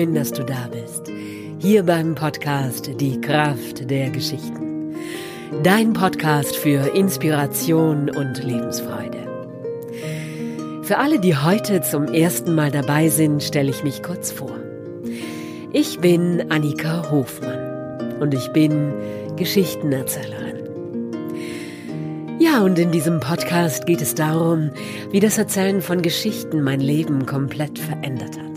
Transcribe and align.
schön, 0.00 0.14
dass 0.14 0.32
du 0.32 0.44
da 0.44 0.68
bist. 0.72 1.12
Hier 1.58 1.82
beim 1.82 2.14
Podcast 2.14 2.90
Die 3.00 3.20
Kraft 3.20 3.90
der 3.90 4.08
Geschichten. 4.08 4.94
Dein 5.62 5.92
Podcast 5.92 6.56
für 6.56 6.94
Inspiration 6.94 8.08
und 8.08 8.42
Lebensfreude. 8.42 9.18
Für 10.84 10.96
alle, 10.96 11.20
die 11.20 11.36
heute 11.36 11.82
zum 11.82 12.06
ersten 12.06 12.54
Mal 12.54 12.70
dabei 12.70 13.10
sind, 13.10 13.42
stelle 13.42 13.68
ich 13.68 13.84
mich 13.84 14.02
kurz 14.02 14.32
vor. 14.32 14.56
Ich 15.74 15.98
bin 15.98 16.50
Annika 16.50 17.10
Hofmann 17.10 18.16
und 18.20 18.32
ich 18.32 18.48
bin 18.52 18.94
Geschichtenerzählerin. 19.36 20.60
Ja, 22.38 22.62
und 22.62 22.78
in 22.78 22.90
diesem 22.90 23.20
Podcast 23.20 23.84
geht 23.84 24.00
es 24.00 24.14
darum, 24.14 24.70
wie 25.10 25.20
das 25.20 25.36
Erzählen 25.36 25.82
von 25.82 26.00
Geschichten 26.00 26.62
mein 26.62 26.80
Leben 26.80 27.26
komplett 27.26 27.78
verändert 27.78 28.38
hat. 28.38 28.49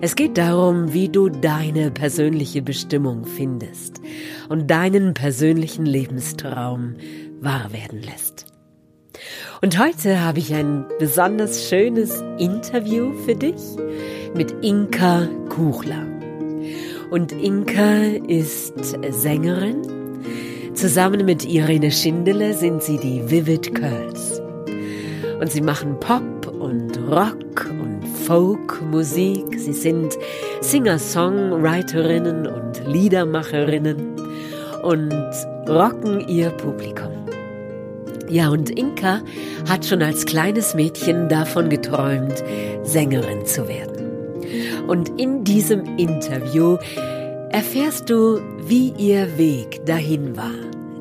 Es 0.00 0.14
geht 0.14 0.38
darum, 0.38 0.92
wie 0.92 1.08
du 1.08 1.28
deine 1.28 1.90
persönliche 1.90 2.62
Bestimmung 2.62 3.24
findest 3.24 4.00
und 4.48 4.70
deinen 4.70 5.14
persönlichen 5.14 5.86
Lebenstraum 5.86 6.94
wahr 7.40 7.72
werden 7.72 8.02
lässt. 8.02 8.46
Und 9.60 9.78
heute 9.78 10.20
habe 10.20 10.38
ich 10.38 10.54
ein 10.54 10.84
besonders 10.98 11.68
schönes 11.68 12.22
Interview 12.38 13.12
für 13.24 13.34
dich 13.34 13.60
mit 14.34 14.52
Inka 14.62 15.28
Kuchler. 15.48 16.06
Und 17.10 17.32
Inka 17.32 18.02
ist 18.28 18.74
Sängerin, 19.10 19.82
Zusammen 20.78 21.24
mit 21.24 21.44
Irene 21.44 21.90
Schindele 21.90 22.54
sind 22.54 22.84
sie 22.84 22.98
die 22.98 23.28
Vivid 23.28 23.74
Curls. 23.74 24.40
Und 25.40 25.50
sie 25.50 25.60
machen 25.60 25.98
Pop 25.98 26.46
und 26.46 26.96
Rock 27.10 27.68
und 27.68 27.97
Folk-Musik. 28.28 29.58
Sie 29.58 29.72
sind 29.72 30.14
Singer-Songwriterinnen 30.60 32.46
und 32.46 32.86
Liedermacherinnen 32.86 34.16
und 34.82 35.14
rocken 35.66 36.28
ihr 36.28 36.50
Publikum. 36.50 37.10
Ja, 38.28 38.50
und 38.50 38.68
Inka 38.68 39.22
hat 39.66 39.86
schon 39.86 40.02
als 40.02 40.26
kleines 40.26 40.74
Mädchen 40.74 41.30
davon 41.30 41.70
geträumt, 41.70 42.44
Sängerin 42.82 43.46
zu 43.46 43.66
werden. 43.66 44.84
Und 44.86 45.18
in 45.18 45.44
diesem 45.44 45.96
Interview 45.96 46.76
erfährst 47.48 48.10
du, 48.10 48.42
wie 48.66 48.92
ihr 48.98 49.38
Weg 49.38 49.86
dahin 49.86 50.36
war 50.36 50.52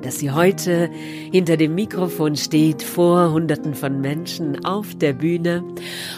dass 0.01 0.19
sie 0.19 0.31
heute 0.31 0.89
hinter 1.31 1.57
dem 1.57 1.75
Mikrofon 1.75 2.35
steht, 2.35 2.83
vor 2.83 3.31
Hunderten 3.31 3.75
von 3.75 4.01
Menschen 4.01 4.65
auf 4.65 4.95
der 4.95 5.13
Bühne. 5.13 5.63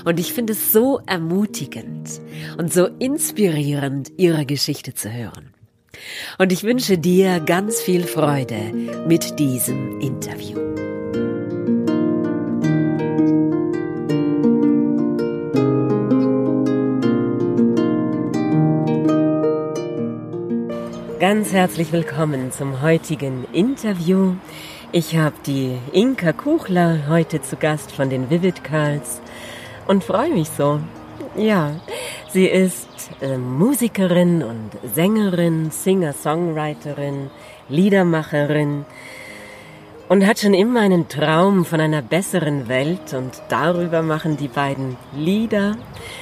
Und 0.06 0.20
ich 0.20 0.34
finde 0.34 0.54
es 0.54 0.72
so 0.72 1.00
ermutigend 1.06 2.22
und 2.58 2.72
so 2.72 2.88
inspirierend, 3.00 4.12
ihre 4.18 4.46
Geschichte 4.46 4.94
zu 4.94 5.12
hören. 5.12 5.54
Und 6.38 6.52
ich 6.52 6.64
wünsche 6.64 6.98
dir 6.98 7.40
ganz 7.40 7.82
viel 7.82 8.04
Freude 8.04 8.74
mit 9.08 9.40
diesem 9.40 10.00
Interview. 10.00 10.69
Ganz 21.20 21.52
herzlich 21.52 21.92
willkommen 21.92 22.50
zum 22.54 22.82
heutigen 22.82 23.46
Interview. 23.52 24.36
Ich 24.94 25.18
habe 25.18 25.36
die 25.46 25.78
Inka 25.92 26.32
Kuchler 26.32 27.10
heute 27.10 27.42
zu 27.42 27.58
Gast 27.58 27.92
von 27.92 28.10
den 28.10 28.30
Vivid 28.30 28.64
Curls 28.64 29.20
und 29.86 30.06
freue 30.06 30.30
mich 30.30 30.48
so. 30.48 30.80
Ja, 31.36 31.74
sie 32.30 32.46
ist 32.46 32.88
äh, 33.20 33.38
Musikerin 33.38 34.44
und 34.44 34.70
Sängerin, 34.96 35.72
Singer-Songwriterin, 35.72 37.30
Liedermacherin 37.68 38.86
und 40.08 40.26
hat 40.26 40.40
schon 40.40 40.54
immer 40.54 40.80
einen 40.80 41.10
Traum 41.10 41.66
von 41.66 41.82
einer 41.82 42.02
besseren 42.02 42.70
Welt 42.70 43.14
und 43.14 43.42
darüber 43.50 44.04
machen 44.04 44.38
die 44.38 44.48
beiden 44.48 44.96
Lieder, 45.14 45.76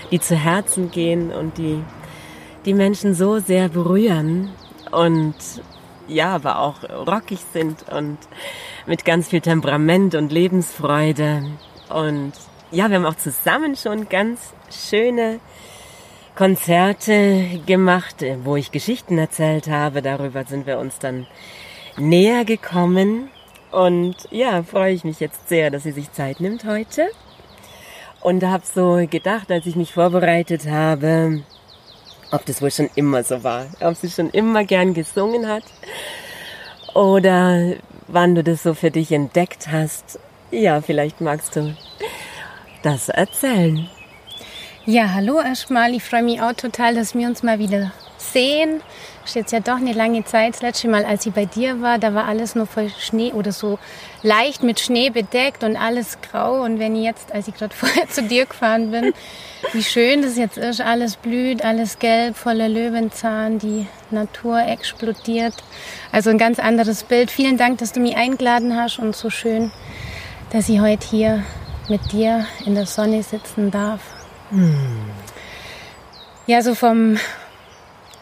die 0.09 0.19
zu 0.19 0.35
Herzen 0.35 0.89
gehen 0.89 1.31
und 1.31 1.59
die 1.59 1.83
die 2.65 2.73
Menschen 2.73 3.13
so 3.13 3.39
sehr 3.39 3.69
berühren, 3.69 4.49
und 4.91 5.35
ja, 6.07 6.35
aber 6.35 6.59
auch 6.59 6.83
rockig 6.83 7.39
sind 7.53 7.85
und 7.91 8.17
mit 8.85 9.05
ganz 9.05 9.29
viel 9.29 9.41
Temperament 9.41 10.15
und 10.15 10.31
Lebensfreude. 10.31 11.43
Und 11.89 12.33
ja, 12.71 12.89
wir 12.89 12.97
haben 12.97 13.05
auch 13.05 13.15
zusammen 13.15 13.75
schon 13.75 14.09
ganz 14.09 14.53
schöne 14.71 15.39
Konzerte 16.35 17.61
gemacht, 17.65 18.23
wo 18.43 18.55
ich 18.55 18.71
Geschichten 18.71 19.17
erzählt 19.17 19.67
habe. 19.67 20.01
Darüber 20.01 20.43
sind 20.45 20.67
wir 20.67 20.77
uns 20.77 20.99
dann 20.99 21.25
näher 21.97 22.45
gekommen. 22.45 23.29
Und 23.71 24.15
ja, 24.31 24.63
freue 24.63 24.93
ich 24.93 25.03
mich 25.03 25.19
jetzt 25.19 25.49
sehr, 25.49 25.71
dass 25.71 25.83
sie 25.83 25.91
sich 25.91 26.11
Zeit 26.11 26.39
nimmt 26.39 26.63
heute. 26.63 27.07
Und 28.21 28.43
habe 28.43 28.63
so 28.65 29.05
gedacht, 29.09 29.51
als 29.51 29.65
ich 29.65 29.75
mich 29.75 29.93
vorbereitet 29.93 30.67
habe, 30.69 31.43
ob 32.31 32.45
das 32.45 32.61
wohl 32.61 32.71
schon 32.71 32.89
immer 32.95 33.23
so 33.23 33.43
war, 33.43 33.67
ob 33.81 33.95
sie 33.95 34.09
schon 34.09 34.29
immer 34.29 34.63
gern 34.63 34.93
gesungen 34.93 35.47
hat 35.47 35.63
oder 36.93 37.73
wann 38.07 38.35
du 38.35 38.43
das 38.43 38.63
so 38.63 38.73
für 38.73 38.91
dich 38.91 39.11
entdeckt 39.11 39.67
hast. 39.71 40.19
Ja, 40.51 40.81
vielleicht 40.81 41.21
magst 41.21 41.55
du 41.55 41.75
das 42.83 43.09
erzählen. 43.09 43.89
Ja, 44.85 45.13
hallo 45.13 45.41
erstmal. 45.41 45.93
Ich 45.93 46.03
freue 46.03 46.23
mich 46.23 46.41
auch 46.41 46.53
total, 46.53 46.95
dass 46.95 47.13
wir 47.13 47.27
uns 47.27 47.43
mal 47.43 47.59
wieder 47.59 47.91
sehen 48.31 48.81
ist 49.27 49.35
jetzt 49.35 49.51
ja 49.51 49.59
doch 49.59 49.75
eine 49.75 49.91
lange 49.91 50.23
Zeit. 50.23 50.53
Das 50.53 50.61
letzte 50.61 50.87
Mal, 50.87 51.05
als 51.05 51.25
ich 51.25 51.33
bei 51.33 51.45
dir 51.45 51.81
war, 51.81 51.97
da 51.97 52.13
war 52.13 52.25
alles 52.25 52.55
nur 52.55 52.65
voll 52.65 52.89
Schnee 52.97 53.33
oder 53.33 53.51
so 53.51 53.77
leicht 54.23 54.63
mit 54.63 54.79
Schnee 54.79 55.09
bedeckt 55.09 55.63
und 55.63 55.75
alles 55.75 56.19
grau. 56.21 56.63
Und 56.63 56.79
wenn 56.79 56.95
ich 56.95 57.03
jetzt, 57.03 57.33
als 57.33 57.47
ich 57.47 57.55
gerade 57.55 57.75
vorher 57.75 58.07
zu 58.07 58.23
dir 58.23 58.45
gefahren 58.45 58.91
bin, 58.91 59.13
wie 59.73 59.83
schön 59.83 60.21
das 60.21 60.37
jetzt 60.37 60.57
ist, 60.57 60.81
alles 60.81 61.17
blüht, 61.17 61.63
alles 61.63 61.99
gelb, 61.99 62.37
voller 62.37 62.69
Löwenzahn, 62.69 63.59
die 63.59 63.87
Natur 64.11 64.65
explodiert. 64.65 65.55
Also 66.11 66.29
ein 66.29 66.37
ganz 66.37 66.59
anderes 66.59 67.03
Bild. 67.03 67.29
Vielen 67.29 67.57
Dank, 67.57 67.79
dass 67.79 67.91
du 67.91 67.99
mich 67.99 68.15
eingeladen 68.15 68.75
hast 68.75 68.99
und 68.99 69.15
so 69.15 69.29
schön, 69.29 69.71
dass 70.51 70.69
ich 70.69 70.79
heute 70.79 71.05
hier 71.05 71.43
mit 71.89 72.11
dir 72.11 72.45
in 72.65 72.75
der 72.75 72.85
Sonne 72.85 73.23
sitzen 73.23 73.71
darf. 73.71 73.99
Hm. 74.51 75.11
Ja, 76.45 76.61
so 76.61 76.75
vom 76.75 77.17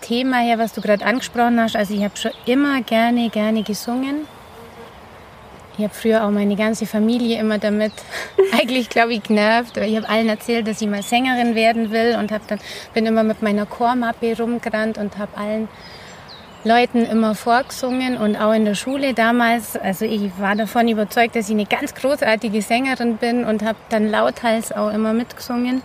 Thema 0.06 0.38
her, 0.38 0.60
was 0.60 0.74
du 0.74 0.82
gerade 0.82 1.04
angesprochen 1.04 1.60
hast, 1.60 1.76
also 1.76 1.96
ich 1.96 2.04
habe 2.04 2.16
schon 2.16 2.32
immer 2.46 2.82
gerne, 2.82 3.30
gerne 3.30 3.64
gesungen. 3.64 4.28
Ich 5.78 5.84
habe 5.84 5.94
früher 5.94 6.24
auch 6.24 6.30
meine 6.30 6.56
ganze 6.56 6.86
Familie 6.86 7.40
immer 7.40 7.58
damit 7.58 7.92
eigentlich, 8.54 8.90
glaube 8.90 9.14
ich, 9.14 9.24
genervt. 9.24 9.76
Ich 9.78 9.96
habe 9.98 10.08
allen 10.08 10.30
erzählt, 10.30 10.68
dass 10.68 10.80
ich 10.80 10.88
mal 10.88 11.02
Sängerin 11.02 11.56
werden 11.56 11.92
will 11.92 12.18
und 12.20 12.32
hab 12.32 12.48
dann, 12.48 12.60
bin 12.94 13.08
immer 13.08 13.24
mit 13.24 13.42
meiner 13.42 13.66
Chormappe 13.66 14.38
rumgerannt 14.38 15.00
und 15.00 15.18
habe 15.18 15.36
allen 15.38 15.68
Leuten 16.64 17.04
immer 17.06 17.36
vorgesungen 17.36 18.18
und 18.18 18.36
auch 18.38 18.54
in 18.54 18.66
der 18.66 18.76
Schule 18.76 19.14
damals. 19.14 19.76
Also 19.76 20.06
ich 20.06 20.32
war 20.40 20.56
davon 20.56 20.88
überzeugt, 20.88 21.36
dass 21.36 21.50
ich 21.50 21.56
eine 21.56 21.66
ganz 21.66 21.94
großartige 21.96 22.62
Sängerin 22.62 23.18
bin 23.18 23.44
und 23.44 23.64
habe 23.64 23.78
dann 23.90 24.10
lauthals 24.10 24.72
auch 24.72 24.94
immer 24.94 25.14
mitgesungen. 25.14 25.82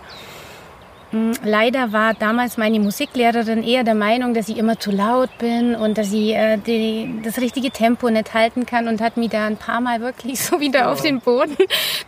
Leider 1.43 1.91
war 1.91 2.13
damals 2.13 2.57
meine 2.57 2.79
Musiklehrerin 2.79 3.63
eher 3.63 3.83
der 3.83 3.95
Meinung, 3.95 4.33
dass 4.33 4.47
ich 4.47 4.57
immer 4.57 4.79
zu 4.79 4.91
laut 4.91 5.29
bin 5.39 5.75
und 5.75 5.97
dass 5.97 6.13
ich 6.13 6.33
äh, 6.33 6.57
die, 6.57 7.19
das 7.23 7.37
richtige 7.39 7.69
Tempo 7.69 8.09
nicht 8.09 8.33
halten 8.33 8.65
kann 8.65 8.87
und 8.87 9.01
hat 9.01 9.17
mich 9.17 9.31
da 9.31 9.45
ein 9.45 9.57
paar 9.57 9.81
Mal 9.81 9.99
wirklich 9.99 10.39
so 10.43 10.61
wieder 10.61 10.87
oh. 10.87 10.93
auf 10.93 11.01
den 11.01 11.19
Boden 11.19 11.57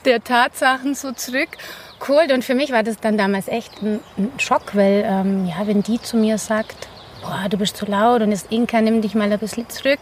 der 0.05 0.23
Tatsachen 0.23 0.95
so 0.95 1.11
zurückgeholt. 1.11 2.31
Und 2.31 2.45
für 2.45 2.55
mich 2.55 2.71
war 2.71 2.83
das 2.83 2.97
dann 2.97 3.17
damals 3.17 3.49
echt 3.49 3.81
ein, 3.81 3.99
ein 4.17 4.31
Schock, 4.37 4.73
weil 4.73 5.03
ähm, 5.05 5.47
ja, 5.47 5.67
wenn 5.67 5.83
die 5.83 6.01
zu 6.01 6.15
mir 6.15 6.37
sagt, 6.37 6.87
boah, 7.21 7.47
du 7.49 7.57
bist 7.57 7.75
zu 7.75 7.85
laut 7.85 8.21
und 8.21 8.31
jetzt 8.31 8.51
Inka, 8.51 8.79
nimm 8.79 9.01
dich 9.01 9.15
mal 9.15 9.31
ein 9.31 9.39
bisschen 9.39 9.67
zurück, 9.69 9.99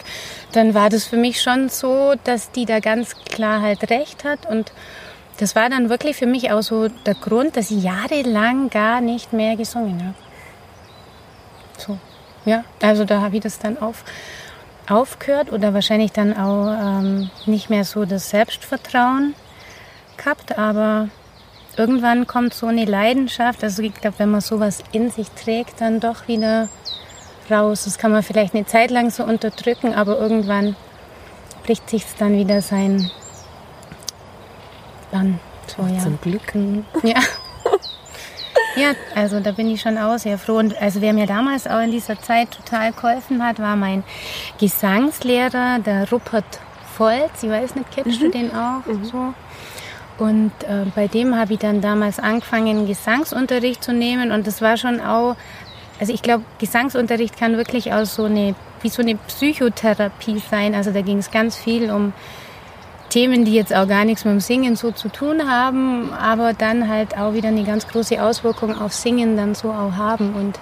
dann 0.51 0.75
war 0.75 0.89
das 0.89 1.05
für 1.05 1.17
mich 1.17 1.41
schon 1.41 1.69
so, 1.69 2.13
dass 2.23 2.51
die 2.51 2.65
da 2.65 2.79
ganz 2.79 3.15
klar 3.25 3.61
halt 3.61 3.89
recht 3.89 4.23
hat 4.23 4.45
und 4.47 4.71
das 5.41 5.55
war 5.55 5.71
dann 5.71 5.89
wirklich 5.89 6.17
für 6.17 6.27
mich 6.27 6.51
auch 6.51 6.61
so 6.61 6.87
der 6.87 7.15
Grund, 7.15 7.57
dass 7.57 7.71
ich 7.71 7.81
jahrelang 7.81 8.69
gar 8.69 9.01
nicht 9.01 9.33
mehr 9.33 9.55
gesungen 9.55 9.99
habe. 9.99 10.15
So, 11.79 11.97
ja, 12.45 12.63
also 12.79 13.05
da 13.05 13.21
habe 13.21 13.37
ich 13.37 13.41
das 13.41 13.57
dann 13.57 13.79
auf, 13.79 14.03
aufgehört 14.87 15.51
oder 15.51 15.73
wahrscheinlich 15.73 16.11
dann 16.11 16.37
auch 16.37 16.67
ähm, 16.67 17.31
nicht 17.47 17.71
mehr 17.71 17.85
so 17.85 18.05
das 18.05 18.29
Selbstvertrauen 18.29 19.33
gehabt, 20.15 20.59
aber 20.59 21.09
irgendwann 21.75 22.27
kommt 22.27 22.53
so 22.53 22.67
eine 22.67 22.85
Leidenschaft, 22.85 23.63
also 23.63 23.81
ich 23.81 23.95
glaube, 23.95 24.19
wenn 24.19 24.29
man 24.29 24.41
sowas 24.41 24.83
in 24.91 25.09
sich 25.09 25.31
trägt, 25.31 25.81
dann 25.81 25.99
doch 25.99 26.27
wieder 26.27 26.69
raus. 27.49 27.85
Das 27.85 27.97
kann 27.97 28.11
man 28.11 28.21
vielleicht 28.21 28.53
eine 28.53 28.67
Zeit 28.67 28.91
lang 28.91 29.09
so 29.09 29.23
unterdrücken, 29.23 29.95
aber 29.95 30.19
irgendwann 30.19 30.75
bricht 31.63 31.89
sich 31.89 32.05
dann 32.19 32.37
wieder 32.37 32.61
sein 32.61 33.09
dann. 35.11 35.39
So, 35.67 35.83
ja. 35.83 35.99
Zum 35.99 36.19
Glück. 36.21 36.53
Ja. 37.03 37.19
Ja, 38.77 38.93
also 39.15 39.39
da 39.41 39.51
bin 39.51 39.69
ich 39.69 39.81
schon 39.81 39.97
auch 39.97 40.17
sehr 40.17 40.37
froh. 40.37 40.57
Und 40.57 40.81
also 40.81 41.01
wer 41.01 41.13
mir 41.13 41.25
damals 41.25 41.67
auch 41.67 41.81
in 41.81 41.91
dieser 41.91 42.19
Zeit 42.21 42.51
total 42.51 42.93
geholfen 42.93 43.43
hat, 43.43 43.59
war 43.59 43.75
mein 43.75 44.03
Gesangslehrer, 44.59 45.79
der 45.79 46.09
Rupert 46.09 46.45
Volz. 46.97 47.43
Ich 47.43 47.49
weiß 47.49 47.75
nicht, 47.75 47.91
kennst 47.91 48.21
mhm. 48.21 48.25
du 48.25 48.31
den 48.31 48.55
auch? 48.55 48.85
Mhm. 48.85 49.05
So. 49.05 49.33
Und 50.17 50.51
äh, 50.63 50.85
bei 50.95 51.07
dem 51.07 51.35
habe 51.35 51.53
ich 51.53 51.59
dann 51.59 51.81
damals 51.81 52.19
angefangen, 52.19 52.87
Gesangsunterricht 52.87 53.83
zu 53.83 53.91
nehmen. 53.91 54.31
Und 54.31 54.47
das 54.47 54.61
war 54.61 54.77
schon 54.77 55.01
auch, 55.01 55.35
also 55.99 56.13
ich 56.13 56.21
glaube, 56.21 56.43
Gesangsunterricht 56.59 57.37
kann 57.37 57.57
wirklich 57.57 57.91
auch 57.91 58.05
so 58.05 58.25
eine, 58.25 58.55
wie 58.81 58.89
so 58.89 59.01
eine 59.01 59.15
Psychotherapie 59.15 60.41
sein. 60.49 60.75
Also 60.75 60.91
da 60.91 61.01
ging 61.01 61.17
es 61.17 61.31
ganz 61.31 61.57
viel 61.57 61.91
um 61.91 62.13
Themen, 63.11 63.43
die 63.43 63.53
jetzt 63.53 63.75
auch 63.75 63.87
gar 63.87 64.05
nichts 64.05 64.23
mit 64.23 64.31
dem 64.31 64.39
Singen 64.39 64.77
so 64.77 64.91
zu 64.91 65.09
tun 65.09 65.49
haben, 65.49 66.13
aber 66.13 66.53
dann 66.53 66.87
halt 66.87 67.17
auch 67.17 67.33
wieder 67.33 67.49
eine 67.49 67.65
ganz 67.65 67.85
große 67.87 68.23
Auswirkung 68.23 68.79
auf 68.79 68.93
Singen 68.93 69.35
dann 69.35 69.53
so 69.53 69.69
auch 69.69 69.97
haben. 69.97 70.33
Und 70.33 70.57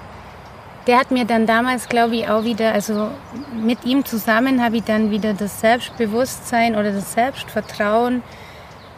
der 0.88 1.00
hat 1.00 1.12
mir 1.12 1.26
dann 1.26 1.46
damals, 1.46 1.88
glaube 1.88 2.16
ich, 2.16 2.28
auch 2.28 2.44
wieder, 2.44 2.74
also 2.74 3.10
mit 3.54 3.86
ihm 3.86 4.04
zusammen 4.04 4.64
habe 4.64 4.78
ich 4.78 4.84
dann 4.84 5.12
wieder 5.12 5.34
das 5.36 5.62
Selbstbewusstsein 5.62 6.76
oder 6.76 6.92
das 6.92 7.14
Selbstvertrauen 7.14 8.24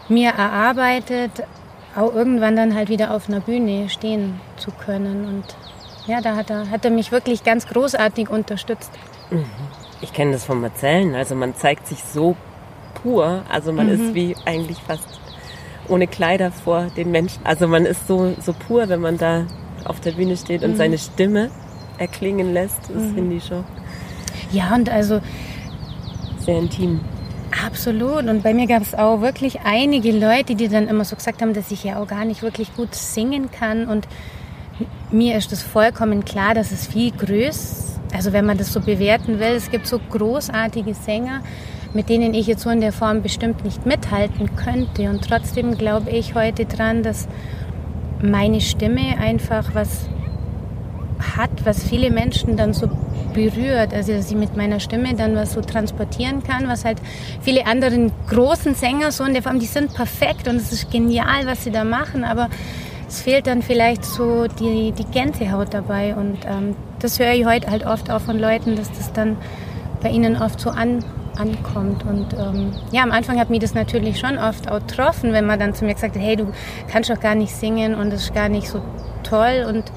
mir 0.07 0.29
erarbeitet, 0.29 1.31
auch 1.93 2.15
irgendwann 2.15 2.55
dann 2.55 2.73
halt 2.73 2.87
wieder 2.87 3.13
auf 3.13 3.27
einer 3.27 3.41
Bühne 3.41 3.89
stehen 3.89 4.39
zu 4.55 4.71
können. 4.71 5.25
Und 5.25 5.43
ja, 6.07 6.21
da 6.21 6.37
hat 6.37 6.49
er, 6.49 6.69
hat 6.69 6.85
er 6.85 6.91
mich 6.91 7.11
wirklich 7.11 7.43
ganz 7.43 7.67
großartig 7.67 8.29
unterstützt. 8.29 8.91
Mhm. 9.29 9.45
Ich 9.99 10.13
kenne 10.13 10.31
das 10.31 10.45
vom 10.45 10.63
Erzählen. 10.63 11.13
Also 11.15 11.35
man 11.35 11.53
zeigt 11.53 11.87
sich 11.87 12.01
so 12.01 12.37
pur. 12.93 13.43
Also 13.49 13.71
man 13.71 13.87
mhm. 13.87 13.93
ist 13.93 14.13
wie 14.13 14.35
eigentlich 14.45 14.77
fast 14.77 15.07
ohne 15.87 16.07
Kleider 16.07 16.51
vor 16.51 16.87
den 16.95 17.11
Menschen. 17.11 17.39
Also 17.43 17.67
man 17.67 17.85
ist 17.85 18.07
so, 18.07 18.33
so 18.39 18.53
pur, 18.53 18.89
wenn 18.89 19.01
man 19.01 19.17
da 19.17 19.45
auf 19.85 19.99
der 19.99 20.11
Bühne 20.11 20.37
steht 20.37 20.63
und 20.63 20.71
mhm. 20.71 20.77
seine 20.77 20.97
Stimme 20.97 21.49
erklingen 21.97 22.53
lässt. 22.53 22.89
Das 22.89 23.03
mhm. 23.03 23.15
finde 23.15 23.35
ich 23.35 23.45
schon. 23.45 23.63
Ja, 24.51 24.75
und 24.75 24.89
also. 24.89 25.21
Sehr 26.39 26.57
intim. 26.57 27.01
Absolut. 27.65 28.25
Und 28.25 28.43
bei 28.43 28.53
mir 28.53 28.65
gab 28.67 28.81
es 28.81 28.95
auch 28.95 29.21
wirklich 29.21 29.61
einige 29.63 30.11
Leute, 30.11 30.55
die 30.55 30.67
dann 30.69 30.87
immer 30.87 31.05
so 31.05 31.15
gesagt 31.15 31.41
haben, 31.41 31.53
dass 31.53 31.71
ich 31.71 31.83
ja 31.83 32.01
auch 32.01 32.07
gar 32.07 32.25
nicht 32.25 32.41
wirklich 32.41 32.73
gut 32.75 32.95
singen 32.95 33.51
kann. 33.51 33.87
Und 33.87 34.07
mir 35.11 35.37
ist 35.37 35.51
das 35.51 35.61
vollkommen 35.61 36.25
klar, 36.25 36.53
dass 36.53 36.71
es 36.71 36.87
viel 36.87 37.11
größer, 37.11 37.99
also 38.13 38.33
wenn 38.33 38.45
man 38.45 38.57
das 38.57 38.73
so 38.73 38.79
bewerten 38.79 39.39
will, 39.39 39.53
es 39.55 39.69
gibt 39.69 39.87
so 39.87 39.99
großartige 40.09 40.93
Sänger, 40.93 41.41
mit 41.93 42.09
denen 42.09 42.33
ich 42.33 42.47
jetzt 42.47 42.63
so 42.63 42.69
in 42.69 42.81
der 42.81 42.93
Form 42.93 43.21
bestimmt 43.21 43.63
nicht 43.65 43.85
mithalten 43.85 44.55
könnte. 44.55 45.09
Und 45.09 45.27
trotzdem 45.27 45.77
glaube 45.77 46.09
ich 46.09 46.35
heute 46.35 46.65
dran, 46.65 47.03
dass 47.03 47.27
meine 48.21 48.61
Stimme 48.61 49.17
einfach 49.19 49.73
was 49.73 50.07
hat, 51.37 51.65
was 51.65 51.83
viele 51.83 52.09
Menschen 52.09 52.57
dann 52.57 52.73
so 52.73 52.89
berührt. 53.33 53.93
Also 53.93 54.13
dass 54.13 54.29
ich 54.29 54.37
mit 54.37 54.55
meiner 54.55 54.79
Stimme 54.79 55.13
dann 55.15 55.35
was 55.35 55.53
so 55.53 55.61
transportieren 55.61 56.43
kann, 56.43 56.67
was 56.67 56.85
halt 56.85 56.97
viele 57.41 57.65
anderen 57.65 58.11
großen 58.29 58.75
Sänger 58.75 59.11
so 59.11 59.23
in 59.23 59.33
der 59.33 59.43
Form, 59.43 59.59
die 59.59 59.65
sind 59.65 59.93
perfekt 59.93 60.47
und 60.47 60.55
es 60.57 60.71
ist 60.71 60.91
genial, 60.91 61.45
was 61.45 61.63
sie 61.63 61.71
da 61.71 61.83
machen, 61.83 62.23
aber 62.23 62.49
es 63.07 63.21
fehlt 63.21 63.47
dann 63.47 63.61
vielleicht 63.61 64.05
so 64.05 64.47
die, 64.47 64.93
die 64.93 65.03
Gänsehaut 65.03 65.73
dabei. 65.73 66.15
Und 66.15 66.37
ähm, 66.45 66.75
das 66.99 67.19
höre 67.19 67.33
ich 67.33 67.45
heute 67.45 67.69
halt 67.69 67.85
oft 67.85 68.09
auch 68.09 68.21
von 68.21 68.39
Leuten, 68.39 68.75
dass 68.75 68.89
das 68.91 69.11
dann 69.11 69.35
bei 70.01 70.09
ihnen 70.09 70.37
oft 70.37 70.59
so 70.59 70.69
an, 70.69 71.03
ankommt. 71.37 72.03
Und 72.05 72.33
ähm, 72.33 72.71
ja, 72.91 73.03
am 73.03 73.11
Anfang 73.11 73.39
hat 73.39 73.49
mich 73.49 73.59
das 73.59 73.73
natürlich 73.73 74.19
schon 74.19 74.37
oft 74.37 74.69
auch 74.71 74.79
getroffen, 74.79 75.33
wenn 75.33 75.45
man 75.45 75.59
dann 75.59 75.73
zu 75.73 75.85
mir 75.85 75.93
gesagt 75.93 76.15
hat, 76.15 76.21
hey, 76.21 76.35
du 76.35 76.51
kannst 76.91 77.09
doch 77.09 77.19
gar 77.19 77.35
nicht 77.35 77.55
singen 77.55 77.95
und 77.95 78.11
das 78.11 78.23
ist 78.23 78.33
gar 78.33 78.49
nicht 78.49 78.67
so 78.67 78.81
toll. 79.23 79.65
Und 79.67 79.91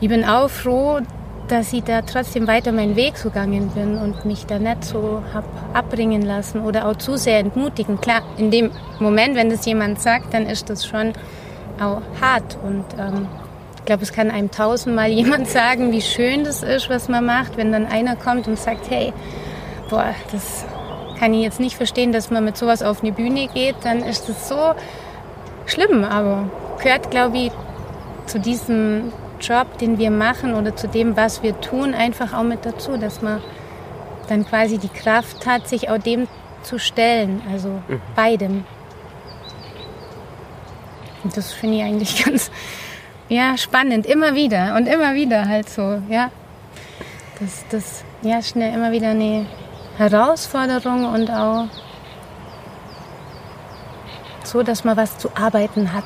ich 0.00 0.08
bin 0.08 0.24
auch 0.24 0.48
froh, 0.48 1.00
dass 1.48 1.72
ich 1.72 1.84
da 1.84 2.02
trotzdem 2.02 2.46
weiter 2.46 2.72
meinen 2.72 2.96
Weg 2.96 3.16
so 3.16 3.28
gegangen 3.28 3.68
bin 3.68 3.96
und 3.98 4.24
mich 4.24 4.46
da 4.46 4.58
nicht 4.58 4.84
so 4.84 5.22
hab 5.32 5.44
abbringen 5.74 6.22
lassen 6.22 6.60
oder 6.60 6.88
auch 6.88 6.96
zu 6.96 7.16
sehr 7.16 7.38
entmutigen. 7.38 8.00
Klar, 8.00 8.22
in 8.36 8.50
dem 8.50 8.70
Moment, 8.98 9.36
wenn 9.36 9.50
das 9.50 9.64
jemand 9.64 10.00
sagt, 10.00 10.34
dann 10.34 10.46
ist 10.46 10.68
das 10.70 10.86
schon 10.86 11.12
auch 11.80 12.02
hart 12.20 12.58
und 12.62 12.84
ähm, 12.98 13.28
ich 13.76 13.84
glaube, 13.84 14.02
es 14.02 14.12
kann 14.12 14.30
einem 14.30 14.50
tausendmal 14.50 15.08
jemand 15.12 15.48
sagen, 15.48 15.92
wie 15.92 16.02
schön 16.02 16.44
das 16.44 16.62
ist, 16.62 16.90
was 16.90 17.08
man 17.08 17.24
macht, 17.24 17.56
wenn 17.56 17.70
dann 17.70 17.86
einer 17.86 18.16
kommt 18.16 18.48
und 18.48 18.58
sagt, 18.58 18.90
hey, 18.90 19.12
boah, 19.88 20.14
das 20.32 20.64
kann 21.18 21.34
ich 21.34 21.42
jetzt 21.42 21.60
nicht 21.60 21.76
verstehen, 21.76 22.12
dass 22.12 22.30
man 22.30 22.44
mit 22.44 22.56
sowas 22.56 22.82
auf 22.82 23.02
eine 23.02 23.12
Bühne 23.12 23.48
geht, 23.48 23.76
dann 23.82 24.02
ist 24.02 24.28
das 24.28 24.48
so 24.48 24.74
schlimm, 25.66 26.04
aber 26.04 26.48
gehört, 26.82 27.10
glaube 27.10 27.38
ich, 27.38 27.52
zu 28.26 28.38
diesem 28.38 29.12
Job, 29.40 29.78
den 29.78 29.98
wir 29.98 30.10
machen 30.10 30.54
oder 30.54 30.74
zu 30.76 30.88
dem, 30.88 31.16
was 31.16 31.42
wir 31.42 31.60
tun, 31.60 31.94
einfach 31.94 32.32
auch 32.34 32.42
mit 32.42 32.64
dazu, 32.64 32.96
dass 32.96 33.22
man 33.22 33.40
dann 34.28 34.46
quasi 34.46 34.78
die 34.78 34.88
Kraft 34.88 35.46
hat, 35.46 35.68
sich 35.68 35.88
auch 35.88 35.98
dem 35.98 36.26
zu 36.62 36.78
stellen, 36.78 37.42
also 37.50 37.68
mhm. 37.88 38.00
beidem. 38.14 38.64
Und 41.22 41.36
das 41.36 41.52
finde 41.52 41.78
ich 41.78 41.82
eigentlich 41.82 42.24
ganz 42.24 42.50
ja, 43.28 43.56
spannend, 43.56 44.06
immer 44.06 44.34
wieder 44.34 44.74
und 44.76 44.86
immer 44.86 45.14
wieder 45.14 45.48
halt 45.48 45.68
so, 45.68 46.00
ja. 46.08 46.30
Das, 47.38 47.64
das 47.70 48.04
ja, 48.22 48.40
schnell 48.42 48.74
immer 48.74 48.92
wieder 48.92 49.10
eine 49.10 49.46
Herausforderung 49.98 51.12
und 51.12 51.30
auch 51.30 51.68
so, 54.44 54.62
dass 54.62 54.84
man 54.84 54.96
was 54.96 55.18
zu 55.18 55.30
arbeiten 55.34 55.92
hat. 55.92 56.04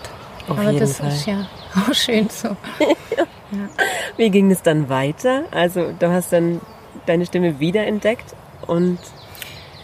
Auf 0.49 0.59
Aber 0.59 0.73
das 0.73 0.99
Fall. 0.99 1.09
ist 1.09 1.27
ja 1.27 1.47
auch 1.77 1.95
schön 1.95 2.29
so. 2.29 2.49
ja. 2.49 3.27
Wie 4.17 4.31
ging 4.31 4.51
es 4.51 4.63
dann 4.63 4.89
weiter? 4.89 5.45
Also 5.51 5.93
du 5.99 6.11
hast 6.11 6.33
dann 6.33 6.61
deine 7.07 7.27
Stimme 7.27 7.61
wiederentdeckt 7.61 8.35
und 8.67 8.99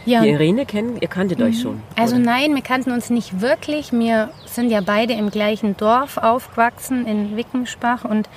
ja. 0.04 0.22
die 0.22 0.30
Irene 0.30 0.66
kennen, 0.66 0.96
ihr 1.00 1.08
kanntet 1.08 1.38
mhm. 1.38 1.46
euch 1.46 1.60
schon. 1.60 1.82
Also 1.96 2.16
oder? 2.16 2.24
nein, 2.24 2.54
wir 2.54 2.62
kannten 2.62 2.92
uns 2.92 3.10
nicht 3.10 3.40
wirklich. 3.40 3.92
Wir 3.92 4.30
sind 4.46 4.70
ja 4.70 4.80
beide 4.80 5.14
im 5.14 5.30
gleichen 5.30 5.76
Dorf 5.76 6.16
aufgewachsen 6.16 7.06
in 7.06 7.36
Wickenspach 7.36 8.04
und 8.04 8.28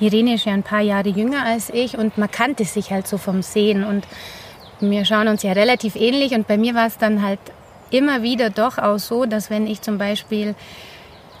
die 0.00 0.06
Irene 0.06 0.34
ist 0.34 0.44
ja 0.44 0.52
ein 0.52 0.62
paar 0.62 0.80
Jahre 0.80 1.08
jünger 1.08 1.44
als 1.44 1.70
ich 1.70 1.98
und 1.98 2.18
man 2.18 2.30
kannte 2.30 2.64
sich 2.64 2.92
halt 2.92 3.08
so 3.08 3.18
vom 3.18 3.42
Sehen 3.42 3.84
und 3.84 4.04
wir 4.80 5.04
schauen 5.04 5.28
uns 5.28 5.42
ja 5.42 5.52
relativ 5.52 5.96
ähnlich 5.96 6.32
und 6.32 6.46
bei 6.46 6.56
mir 6.56 6.74
war 6.74 6.86
es 6.86 6.98
dann 6.98 7.22
halt 7.22 7.40
immer 7.90 8.22
wieder 8.22 8.50
doch 8.50 8.78
auch 8.78 8.98
so, 8.98 9.24
dass 9.24 9.50
wenn 9.50 9.66
ich 9.66 9.82
zum 9.82 9.98
Beispiel 9.98 10.54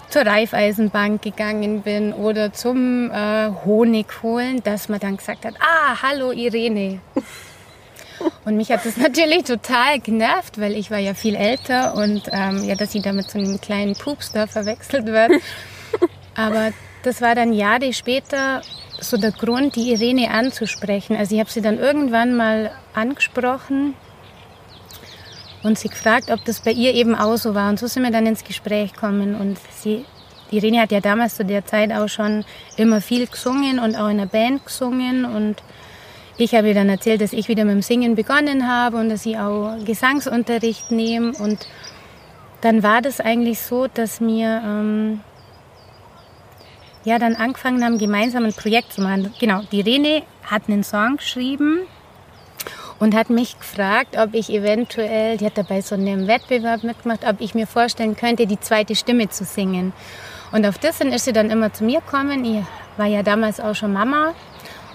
zur 0.08 0.22
Reifeisenbank 0.22 1.22
gegangen 1.22 1.82
bin 1.82 2.12
oder 2.12 2.52
zum 2.52 3.10
äh, 3.10 3.50
Honig 3.64 4.06
holen, 4.22 4.62
dass 4.62 4.88
man 4.88 5.00
dann 5.00 5.18
gesagt 5.18 5.44
hat, 5.44 5.54
ah, 5.60 6.02
hallo 6.02 6.32
Irene. 6.32 7.00
Und 8.44 8.56
mich 8.56 8.72
hat 8.72 8.84
das 8.84 8.96
natürlich 8.96 9.44
total 9.44 10.00
genervt, 10.00 10.58
weil 10.60 10.74
ich 10.74 10.90
war 10.90 10.98
ja 10.98 11.14
viel 11.14 11.36
älter 11.36 11.94
und 11.94 12.22
ähm, 12.32 12.64
ja, 12.64 12.74
dass 12.74 12.90
sie 12.90 13.00
da 13.00 13.12
mit 13.12 13.30
so 13.30 13.38
einem 13.38 13.60
kleinen 13.60 13.94
Pups 13.94 14.32
da 14.32 14.48
verwechselt 14.48 15.06
wird. 15.06 15.30
Aber 16.34 16.72
das 17.04 17.20
war 17.20 17.36
dann 17.36 17.52
Jahre 17.52 17.92
später 17.92 18.62
so 19.00 19.16
der 19.16 19.32
Grund, 19.32 19.76
die 19.76 19.92
Irene 19.92 20.30
anzusprechen. 20.30 21.16
Also 21.16 21.34
ich 21.34 21.40
habe 21.40 21.50
sie 21.50 21.62
dann 21.62 21.78
irgendwann 21.78 22.36
mal 22.36 22.70
angesprochen 22.94 23.94
und 25.62 25.78
sie 25.78 25.88
gefragt, 25.88 26.30
ob 26.30 26.44
das 26.44 26.60
bei 26.60 26.72
ihr 26.72 26.94
eben 26.94 27.14
auch 27.14 27.36
so 27.36 27.54
war. 27.54 27.68
Und 27.68 27.78
so 27.78 27.86
sind 27.86 28.02
wir 28.02 28.10
dann 28.10 28.26
ins 28.26 28.44
Gespräch 28.44 28.92
gekommen. 28.92 29.34
Und 29.34 29.58
sie, 29.76 30.04
Irene 30.50 30.80
hat 30.80 30.92
ja 30.92 31.00
damals 31.00 31.36
zu 31.36 31.44
der 31.44 31.66
Zeit 31.66 31.92
auch 31.92 32.08
schon 32.08 32.44
immer 32.76 33.00
viel 33.00 33.26
gesungen 33.26 33.78
und 33.78 33.96
auch 33.96 34.08
in 34.08 34.18
der 34.18 34.26
Band 34.26 34.64
gesungen. 34.64 35.24
Und 35.24 35.62
ich 36.36 36.54
habe 36.54 36.68
ihr 36.68 36.74
dann 36.74 36.88
erzählt, 36.88 37.20
dass 37.20 37.32
ich 37.32 37.48
wieder 37.48 37.64
mit 37.64 37.74
dem 37.74 37.82
Singen 37.82 38.14
begonnen 38.14 38.68
habe 38.68 38.98
und 38.98 39.08
dass 39.08 39.26
ich 39.26 39.38
auch 39.38 39.76
Gesangsunterricht 39.84 40.90
nehme. 40.90 41.32
Und 41.32 41.66
dann 42.60 42.82
war 42.82 43.02
das 43.02 43.20
eigentlich 43.20 43.60
so, 43.60 43.86
dass 43.86 44.20
mir 44.20 44.62
ähm, 44.64 45.20
ja 47.08 47.18
dann 47.18 47.34
angefangen 47.34 47.84
haben, 47.84 47.98
gemeinsam 47.98 48.44
ein 48.44 48.52
Projekt 48.52 48.92
zu 48.92 49.00
machen. 49.00 49.32
Genau, 49.40 49.62
die 49.72 49.80
Rene 49.80 50.22
hat 50.44 50.62
einen 50.68 50.84
Song 50.84 51.16
geschrieben 51.16 51.80
und 52.98 53.14
hat 53.14 53.30
mich 53.30 53.58
gefragt, 53.58 54.16
ob 54.18 54.34
ich 54.34 54.50
eventuell, 54.50 55.36
die 55.36 55.46
hat 55.46 55.56
dabei 55.58 55.80
so 55.80 55.94
einen 55.94 56.26
Wettbewerb 56.26 56.84
mitgemacht, 56.84 57.26
ob 57.26 57.40
ich 57.40 57.54
mir 57.54 57.66
vorstellen 57.66 58.16
könnte, 58.16 58.46
die 58.46 58.60
zweite 58.60 58.94
Stimme 58.94 59.28
zu 59.28 59.44
singen. 59.44 59.92
Und 60.52 60.66
auf 60.66 60.78
das 60.78 61.00
ist 61.00 61.24
sie 61.24 61.32
dann 61.32 61.50
immer 61.50 61.72
zu 61.72 61.84
mir 61.84 62.00
gekommen. 62.00 62.44
Ich 62.44 62.64
war 62.96 63.06
ja 63.06 63.22
damals 63.22 63.60
auch 63.60 63.74
schon 63.74 63.92
Mama 63.92 64.34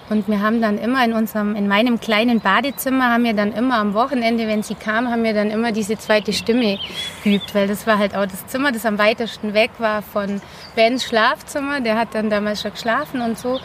und 0.09 0.27
wir 0.27 0.41
haben 0.41 0.61
dann 0.61 0.77
immer 0.77 1.03
in 1.05 1.13
unserem, 1.13 1.55
in 1.55 1.67
meinem 1.67 1.99
kleinen 1.99 2.39
Badezimmer 2.39 3.11
haben 3.11 3.23
wir 3.23 3.33
dann 3.33 3.53
immer 3.53 3.77
am 3.77 3.93
Wochenende, 3.93 4.47
wenn 4.47 4.61
sie 4.63 4.75
kam, 4.75 5.09
haben 5.09 5.23
wir 5.23 5.33
dann 5.33 5.49
immer 5.49 5.71
diese 5.71 5.97
zweite 5.97 6.33
Stimme 6.33 6.77
geübt, 7.23 7.55
weil 7.55 7.67
das 7.67 7.87
war 7.87 7.97
halt 7.97 8.15
auch 8.15 8.25
das 8.25 8.45
Zimmer, 8.47 8.71
das 8.71 8.85
am 8.85 8.97
weitesten 8.97 9.53
weg 9.53 9.71
war 9.79 10.01
von 10.01 10.41
Bens 10.75 11.03
Schlafzimmer. 11.03 11.79
Der 11.81 11.97
hat 11.97 12.09
dann 12.13 12.29
damals 12.29 12.61
schon 12.61 12.71
geschlafen 12.71 13.21
und 13.21 13.37
so 13.37 13.59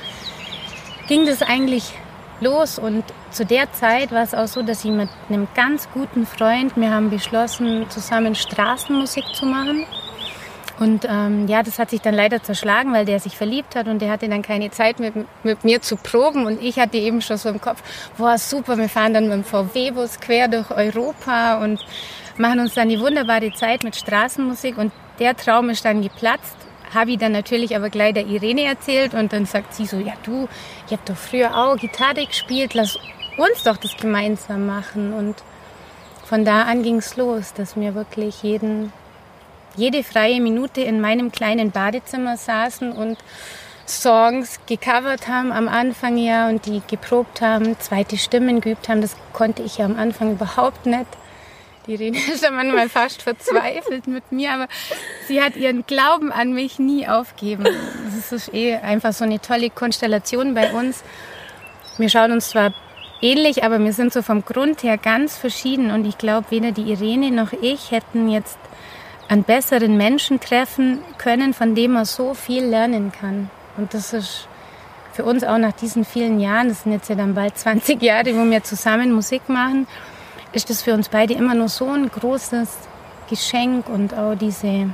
ging 1.08 1.26
das 1.26 1.42
eigentlich 1.42 1.92
los. 2.40 2.78
Und 2.78 3.04
zu 3.30 3.44
der 3.44 3.72
Zeit 3.72 4.12
war 4.12 4.22
es 4.22 4.34
auch 4.34 4.46
so, 4.46 4.62
dass 4.62 4.84
ich 4.84 4.90
mit 4.90 5.08
einem 5.28 5.48
ganz 5.54 5.88
guten 5.92 6.26
Freund, 6.26 6.76
wir 6.76 6.90
haben 6.90 7.10
beschlossen, 7.10 7.86
zusammen 7.90 8.34
Straßenmusik 8.34 9.24
zu 9.34 9.46
machen. 9.46 9.86
Und 10.78 11.06
ähm, 11.08 11.48
ja, 11.48 11.62
das 11.62 11.78
hat 11.78 11.90
sich 11.90 12.00
dann 12.00 12.14
leider 12.14 12.42
zerschlagen, 12.42 12.92
weil 12.92 13.04
der 13.04 13.18
sich 13.18 13.36
verliebt 13.36 13.74
hat 13.74 13.88
und 13.88 14.00
der 14.00 14.10
hatte 14.10 14.28
dann 14.28 14.42
keine 14.42 14.70
Zeit 14.70 15.00
mit, 15.00 15.14
mit 15.42 15.64
mir 15.64 15.82
zu 15.82 15.96
proben. 15.96 16.46
Und 16.46 16.62
ich 16.62 16.78
hatte 16.78 16.98
eben 16.98 17.20
schon 17.20 17.36
so 17.36 17.48
im 17.48 17.60
Kopf, 17.60 17.82
boah, 18.16 18.38
super, 18.38 18.78
wir 18.78 18.88
fahren 18.88 19.14
dann 19.14 19.24
mit 19.24 19.32
dem 19.32 19.44
VW-Bus 19.44 20.20
quer 20.20 20.46
durch 20.46 20.70
Europa 20.70 21.62
und 21.62 21.84
machen 22.36 22.60
uns 22.60 22.74
dann 22.74 22.88
die 22.88 23.00
wunderbare 23.00 23.52
Zeit 23.52 23.82
mit 23.82 23.96
Straßenmusik. 23.96 24.78
Und 24.78 24.92
der 25.18 25.36
Traum 25.36 25.68
ist 25.70 25.84
dann 25.84 26.00
geplatzt. 26.00 26.56
Habe 26.94 27.10
ich 27.10 27.18
dann 27.18 27.32
natürlich 27.32 27.74
aber 27.76 27.90
gleich 27.90 28.14
der 28.14 28.26
Irene 28.26 28.64
erzählt 28.64 29.12
und 29.12 29.32
dann 29.32 29.44
sagt 29.44 29.74
sie 29.74 29.84
so, 29.84 29.98
ja 29.98 30.14
du, 30.22 30.48
ich 30.86 30.92
habe 30.92 31.02
doch 31.04 31.16
früher 31.16 31.54
auch 31.54 31.76
Gitarre 31.76 32.24
gespielt, 32.24 32.72
lass 32.72 32.96
uns 33.36 33.62
doch 33.64 33.76
das 33.76 33.96
gemeinsam 33.96 34.66
machen. 34.66 35.12
Und 35.12 35.34
von 36.24 36.44
da 36.44 36.62
an 36.62 36.82
ging 36.82 36.96
es 36.96 37.16
los, 37.16 37.52
dass 37.52 37.76
wir 37.76 37.94
wirklich 37.94 38.42
jeden 38.42 38.92
jede 39.78 40.02
freie 40.02 40.40
Minute 40.40 40.80
in 40.80 41.00
meinem 41.00 41.30
kleinen 41.32 41.70
Badezimmer 41.70 42.36
saßen 42.36 42.92
und 42.92 43.16
Songs 43.86 44.60
gecovert 44.66 45.28
haben 45.28 45.50
am 45.50 45.68
Anfang 45.68 46.18
ja 46.18 46.48
und 46.48 46.66
die 46.66 46.82
geprobt 46.86 47.40
haben, 47.40 47.78
zweite 47.78 48.18
Stimmen 48.18 48.60
geübt 48.60 48.88
haben. 48.88 49.00
Das 49.00 49.16
konnte 49.32 49.62
ich 49.62 49.78
ja 49.78 49.86
am 49.86 49.96
Anfang 49.96 50.32
überhaupt 50.32 50.84
nicht. 50.84 51.06
Die 51.86 51.94
Rene 51.94 52.18
ist 52.18 52.42
ja 52.42 52.50
manchmal 52.50 52.90
fast 52.90 53.22
verzweifelt 53.22 54.06
mit 54.06 54.30
mir, 54.30 54.52
aber 54.52 54.68
sie 55.26 55.40
hat 55.40 55.56
ihren 55.56 55.86
Glauben 55.86 56.32
an 56.32 56.52
mich 56.52 56.78
nie 56.78 57.08
aufgeben. 57.08 57.66
Das 58.14 58.30
ist 58.30 58.52
eh 58.52 58.74
einfach 58.76 59.14
so 59.14 59.24
eine 59.24 59.40
tolle 59.40 59.70
Konstellation 59.70 60.52
bei 60.52 60.72
uns. 60.72 61.02
Wir 61.96 62.10
schauen 62.10 62.32
uns 62.32 62.50
zwar 62.50 62.74
ähnlich, 63.22 63.64
aber 63.64 63.78
wir 63.78 63.94
sind 63.94 64.12
so 64.12 64.20
vom 64.20 64.44
Grund 64.44 64.82
her 64.82 64.98
ganz 64.98 65.38
verschieden 65.38 65.90
und 65.92 66.04
ich 66.04 66.18
glaube, 66.18 66.50
weder 66.50 66.72
die 66.72 66.92
Irene 66.92 67.30
noch 67.30 67.52
ich 67.54 67.90
hätten 67.90 68.28
jetzt 68.28 68.58
einen 69.28 69.44
besseren 69.44 69.96
Menschen 69.96 70.40
treffen 70.40 71.00
können, 71.18 71.54
von 71.54 71.74
dem 71.74 71.92
man 71.92 72.04
so 72.04 72.34
viel 72.34 72.64
lernen 72.64 73.12
kann. 73.12 73.50
Und 73.76 73.94
das 73.94 74.12
ist 74.12 74.48
für 75.12 75.24
uns 75.24 75.44
auch 75.44 75.58
nach 75.58 75.72
diesen 75.72 76.04
vielen 76.04 76.40
Jahren, 76.40 76.68
das 76.68 76.82
sind 76.82 76.92
jetzt 76.92 77.08
ja 77.08 77.14
dann 77.14 77.34
bald 77.34 77.58
20 77.58 78.02
Jahre, 78.02 78.34
wo 78.34 78.50
wir 78.50 78.62
zusammen 78.64 79.12
Musik 79.12 79.48
machen, 79.48 79.86
ist 80.52 80.70
das 80.70 80.82
für 80.82 80.94
uns 80.94 81.08
beide 81.08 81.34
immer 81.34 81.54
nur 81.54 81.68
so 81.68 81.86
ein 81.88 82.08
großes 82.08 82.68
Geschenk 83.28 83.88
und 83.88 84.14
auch 84.14 84.34
diese 84.34 84.90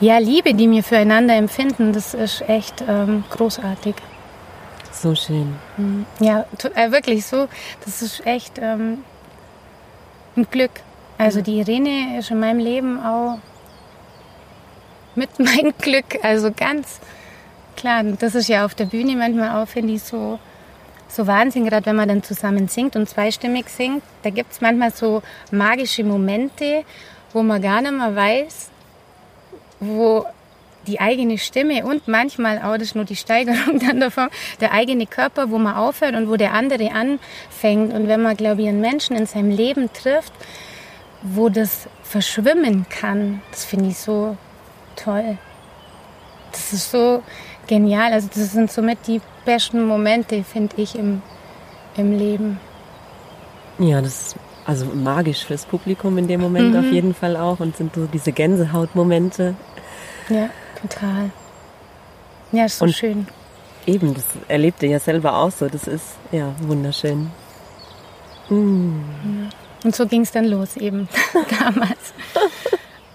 ja, 0.00 0.18
Liebe, 0.18 0.54
die 0.54 0.70
wir 0.70 0.82
füreinander 0.82 1.34
empfinden, 1.34 1.92
das 1.92 2.14
ist 2.14 2.42
echt 2.48 2.82
ähm, 2.86 3.24
großartig. 3.30 3.94
So 4.92 5.14
schön. 5.14 5.56
Mhm. 5.76 6.06
Ja, 6.20 6.46
äh, 6.74 6.90
wirklich 6.90 7.24
so. 7.26 7.48
Das 7.84 8.02
ist 8.02 8.26
echt 8.26 8.58
ähm, 8.58 9.04
ein 10.36 10.46
Glück. 10.50 10.70
Also 11.20 11.42
die 11.42 11.58
Irene 11.58 12.18
ist 12.18 12.30
in 12.30 12.40
meinem 12.40 12.60
Leben 12.60 12.98
auch 12.98 13.36
mit 15.14 15.28
mein 15.38 15.74
Glück. 15.76 16.18
Also 16.22 16.50
ganz 16.50 16.98
klar, 17.76 18.02
das 18.04 18.34
ist 18.34 18.48
ja 18.48 18.64
auf 18.64 18.74
der 18.74 18.86
Bühne 18.86 19.16
manchmal 19.16 19.62
auch, 19.62 19.68
finde 19.68 19.92
ich, 19.92 20.02
so, 20.02 20.38
so 21.08 21.26
Wahnsinn, 21.26 21.66
gerade 21.66 21.84
wenn 21.84 21.96
man 21.96 22.08
dann 22.08 22.22
zusammen 22.22 22.68
singt 22.68 22.96
und 22.96 23.06
zweistimmig 23.06 23.68
singt. 23.68 24.02
Da 24.22 24.30
gibt 24.30 24.50
es 24.50 24.62
manchmal 24.62 24.92
so 24.92 25.22
magische 25.50 26.04
Momente, 26.04 26.84
wo 27.34 27.42
man 27.42 27.60
gar 27.60 27.82
nicht 27.82 27.92
mehr 27.92 28.16
weiß, 28.16 28.70
wo 29.78 30.24
die 30.86 31.00
eigene 31.00 31.36
Stimme 31.36 31.84
und 31.84 32.08
manchmal 32.08 32.60
auch, 32.60 32.78
das 32.78 32.84
ist 32.84 32.94
nur 32.94 33.04
die 33.04 33.16
Steigerung 33.16 33.78
dann 33.86 34.00
davon, 34.00 34.30
der 34.62 34.72
eigene 34.72 35.04
Körper, 35.06 35.50
wo 35.50 35.58
man 35.58 35.74
aufhört 35.74 36.14
und 36.14 36.30
wo 36.30 36.36
der 36.36 36.54
andere 36.54 36.92
anfängt. 36.92 37.92
Und 37.92 38.08
wenn 38.08 38.22
man, 38.22 38.38
glaube 38.38 38.62
ich, 38.62 38.68
einen 38.68 38.80
Menschen 38.80 39.16
in 39.16 39.26
seinem 39.26 39.50
Leben 39.50 39.92
trifft, 39.92 40.32
wo 41.22 41.48
das 41.48 41.88
verschwimmen 42.02 42.86
kann, 42.88 43.42
das 43.50 43.64
finde 43.64 43.90
ich 43.90 43.98
so 43.98 44.36
toll. 44.96 45.38
Das 46.52 46.72
ist 46.72 46.90
so 46.90 47.22
genial. 47.66 48.12
Also 48.12 48.28
das 48.28 48.52
sind 48.52 48.70
somit 48.70 48.98
die 49.06 49.20
besten 49.44 49.86
Momente, 49.86 50.42
finde 50.44 50.76
ich, 50.76 50.96
im, 50.96 51.22
im 51.96 52.18
Leben. 52.18 52.58
Ja, 53.78 54.00
das 54.00 54.28
ist 54.28 54.36
also 54.66 54.86
magisch 54.86 55.44
fürs 55.44 55.64
Publikum 55.64 56.18
in 56.18 56.28
dem 56.28 56.40
Moment 56.40 56.72
mhm. 56.74 56.80
auf 56.80 56.92
jeden 56.92 57.14
Fall 57.14 57.36
auch 57.36 57.60
und 57.60 57.76
sind 57.76 57.94
so 57.94 58.06
diese 58.06 58.32
Gänsehautmomente. 58.32 59.54
Ja, 60.28 60.50
total. 60.80 61.30
Ja, 62.52 62.64
ist 62.66 62.78
so 62.78 62.84
und 62.84 62.92
schön. 62.92 63.26
Eben, 63.86 64.14
das 64.14 64.24
erlebt 64.48 64.82
ihr 64.82 64.90
ja 64.90 64.98
selber 64.98 65.36
auch 65.36 65.50
so. 65.50 65.68
Das 65.68 65.86
ist 65.86 66.16
ja 66.30 66.52
wunderschön. 66.60 67.30
Mm. 68.48 69.00
Ja. 69.24 69.39
Und 69.84 69.96
so 69.96 70.06
ging 70.06 70.22
es 70.22 70.32
dann 70.32 70.44
los 70.44 70.76
eben 70.76 71.08
damals. 71.58 72.12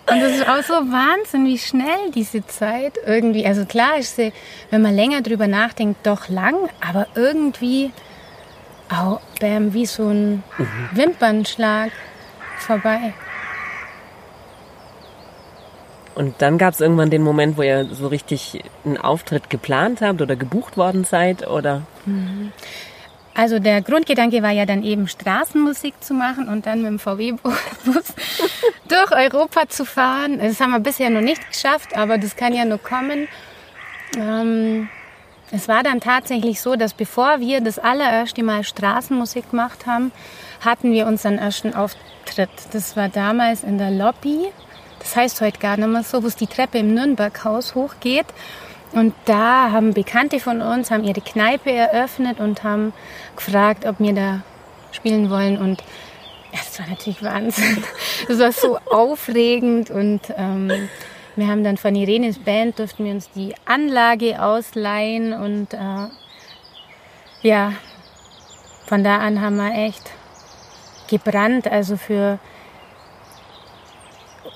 Und 0.07 0.21
das 0.21 0.33
ist 0.33 0.47
auch 0.47 0.61
so 0.61 0.73
Wahnsinn, 0.73 1.45
wie 1.45 1.57
schnell 1.57 2.11
diese 2.13 2.45
Zeit 2.45 2.93
irgendwie, 3.05 3.45
also 3.45 3.65
klar 3.65 3.97
ist 3.97 4.15
sie, 4.15 4.33
wenn 4.69 4.81
man 4.81 4.95
länger 4.95 5.21
drüber 5.21 5.47
nachdenkt, 5.47 6.05
doch 6.05 6.29
lang, 6.29 6.55
aber 6.79 7.07
irgendwie 7.15 7.91
auch 8.89 9.19
bam, 9.39 9.73
wie 9.73 9.87
so 9.87 10.09
ein 10.09 10.43
mhm. 10.57 10.89
Wimpernschlag 10.93 11.91
vorbei. 12.59 13.13
Und 16.13 16.35
dann 16.41 16.57
gab 16.57 16.73
es 16.73 16.79
irgendwann 16.79 17.09
den 17.09 17.23
Moment, 17.23 17.57
wo 17.57 17.61
ihr 17.61 17.85
so 17.93 18.07
richtig 18.07 18.63
einen 18.85 18.97
Auftritt 18.97 19.49
geplant 19.49 20.01
habt 20.01 20.21
oder 20.21 20.35
gebucht 20.35 20.77
worden 20.77 21.03
seid, 21.03 21.45
oder? 21.47 21.81
Mhm. 22.05 22.53
Also 23.35 23.59
der 23.59 23.81
Grundgedanke 23.81 24.41
war 24.41 24.51
ja 24.51 24.65
dann 24.65 24.81
eben 24.81 25.09
Straßenmusik 25.09 26.01
zu 26.01 26.13
machen 26.13 26.47
und 26.47 26.65
dann 26.65 26.81
mit 26.81 26.87
dem 26.87 26.99
VW-Bus 26.99 27.53
durch 28.87 29.11
Europa 29.11 29.67
zu 29.67 29.83
fahren. 29.83 30.39
Das 30.39 30.61
haben 30.61 30.71
wir 30.71 30.79
bisher 30.79 31.09
noch 31.09 31.21
nicht 31.21 31.45
geschafft, 31.51 31.97
aber 31.97 32.17
das 32.17 32.37
kann 32.37 32.53
ja 32.53 32.63
nur 32.63 32.77
kommen. 32.77 33.27
Ähm, 34.17 34.87
es 35.51 35.67
war 35.67 35.83
dann 35.83 35.99
tatsächlich 35.99 36.61
so, 36.61 36.77
dass 36.77 36.93
bevor 36.93 37.41
wir 37.41 37.59
das 37.59 37.77
allererste 37.77 38.41
Mal 38.41 38.63
Straßenmusik 38.63 39.51
gemacht 39.51 39.85
haben, 39.85 40.13
hatten 40.63 40.93
wir 40.93 41.05
unseren 41.05 41.37
ersten 41.37 41.73
Auftritt. 41.73 42.49
Das 42.71 42.95
war 42.95 43.09
damals 43.09 43.63
in 43.63 43.77
der 43.77 43.91
Lobby. 43.91 44.47
Das 44.99 45.15
heißt 45.15 45.41
heute 45.41 45.59
gar 45.59 45.75
nicht 45.75 45.89
mehr 45.89 46.03
so, 46.03 46.23
wo 46.23 46.27
es 46.27 46.37
die 46.37 46.47
Treppe 46.47 46.77
im 46.77 46.93
Nürnberghaus 46.93 47.75
hochgeht. 47.75 48.25
Und 48.95 49.13
da 49.25 49.71
haben 49.71 49.93
Bekannte 49.93 50.39
von 50.39 50.61
uns 50.61 50.89
haben 50.89 51.03
ihre 51.03 51.19
Kneipe 51.19 51.69
eröffnet 51.69 52.39
und 52.39 52.63
haben 52.63 52.93
gefragt, 53.35 53.85
ob 53.85 53.99
wir 53.99 54.13
da 54.13 54.41
spielen 54.93 55.29
wollen. 55.29 55.57
Und 55.57 55.81
ja, 56.53 56.59
das 56.59 56.79
war 56.79 56.87
natürlich 56.87 57.21
Wahnsinn. 57.21 57.83
Das 58.29 58.39
war 58.39 58.51
so 58.53 58.79
aufregend 58.89 59.91
und 59.91 60.21
ähm, 60.37 60.71
wir 61.35 61.47
haben 61.47 61.65
dann 61.65 61.75
von 61.75 61.93
Irenes 61.93 62.39
Band 62.39 62.79
durften 62.79 63.03
wir 63.03 63.11
uns 63.11 63.29
die 63.31 63.53
Anlage 63.65 64.41
ausleihen 64.41 65.33
und 65.33 65.73
äh, 65.73 66.07
ja, 67.41 67.73
von 68.87 69.03
da 69.03 69.17
an 69.17 69.41
haben 69.41 69.57
wir 69.57 69.75
echt 69.85 70.09
gebrannt, 71.09 71.67
also 71.67 71.97
für 71.97 72.39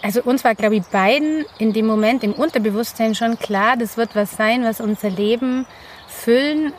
also 0.02 0.22
uns 0.24 0.44
war, 0.44 0.56
glaube 0.56 0.78
ich, 0.78 0.84
beiden 0.84 1.46
in 1.58 1.74
dem 1.74 1.86
Moment 1.86 2.24
im 2.24 2.34
Unterbewusstsein 2.34 3.16
schon 3.16 3.38
klar, 3.38 3.76
das 3.78 3.98
wird 3.98 4.16
was 4.16 4.32
sein, 4.32 4.64
was 4.64 4.80
unser 4.80 5.10
Leben 5.10 5.66
füllen 6.08 6.74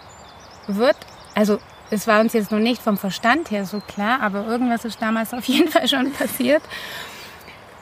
wird. 0.66 0.96
Also 1.34 1.58
es 1.90 2.06
war 2.06 2.20
uns 2.20 2.32
jetzt 2.32 2.50
noch 2.50 2.58
nicht 2.58 2.80
vom 2.80 2.96
Verstand 2.96 3.50
her 3.50 3.66
so 3.66 3.80
klar, 3.80 4.20
aber 4.22 4.46
irgendwas 4.46 4.84
ist 4.84 5.02
damals 5.02 5.34
auf 5.34 5.44
jeden 5.44 5.68
Fall 5.72 5.88
schon 5.88 6.12
passiert. 6.12 6.62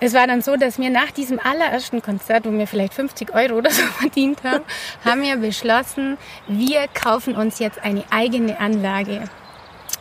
Es 0.01 0.15
war 0.15 0.27
dann 0.29 0.43
so, 0.43 0.57
dass 0.57 0.79
wir 0.79 0.91
nach 0.91 1.11
diesem 1.11 1.41
allerersten 1.41 2.01
Konzert, 2.03 2.47
wo 2.47 2.53
wir 2.53 2.69
vielleicht 2.69 2.95
50 2.95 3.35
Euro 3.35 3.55
oder 3.55 3.71
so 3.71 3.83
verdient 4.01 4.45
haben, 4.45 4.65
haben 5.05 5.23
wir 5.23 5.37
beschlossen, 5.37 6.19
wir 6.47 6.87
kaufen 6.95 7.35
uns 7.35 7.59
jetzt 7.59 7.83
eine 7.83 8.05
eigene 8.11 8.61
Anlage. 8.61 9.25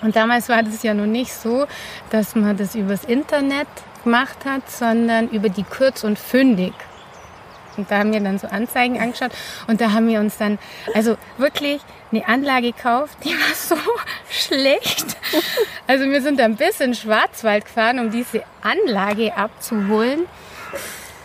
Und 0.01 0.15
damals 0.15 0.50
war 0.50 0.62
das 0.62 0.84
ja 0.84 0.94
noch 0.94 1.08
nicht 1.08 1.34
so, 1.34 1.65
dass 2.12 2.36
man 2.36 2.56
das 2.56 2.75
übers 2.75 3.03
Internet 3.06 3.67
gemacht 4.08 4.46
hat, 4.46 4.72
sondern 4.72 5.28
über 5.30 5.50
die 5.50 5.64
Kurz 5.64 6.06
und 6.06 6.18
Fündig. 6.18 6.72
Und 7.76 7.92
da 7.92 7.98
haben 8.00 8.14
wir 8.14 8.22
dann 8.22 8.40
so 8.40 8.48
Anzeigen 8.48 9.00
angeschaut 9.02 9.32
und 9.68 9.82
da 9.82 9.92
haben 9.92 10.08
wir 10.08 10.22
uns 10.22 10.38
dann, 10.38 10.58
also 10.96 11.18
wirklich 11.38 11.82
eine 12.12 12.26
Anlage 12.26 12.72
gekauft, 12.72 13.18
die 13.26 13.32
war 13.32 13.54
so 13.54 13.76
schlecht. 14.30 15.18
Also 15.88 16.06
wir 16.06 16.22
sind 16.22 16.40
dann 16.40 16.56
bis 16.56 16.80
in 16.80 16.96
Schwarzwald 16.96 17.66
gefahren, 17.66 18.00
um 18.00 18.10
diese 18.10 18.44
Anlage 18.62 19.36
abzuholen. 19.36 20.22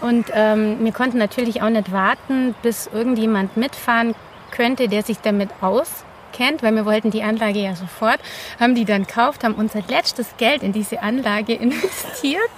Und 0.01 0.27
ähm, 0.35 0.85
wir 0.85 0.93
konnten 0.93 1.19
natürlich 1.19 1.62
auch 1.62 1.71
nicht 1.71 1.93
warten, 1.93 2.57
bis 2.62 2.91
irgendjemand 2.93 3.57
mitfahren 3.57 4.17
könnte, 4.51 4.89
der 4.89 5.05
sich 5.05 5.19
damit 5.19 5.51
auskennt, 5.61 6.65
weil 6.65 6.75
wir 6.75 6.85
wollten 6.85 7.12
die 7.12 7.23
Anlage 7.23 7.61
ja 7.61 7.77
sofort, 7.77 8.19
haben 8.59 8.75
die 8.75 8.85
dann 8.85 9.07
gekauft, 9.07 9.45
haben 9.45 9.55
unser 9.55 9.83
letztes 9.89 10.37
Geld 10.37 10.65
in 10.65 10.73
diese 10.73 11.01
Anlage 11.01 11.55
investiert 11.67 12.51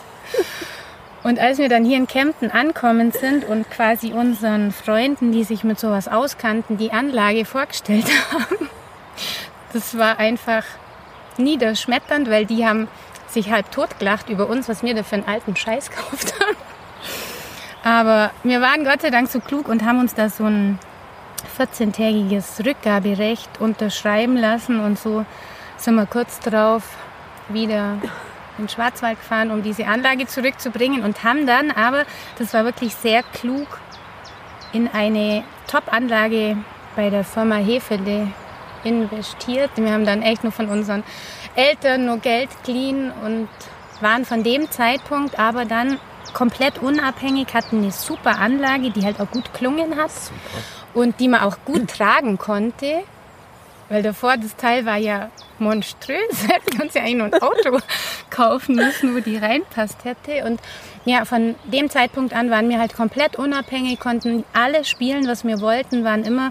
und 1.22 1.38
als 1.38 1.58
wir 1.58 1.68
dann 1.68 1.84
hier 1.84 1.96
in 1.96 2.06
Kempten 2.06 2.50
ankommen 2.50 3.10
sind 3.12 3.44
und 3.44 3.70
quasi 3.70 4.12
unseren 4.12 4.72
Freunden, 4.72 5.32
die 5.32 5.44
sich 5.44 5.64
mit 5.64 5.80
sowas 5.80 6.06
auskannten, 6.06 6.76
die 6.76 6.92
Anlage 6.92 7.44
vorgestellt 7.44 8.06
haben, 8.32 8.68
das 9.72 9.96
war 9.96 10.18
einfach 10.18 10.64
niederschmetternd, 11.38 12.30
weil 12.30 12.46
die 12.46 12.66
haben 12.66 12.88
sich 13.26 13.50
halb 13.50 13.70
totgelacht 13.72 14.28
über 14.28 14.48
uns, 14.48 14.68
was 14.68 14.82
wir 14.82 14.94
da 14.94 15.02
für 15.02 15.16
einen 15.16 15.26
alten 15.26 15.56
Scheiß 15.56 15.90
gekauft 15.90 16.34
haben. 16.40 16.56
Aber 17.82 18.30
wir 18.42 18.60
waren 18.60 18.84
Gott 18.84 19.02
sei 19.02 19.10
Dank 19.10 19.28
so 19.28 19.40
klug 19.40 19.68
und 19.68 19.84
haben 19.84 20.00
uns 20.00 20.14
da 20.14 20.28
so 20.28 20.44
ein 20.44 20.78
14-tägiges 21.58 22.64
Rückgaberecht 22.64 23.60
unterschreiben 23.60 24.36
lassen 24.36 24.80
und 24.80 24.98
so 24.98 25.24
sind 25.76 25.94
wir 25.94 26.06
kurz 26.06 26.40
drauf 26.40 26.82
wieder 27.48 27.98
in 28.58 28.64
den 28.64 28.68
Schwarzwald 28.68 29.18
gefahren, 29.18 29.50
um 29.50 29.62
diese 29.62 29.86
Anlage 29.86 30.26
zurückzubringen 30.26 31.02
und 31.02 31.24
haben 31.24 31.46
dann 31.46 31.70
aber, 31.70 32.04
das 32.38 32.54
war 32.54 32.64
wirklich 32.64 32.94
sehr 32.94 33.22
klug, 33.22 33.80
in 34.72 34.88
eine 34.88 35.44
Top-Anlage 35.68 36.56
bei 36.96 37.10
der 37.10 37.24
Firma 37.24 37.56
Hefele 37.56 38.28
investiert. 38.82 39.70
Wir 39.76 39.92
haben 39.92 40.04
dann 40.04 40.22
echt 40.22 40.42
nur 40.42 40.52
von 40.52 40.68
unseren 40.68 41.04
Eltern 41.54 42.06
nur 42.06 42.18
Geld 42.18 42.50
geliehen 42.64 43.12
und 43.24 43.48
waren 44.00 44.24
von 44.24 44.42
dem 44.42 44.70
Zeitpunkt 44.70 45.38
aber 45.38 45.64
dann 45.64 45.98
komplett 46.32 46.78
unabhängig, 46.78 47.54
hatten 47.54 47.78
eine 47.78 47.92
super 47.92 48.38
Anlage, 48.38 48.90
die 48.90 49.04
halt 49.04 49.20
auch 49.20 49.30
gut 49.30 49.54
klungen 49.54 49.96
hat 49.96 50.10
super. 50.10 50.38
und 50.92 51.20
die 51.20 51.28
man 51.28 51.42
auch 51.42 51.58
gut 51.64 51.88
tragen 51.88 52.36
konnte. 52.38 53.04
Weil 53.94 54.02
davor 54.02 54.36
das 54.36 54.56
Teil 54.56 54.86
war 54.86 54.96
ja 54.96 55.30
monströs. 55.60 56.48
Hätten 56.48 56.82
uns 56.82 56.94
ja 56.94 57.02
eigentlich 57.02 57.14
nur 57.14 57.26
ein 57.26 57.42
Auto 57.42 57.78
kaufen 58.28 58.74
müssen, 58.74 59.14
wo 59.14 59.20
die 59.20 59.36
reinpasst 59.36 60.04
hätte. 60.04 60.44
Und 60.44 60.60
ja, 61.04 61.24
von 61.24 61.54
dem 61.62 61.88
Zeitpunkt 61.88 62.34
an 62.34 62.50
waren 62.50 62.68
wir 62.68 62.80
halt 62.80 62.96
komplett 62.96 63.36
unabhängig, 63.36 64.00
konnten 64.00 64.42
alles 64.52 64.88
spielen, 64.88 65.28
was 65.28 65.44
wir 65.44 65.60
wollten, 65.60 66.02
waren 66.02 66.24
immer 66.24 66.50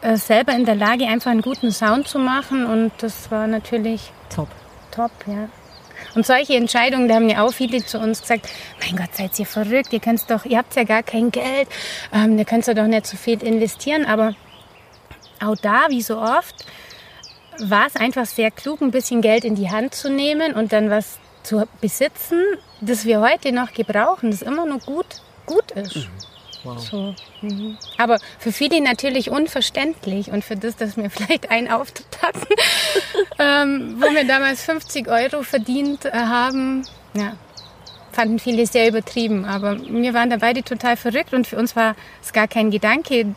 äh, 0.00 0.16
selber 0.16 0.52
in 0.52 0.64
der 0.64 0.76
Lage, 0.76 1.08
einfach 1.08 1.32
einen 1.32 1.42
guten 1.42 1.72
Sound 1.72 2.06
zu 2.06 2.20
machen. 2.20 2.64
Und 2.64 2.92
das 2.98 3.32
war 3.32 3.48
natürlich 3.48 4.12
top. 4.32 4.48
Top, 4.92 5.10
ja. 5.26 5.48
Und 6.14 6.24
solche 6.24 6.54
Entscheidungen, 6.54 7.08
da 7.08 7.16
haben 7.16 7.28
ja 7.28 7.42
auch 7.42 7.52
viele 7.52 7.84
zu 7.84 7.98
uns 7.98 8.20
gesagt, 8.20 8.48
mein 8.80 8.96
Gott, 8.96 9.12
seid 9.12 9.36
ihr 9.40 9.46
verrückt, 9.46 9.92
ihr 9.92 9.98
könnt 9.98 10.30
doch, 10.30 10.44
ihr 10.44 10.58
habt 10.58 10.76
ja 10.76 10.84
gar 10.84 11.02
kein 11.02 11.32
Geld, 11.32 11.66
ähm, 12.12 12.38
ihr 12.38 12.44
könnt 12.44 12.68
doch 12.68 12.86
nicht 12.86 13.06
so 13.08 13.16
viel 13.16 13.42
investieren. 13.42 14.06
Aber 14.06 14.36
auch 15.42 15.56
da, 15.56 15.86
wie 15.88 16.02
so 16.02 16.18
oft, 16.18 16.64
war 17.58 17.86
es 17.86 17.96
einfach 17.96 18.26
sehr 18.26 18.50
klug, 18.50 18.80
ein 18.80 18.90
bisschen 18.90 19.22
Geld 19.22 19.44
in 19.44 19.54
die 19.54 19.70
Hand 19.70 19.94
zu 19.94 20.10
nehmen 20.10 20.54
und 20.54 20.72
dann 20.72 20.90
was 20.90 21.18
zu 21.42 21.66
besitzen, 21.80 22.42
das 22.80 23.04
wir 23.04 23.20
heute 23.20 23.52
noch 23.52 23.72
gebrauchen, 23.72 24.30
das 24.30 24.42
immer 24.42 24.66
noch 24.66 24.84
gut, 24.84 25.06
gut 25.46 25.70
ist. 25.72 25.96
Mhm. 25.96 26.06
Wow. 26.64 26.78
So, 26.80 27.14
mhm. 27.42 27.78
Aber 27.96 28.18
für 28.38 28.50
viele 28.50 28.80
natürlich 28.80 29.30
unverständlich 29.30 30.32
und 30.32 30.44
für 30.44 30.56
das, 30.56 30.76
dass 30.76 30.96
wir 30.96 31.10
vielleicht 31.10 31.50
einen 31.50 31.70
Auftritt 31.70 32.22
hatten, 32.22 32.46
ähm, 33.38 33.96
wo 34.00 34.12
wir 34.12 34.26
damals 34.26 34.64
50 34.64 35.08
Euro 35.08 35.42
verdient 35.42 36.04
äh, 36.06 36.10
haben, 36.12 36.82
ja, 37.14 37.34
fanden 38.10 38.38
viele 38.38 38.66
sehr 38.66 38.88
übertrieben. 38.88 39.44
Aber 39.44 39.78
wir 39.78 40.14
waren 40.14 40.30
da 40.30 40.38
beide 40.38 40.62
total 40.62 40.96
verrückt 40.96 41.32
und 41.32 41.46
für 41.46 41.56
uns 41.56 41.76
war 41.76 41.94
es 42.22 42.32
gar 42.32 42.48
kein 42.48 42.70
Gedanke, 42.70 43.34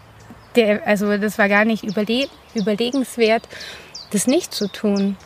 der, 0.55 0.85
also 0.87 1.17
das 1.17 1.37
war 1.37 1.49
gar 1.49 1.65
nicht 1.65 1.83
überle 1.83 2.27
überlegenswert, 2.55 3.47
das 4.11 4.27
nicht 4.27 4.53
zu 4.53 4.67
tun. 4.67 5.17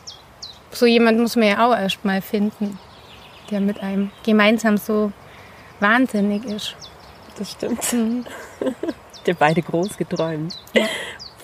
So 0.70 0.86
jemand 0.86 1.18
muss 1.18 1.36
man 1.36 1.48
ja 1.48 1.66
auch 1.66 1.76
erst 1.76 2.04
mal 2.04 2.20
finden, 2.20 2.78
der 3.50 3.60
mit 3.60 3.80
einem 3.80 4.10
gemeinsam 4.24 4.76
so 4.76 5.12
wahnsinnig 5.80 6.44
ist 6.44 6.76
das 7.38 7.52
stimmt. 7.52 7.92
Mhm. 7.92 8.24
Der 9.26 9.34
beide 9.34 9.62
groß 9.62 9.96
geträumt. 9.96 10.54
Ja. 10.74 10.86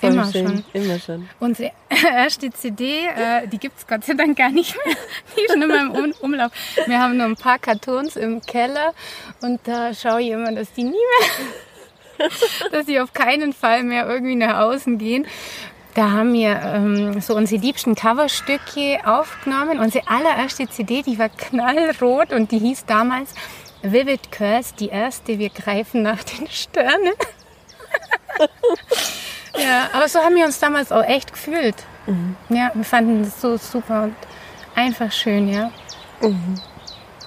Voll 0.00 0.12
immer 0.12 0.30
schön. 0.32 0.46
schon. 0.46 0.64
Immer 0.72 0.98
schon. 0.98 1.28
Unsere 1.40 1.72
erste 1.88 2.50
CD, 2.50 3.06
äh, 3.06 3.46
die 3.48 3.58
gibt 3.58 3.78
es 3.78 3.86
Gott 3.86 4.04
sei 4.04 4.14
Dank 4.14 4.36
gar 4.36 4.50
nicht 4.50 4.74
mehr. 4.74 4.94
Die 5.36 5.42
ist 5.42 5.52
schon 5.52 5.62
immer 5.62 5.80
im 5.80 5.90
um 5.90 6.12
Umlauf. 6.20 6.52
Wir 6.86 6.98
haben 6.98 7.16
nur 7.16 7.26
ein 7.26 7.36
paar 7.36 7.58
Kartons 7.58 8.16
im 8.16 8.40
Keller 8.40 8.94
und 9.42 9.60
da 9.64 9.92
schaue 9.92 10.22
ich 10.22 10.28
immer, 10.28 10.52
dass 10.52 10.72
die 10.72 10.84
nie 10.84 10.90
mehr, 10.90 11.46
dass 12.72 12.86
sie 12.86 13.00
auf 13.00 13.12
keinen 13.12 13.52
Fall 13.52 13.82
mehr 13.82 14.08
irgendwie 14.08 14.36
nach 14.36 14.60
außen 14.60 14.98
gehen. 14.98 15.26
Da 15.94 16.10
haben 16.10 16.32
wir 16.32 16.60
ähm, 16.62 17.20
so 17.20 17.34
unsere 17.34 17.60
liebsten 17.60 17.94
Coverstücke 17.94 19.00
aufgenommen. 19.04 19.80
Unsere 19.80 20.08
allererste 20.08 20.68
CD, 20.68 21.02
die 21.02 21.18
war 21.18 21.28
knallrot 21.28 22.32
und 22.32 22.52
die 22.52 22.58
hieß 22.58 22.84
damals 22.86 23.34
Vivid 23.82 24.30
Curse, 24.30 24.74
die 24.78 24.88
erste, 24.88 25.38
wir 25.38 25.50
greifen 25.50 26.02
nach 26.02 26.22
den 26.22 26.46
Sternen. 26.48 27.14
ja, 29.58 29.88
aber 29.92 30.08
so 30.08 30.20
haben 30.20 30.36
wir 30.36 30.44
uns 30.44 30.60
damals 30.60 30.92
auch 30.92 31.02
echt 31.02 31.32
gefühlt. 31.32 31.76
Mhm. 32.06 32.36
Ja, 32.50 32.70
wir 32.74 32.84
fanden 32.84 33.24
das 33.24 33.40
so 33.40 33.56
super 33.56 34.04
und 34.04 34.16
einfach 34.74 35.10
schön, 35.10 35.48
ja. 35.48 35.72
Mhm. 36.20 36.60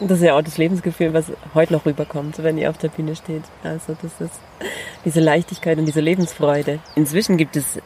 Das 0.08 0.20
ist 0.20 0.26
ja 0.26 0.38
auch 0.38 0.42
das 0.42 0.58
Lebensgefühl, 0.58 1.14
was 1.14 1.32
heute 1.54 1.74
noch 1.74 1.86
rüberkommt, 1.86 2.42
wenn 2.44 2.58
ihr 2.58 2.70
auf 2.70 2.78
der 2.78 2.90
Bühne 2.90 3.16
steht. 3.16 3.44
Also 3.64 3.96
das 4.02 4.20
ist 4.20 4.40
diese 5.06 5.20
Leichtigkeit 5.20 5.78
und 5.78 5.86
diese 5.86 6.02
Lebensfreude. 6.02 6.80
Inzwischen 6.96 7.38
gibt 7.38 7.56
es, 7.56 7.80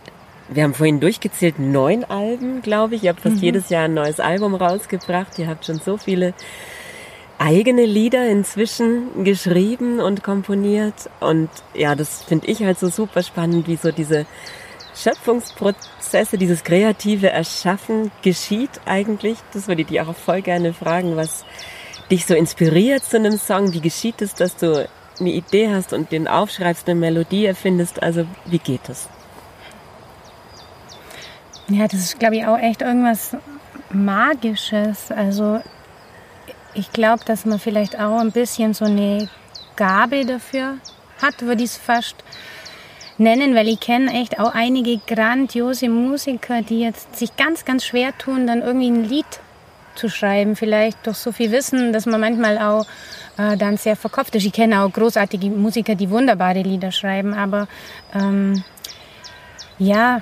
wir 0.49 0.63
haben 0.63 0.73
vorhin 0.73 0.99
durchgezählt, 0.99 1.59
neun 1.59 2.03
Alben, 2.03 2.61
glaube 2.61 2.95
ich. 2.95 3.03
Ihr 3.03 3.09
habt 3.11 3.21
fast 3.21 3.37
mhm. 3.37 3.43
jedes 3.43 3.69
Jahr 3.69 3.85
ein 3.85 3.93
neues 3.93 4.19
Album 4.19 4.55
rausgebracht. 4.55 5.37
Ihr 5.37 5.47
habt 5.47 5.65
schon 5.65 5.79
so 5.79 5.97
viele 5.97 6.33
eigene 7.39 7.85
Lieder 7.85 8.27
inzwischen 8.29 9.23
geschrieben 9.23 9.99
und 9.99 10.23
komponiert. 10.23 11.09
Und 11.19 11.49
ja, 11.73 11.95
das 11.95 12.23
finde 12.23 12.47
ich 12.47 12.63
halt 12.63 12.79
so 12.79 12.89
super 12.89 13.21
spannend, 13.23 13.67
wie 13.67 13.75
so 13.75 13.91
diese 13.91 14.25
Schöpfungsprozesse, 14.95 16.37
dieses 16.37 16.63
kreative 16.63 17.29
Erschaffen 17.29 18.11
geschieht 18.23 18.81
eigentlich. 18.85 19.37
Das 19.53 19.67
würde 19.67 19.81
ich 19.81 19.87
dir 19.87 20.07
auch 20.07 20.15
voll 20.15 20.41
gerne 20.41 20.73
fragen, 20.73 21.15
was 21.15 21.45
dich 22.09 22.25
so 22.25 22.33
inspiriert 22.33 23.03
zu 23.03 23.17
einem 23.17 23.37
Song. 23.37 23.73
Wie 23.73 23.81
geschieht 23.81 24.21
es, 24.21 24.33
dass 24.33 24.55
du 24.55 24.87
eine 25.19 25.29
Idee 25.29 25.73
hast 25.73 25.93
und 25.93 26.11
den 26.11 26.27
aufschreibst, 26.27 26.87
eine 26.87 26.99
Melodie 26.99 27.45
erfindest? 27.45 28.01
Also 28.01 28.25
wie 28.45 28.59
geht 28.59 28.81
das? 28.87 29.09
Ja, 31.69 31.87
das 31.87 31.99
ist, 31.99 32.19
glaube 32.19 32.37
ich, 32.37 32.45
auch 32.45 32.57
echt 32.57 32.81
irgendwas 32.81 33.35
Magisches. 33.91 35.11
Also 35.11 35.61
ich 36.73 36.91
glaube, 36.91 37.25
dass 37.25 37.45
man 37.45 37.59
vielleicht 37.59 37.99
auch 37.99 38.19
ein 38.19 38.31
bisschen 38.31 38.73
so 38.73 38.85
eine 38.85 39.29
Gabe 39.75 40.25
dafür 40.25 40.77
hat, 41.21 41.41
würde 41.41 41.63
ich 41.63 41.71
es 41.71 41.77
fast 41.77 42.15
nennen, 43.17 43.55
weil 43.55 43.67
ich 43.67 43.79
kenne 43.79 44.11
echt 44.13 44.39
auch 44.39 44.53
einige 44.53 44.97
grandiose 44.99 45.89
Musiker, 45.89 46.61
die 46.61 46.81
jetzt 46.81 47.17
sich 47.17 47.35
ganz, 47.35 47.65
ganz 47.65 47.85
schwer 47.85 48.15
tun, 48.17 48.47
dann 48.47 48.61
irgendwie 48.61 48.89
ein 48.89 49.03
Lied 49.03 49.25
zu 49.97 50.09
schreiben. 50.09 50.55
Vielleicht 50.55 51.05
durch 51.05 51.17
so 51.17 51.31
viel 51.31 51.51
Wissen, 51.51 51.93
dass 51.93 52.05
man 52.05 52.21
manchmal 52.21 52.57
auch 52.57 52.85
äh, 53.37 53.57
dann 53.57 53.77
sehr 53.77 53.95
verkopft 53.95 54.35
ist. 54.35 54.45
Ich 54.45 54.53
kenne 54.53 54.81
auch 54.81 54.91
großartige 54.91 55.49
Musiker, 55.49 55.95
die 55.95 56.09
wunderbare 56.09 56.61
Lieder 56.61 56.91
schreiben, 56.91 57.33
aber 57.33 57.67
ähm, 58.13 58.63
ja, 59.79 60.21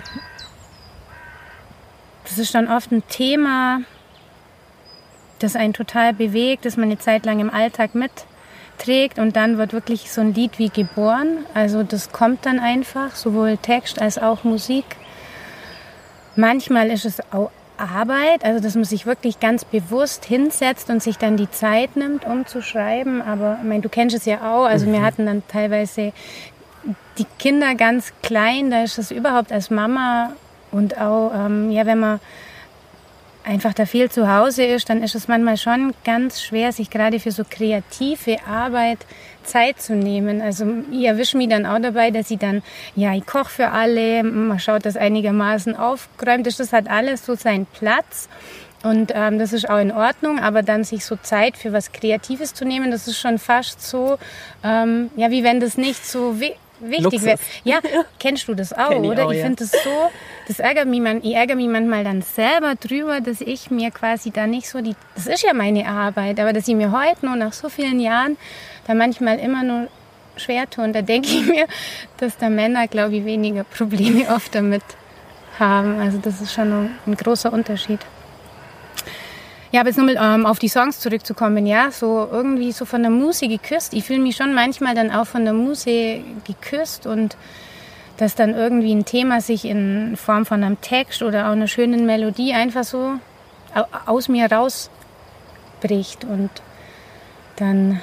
das 2.24 2.38
ist 2.38 2.56
dann 2.56 2.68
oft 2.68 2.92
ein 2.92 3.08
Thema, 3.08 3.82
das 5.40 5.56
einen 5.56 5.74
total 5.74 6.14
bewegt, 6.14 6.66
das 6.66 6.76
man 6.76 6.86
eine 6.86 6.98
Zeit 6.98 7.26
lang 7.26 7.40
im 7.40 7.50
Alltag 7.50 7.92
mitträgt 7.94 9.20
und 9.20 9.36
dann 9.36 9.58
wird 9.58 9.74
wirklich 9.74 10.12
so 10.12 10.22
ein 10.22 10.34
Lied 10.34 10.58
wie 10.60 10.70
geboren. 10.70 11.46
Also 11.54 11.84
das 11.84 12.12
kommt 12.12 12.46
dann 12.46 12.60
einfach, 12.60 13.16
sowohl 13.16 13.58
Text 13.58 14.02
als 14.02 14.18
auch 14.18 14.44
Musik. 14.44 14.86
Manchmal 16.36 16.90
ist 16.90 17.06
es 17.06 17.22
auch 17.32 17.52
Arbeit, 17.78 18.44
also 18.44 18.62
dass 18.62 18.76
man 18.76 18.84
sich 18.84 19.06
wirklich 19.06 19.40
ganz 19.40 19.66
bewusst 19.66 20.26
hinsetzt 20.26 20.90
und 20.90 21.02
sich 21.02 21.18
dann 21.18 21.38
die 21.38 21.50
Zeit 21.50 21.96
nimmt, 21.96 22.26
um 22.26 22.46
zu 22.46 22.62
schreiben. 22.62 23.22
Aber 23.22 23.58
ich 23.62 23.68
meine, 23.68 23.82
du 23.82 23.90
kennst 23.90 24.16
es 24.16 24.26
ja 24.26 24.54
auch. 24.54 24.66
Also 24.66 24.88
mhm. 24.88 24.94
wir 24.94 25.02
hatten 25.02 25.26
dann 25.26 25.44
teilweise 25.48 26.14
die 27.18 27.26
Kinder 27.40 27.76
ganz 27.76 28.14
klein, 28.22 28.70
da 28.72 28.84
ist 28.84 28.98
es 28.98 29.12
überhaupt 29.12 29.52
als 29.52 29.70
Mama 29.70 30.34
und 30.72 31.00
auch, 31.00 31.32
ähm, 31.34 31.72
ja, 31.72 31.86
wenn 31.86 32.00
man 32.00 32.20
einfach 33.46 33.74
da 33.74 33.86
viel 33.86 34.10
zu 34.10 34.28
Hause 34.28 34.64
ist, 34.66 34.90
dann 34.90 35.04
ist 35.04 35.16
es 35.16 35.28
manchmal 35.28 35.58
schon 35.58 35.94
ganz 36.04 36.42
schwer, 36.42 36.72
sich 36.72 36.90
gerade 36.90 37.20
für 37.20 37.32
so 37.32 37.44
kreative 37.48 38.38
Arbeit 38.48 39.00
Zeit 39.46 39.82
zu 39.82 39.96
nehmen. 39.96 40.42
Also 40.42 40.66
ich 40.92 41.06
erwische 41.06 41.38
mich 41.38 41.50
dann 41.50 41.66
auch 41.66 41.80
dabei, 41.80 42.12
dass 42.12 42.32
ich 42.32 42.40
dann, 42.40 42.64
ja, 42.96 43.14
ich 43.14 43.26
koche 43.26 43.50
für 43.50 43.70
alle, 43.70 44.24
man 44.24 44.60
schaut, 44.60 44.86
dass 44.86 44.98
einigermaßen 44.98 45.76
aufgeräumt 45.76 46.48
ist. 46.48 46.60
Das 46.60 46.74
hat 46.74 46.90
alles 46.90 47.26
so 47.26 47.36
seinen 47.36 47.66
Platz. 47.66 48.28
Und 48.84 49.12
ähm, 49.16 49.40
das 49.40 49.52
ist 49.52 49.68
auch 49.68 49.80
in 49.80 49.92
Ordnung, 49.92 50.38
aber 50.40 50.62
dann 50.62 50.84
sich 50.84 51.06
so 51.06 51.16
Zeit 51.16 51.58
für 51.58 51.74
was 51.74 51.92
Kreatives 51.92 52.54
zu 52.54 52.66
nehmen, 52.66 52.92
das 52.92 53.08
ist 53.08 53.18
schon 53.18 53.40
fast 53.40 53.82
so, 53.82 54.20
ähm, 54.64 55.10
ja, 55.16 55.32
wie 55.32 55.44
wenn 55.44 55.60
das 55.60 55.76
nicht 55.76 56.06
so 56.06 56.40
wichtig 56.40 57.24
wäre. 57.24 57.40
Ja, 57.64 57.80
kennst 58.20 58.48
du 58.48 58.54
das 58.54 58.74
auch, 58.74 58.92
ich 58.92 58.98
oder? 58.98 59.26
Auch, 59.26 59.32
ich 59.32 59.40
ja. 59.40 59.46
finde 59.46 59.64
das 59.64 59.72
so, 59.72 60.12
das 60.48 60.60
ärgert 60.60 60.88
mich, 60.88 61.02
man, 61.02 61.24
ich 61.24 61.34
ärgere 61.34 61.56
mich 61.56 61.68
manchmal 61.68 62.04
dann 62.04 62.22
selber 62.22 62.76
drüber, 62.76 63.20
dass 63.20 63.42
ich 63.42 63.72
mir 63.72 63.92
quasi 63.92 64.32
da 64.32 64.46
nicht 64.46 64.70
so 64.70 64.82
die, 64.82 64.96
das 65.16 65.28
ist 65.28 65.44
ja 65.44 65.54
meine 65.54 65.88
Arbeit, 65.88 66.40
aber 66.40 66.54
dass 66.54 66.68
ich 66.68 66.76
mir 66.76 66.92
heute 66.92 67.26
nur 67.26 67.36
nach 67.36 67.54
so 67.54 67.70
vielen 67.70 68.00
Jahren 68.00 68.38
da 68.88 68.94
manchmal 68.94 69.40
immer 69.40 69.64
nur 69.64 69.88
schwer 70.38 70.70
tue. 70.70 70.84
Und 70.84 70.94
da 70.94 71.02
denke 71.02 71.30
ich 71.30 71.46
mir, 71.46 71.66
dass 72.18 72.38
da 72.38 72.50
Männer, 72.50 72.88
glaube 72.88 73.16
ich, 73.16 73.26
weniger 73.26 73.64
Probleme 73.64 74.30
oft 74.36 74.54
damit 74.54 74.84
haben. 75.60 76.00
Also 76.00 76.20
das 76.20 76.42
ist 76.42 76.54
schon 76.54 76.90
ein, 77.06 77.16
großer 77.16 77.52
Unterschied. 77.52 78.00
Ja, 79.72 79.82
aber 79.82 79.90
jetzt 79.90 79.98
nochmal 79.98 80.18
ähm, 80.20 80.46
auf 80.46 80.60
die 80.60 80.70
Songs 80.70 81.00
zurückzukommen, 81.00 81.66
ja, 81.66 81.92
so 81.92 82.30
irgendwie 82.32 82.72
so 82.72 82.86
von 82.86 83.02
der 83.02 83.12
Musik 83.12 83.50
geküsst. 83.50 83.94
Ich 83.94 84.06
fühle 84.06 84.20
mich 84.20 84.36
schon 84.36 84.54
manchmal 84.54 84.96
dann 84.96 85.12
auch 85.12 85.26
von 85.26 85.44
der 85.44 85.54
Musik 85.54 86.24
geküsst 86.46 87.08
und 87.08 87.36
dass 88.18 88.36
dann 88.36 88.54
irgendwie 88.54 88.94
ein 88.94 89.06
Thema 89.06 89.42
sich 89.42 89.66
in 89.66 90.16
Form 90.16 90.46
von 90.46 90.64
einem 90.64 90.80
Text 90.82 91.22
oder 91.22 91.48
auch 91.48 91.54
einer 91.54 91.68
schönen 91.68 92.06
Melodie 92.06 92.54
einfach 92.54 92.84
so 92.84 93.16
aus 94.06 94.30
mir 94.30 94.50
rausbricht 94.52 96.24
und 96.24 96.50
dann 97.58 98.02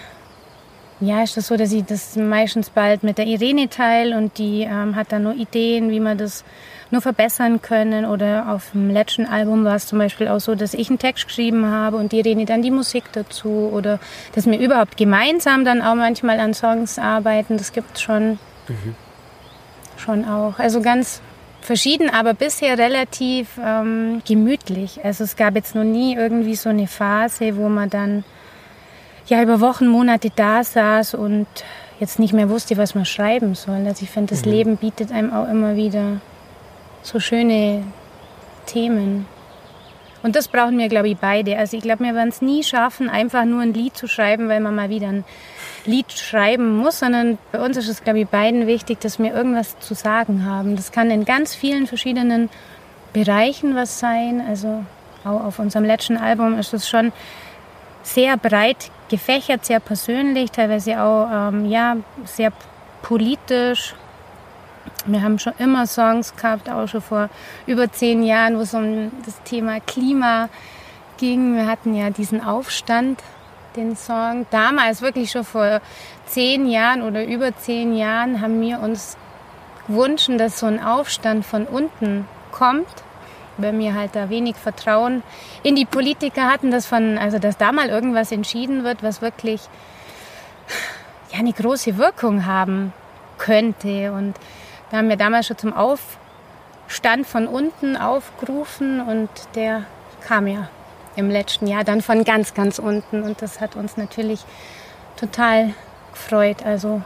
ja, 1.02 1.22
ist 1.22 1.36
das 1.36 1.48
so, 1.48 1.56
dass 1.56 1.72
ich 1.72 1.84
das 1.84 2.14
meistens 2.14 2.70
bald 2.70 3.02
mit 3.02 3.18
der 3.18 3.26
Irene 3.26 3.68
teile 3.68 4.16
und 4.16 4.38
die 4.38 4.62
ähm, 4.62 4.94
hat 4.94 5.10
dann 5.10 5.24
nur 5.24 5.34
Ideen, 5.34 5.90
wie 5.90 5.98
man 5.98 6.16
das 6.16 6.44
nur 6.92 7.00
verbessern 7.00 7.60
können. 7.60 8.04
Oder 8.04 8.48
auf 8.52 8.70
dem 8.72 8.88
letzten 8.88 9.26
Album 9.26 9.64
war 9.64 9.74
es 9.74 9.86
zum 9.86 9.98
Beispiel 9.98 10.28
auch 10.28 10.38
so, 10.38 10.54
dass 10.54 10.74
ich 10.74 10.90
einen 10.90 11.00
Text 11.00 11.26
geschrieben 11.26 11.66
habe 11.66 11.96
und 11.96 12.12
die 12.12 12.18
Irene 12.20 12.44
dann 12.44 12.62
die 12.62 12.70
Musik 12.70 13.04
dazu. 13.12 13.70
Oder 13.72 13.98
dass 14.34 14.46
wir 14.46 14.58
überhaupt 14.58 14.96
gemeinsam 14.96 15.64
dann 15.64 15.82
auch 15.82 15.96
manchmal 15.96 16.38
an 16.38 16.54
Songs 16.54 17.00
arbeiten. 17.00 17.56
Das 17.56 17.72
gibt 17.72 17.96
es 17.96 18.02
schon, 18.02 18.38
mhm. 18.68 18.94
Schon 20.02 20.24
auch. 20.24 20.58
Also 20.58 20.80
ganz 20.80 21.22
verschieden, 21.60 22.10
aber 22.10 22.34
bisher 22.34 22.76
relativ 22.76 23.58
ähm, 23.64 24.22
gemütlich. 24.26 25.00
Also 25.04 25.24
es 25.24 25.36
gab 25.36 25.54
jetzt 25.54 25.74
noch 25.74 25.84
nie 25.84 26.14
irgendwie 26.14 26.56
so 26.56 26.68
eine 26.68 26.86
Phase, 26.86 27.56
wo 27.56 27.68
man 27.68 27.88
dann 27.88 28.24
ja 29.26 29.42
über 29.42 29.60
Wochen, 29.60 29.86
Monate 29.86 30.30
da 30.34 30.64
saß 30.64 31.14
und 31.14 31.46
jetzt 32.00 32.18
nicht 32.18 32.34
mehr 32.34 32.50
wusste, 32.50 32.76
was 32.76 32.94
man 32.94 33.04
schreiben 33.04 33.54
soll. 33.54 33.86
Also 33.86 34.02
ich 34.02 34.10
finde, 34.10 34.34
das 34.34 34.44
mhm. 34.44 34.52
Leben 34.52 34.76
bietet 34.76 35.12
einem 35.12 35.32
auch 35.32 35.48
immer 35.48 35.76
wieder 35.76 36.20
so 37.02 37.20
schöne 37.20 37.84
Themen. 38.66 39.26
Und 40.22 40.36
das 40.36 40.48
brauchen 40.48 40.78
wir, 40.78 40.88
glaube 40.88 41.08
ich, 41.08 41.16
beide. 41.16 41.58
Also 41.58 41.76
ich 41.76 41.82
glaube, 41.82 42.04
wir 42.04 42.14
werden 42.14 42.28
es 42.28 42.42
nie 42.42 42.62
schaffen, 42.62 43.08
einfach 43.08 43.44
nur 43.44 43.62
ein 43.62 43.74
Lied 43.74 43.96
zu 43.96 44.06
schreiben, 44.06 44.48
weil 44.48 44.60
man 44.60 44.74
mal 44.74 44.88
wieder 44.88 45.08
ein 45.08 45.24
Lied 45.86 46.12
schreiben 46.12 46.76
muss, 46.76 47.00
sondern 47.00 47.38
bei 47.50 47.60
uns 47.60 47.76
ist 47.76 47.88
es, 47.88 48.04
glaube 48.04 48.20
ich, 48.20 48.28
beiden 48.28 48.66
wichtig, 48.66 49.00
dass 49.00 49.18
wir 49.18 49.34
irgendwas 49.34 49.78
zu 49.80 49.94
sagen 49.94 50.44
haben. 50.44 50.76
Das 50.76 50.92
kann 50.92 51.10
in 51.10 51.24
ganz 51.24 51.54
vielen 51.54 51.86
verschiedenen 51.86 52.48
Bereichen 53.12 53.74
was 53.74 53.98
sein. 53.98 54.42
Also 54.46 54.84
auch 55.24 55.44
auf 55.44 55.58
unserem 55.58 55.84
letzten 55.84 56.16
Album 56.16 56.58
ist 56.58 56.72
es 56.72 56.88
schon 56.88 57.12
sehr 58.02 58.36
breit 58.36 58.90
gefächert, 59.08 59.64
sehr 59.64 59.80
persönlich, 59.80 60.50
teilweise 60.50 61.00
auch 61.00 61.28
ähm, 61.30 61.66
ja, 61.66 61.96
sehr 62.24 62.52
politisch. 63.02 63.94
Wir 65.06 65.22
haben 65.22 65.38
schon 65.38 65.52
immer 65.58 65.86
Songs 65.86 66.34
gehabt, 66.34 66.68
auch 66.68 66.86
schon 66.86 67.02
vor 67.02 67.28
über 67.66 67.90
zehn 67.90 68.22
Jahren, 68.22 68.56
wo 68.56 68.62
es 68.62 68.74
um 68.74 69.10
das 69.24 69.40
Thema 69.42 69.80
Klima 69.80 70.48
ging. 71.18 71.56
Wir 71.56 71.66
hatten 71.66 71.94
ja 71.94 72.10
diesen 72.10 72.42
Aufstand, 72.42 73.22
den 73.76 73.96
Song. 73.96 74.46
Damals, 74.50 75.02
wirklich 75.02 75.30
schon 75.30 75.44
vor 75.44 75.80
zehn 76.26 76.66
Jahren 76.68 77.02
oder 77.02 77.24
über 77.24 77.56
zehn 77.56 77.96
Jahren, 77.96 78.40
haben 78.40 78.60
wir 78.60 78.80
uns 78.80 79.16
gewünscht, 79.86 80.30
dass 80.36 80.58
so 80.58 80.66
ein 80.66 80.82
Aufstand 80.82 81.44
von 81.44 81.66
unten 81.66 82.26
kommt 82.50 83.02
weil 83.58 83.78
wir 83.78 83.94
halt 83.94 84.14
da 84.14 84.30
wenig 84.30 84.56
Vertrauen 84.56 85.22
in 85.62 85.76
die 85.76 85.84
Politiker 85.84 86.50
hatten, 86.50 86.70
dass 86.70 86.86
von, 86.86 87.18
also 87.18 87.38
dass 87.38 87.56
da 87.56 87.72
mal 87.72 87.88
irgendwas 87.88 88.32
entschieden 88.32 88.84
wird, 88.84 89.02
was 89.02 89.22
wirklich 89.22 89.60
ja, 91.32 91.38
eine 91.38 91.52
große 91.52 91.98
Wirkung 91.98 92.46
haben 92.46 92.92
könnte. 93.38 94.12
Und 94.12 94.34
da 94.90 94.98
haben 94.98 95.08
wir 95.08 95.16
damals 95.16 95.46
schon 95.46 95.58
zum 95.58 95.72
Aufstand 95.72 97.26
von 97.26 97.46
unten 97.46 97.96
aufgerufen 97.96 99.00
und 99.00 99.30
der 99.54 99.84
kam 100.26 100.46
ja 100.46 100.68
im 101.16 101.30
letzten 101.30 101.66
Jahr 101.66 101.84
dann 101.84 102.02
von 102.02 102.24
ganz, 102.24 102.54
ganz 102.54 102.78
unten. 102.78 103.22
Und 103.22 103.42
das 103.42 103.60
hat 103.60 103.76
uns 103.76 103.96
natürlich 103.96 104.40
total 105.16 105.74
gefreut. 106.12 106.64
Also 106.64 107.02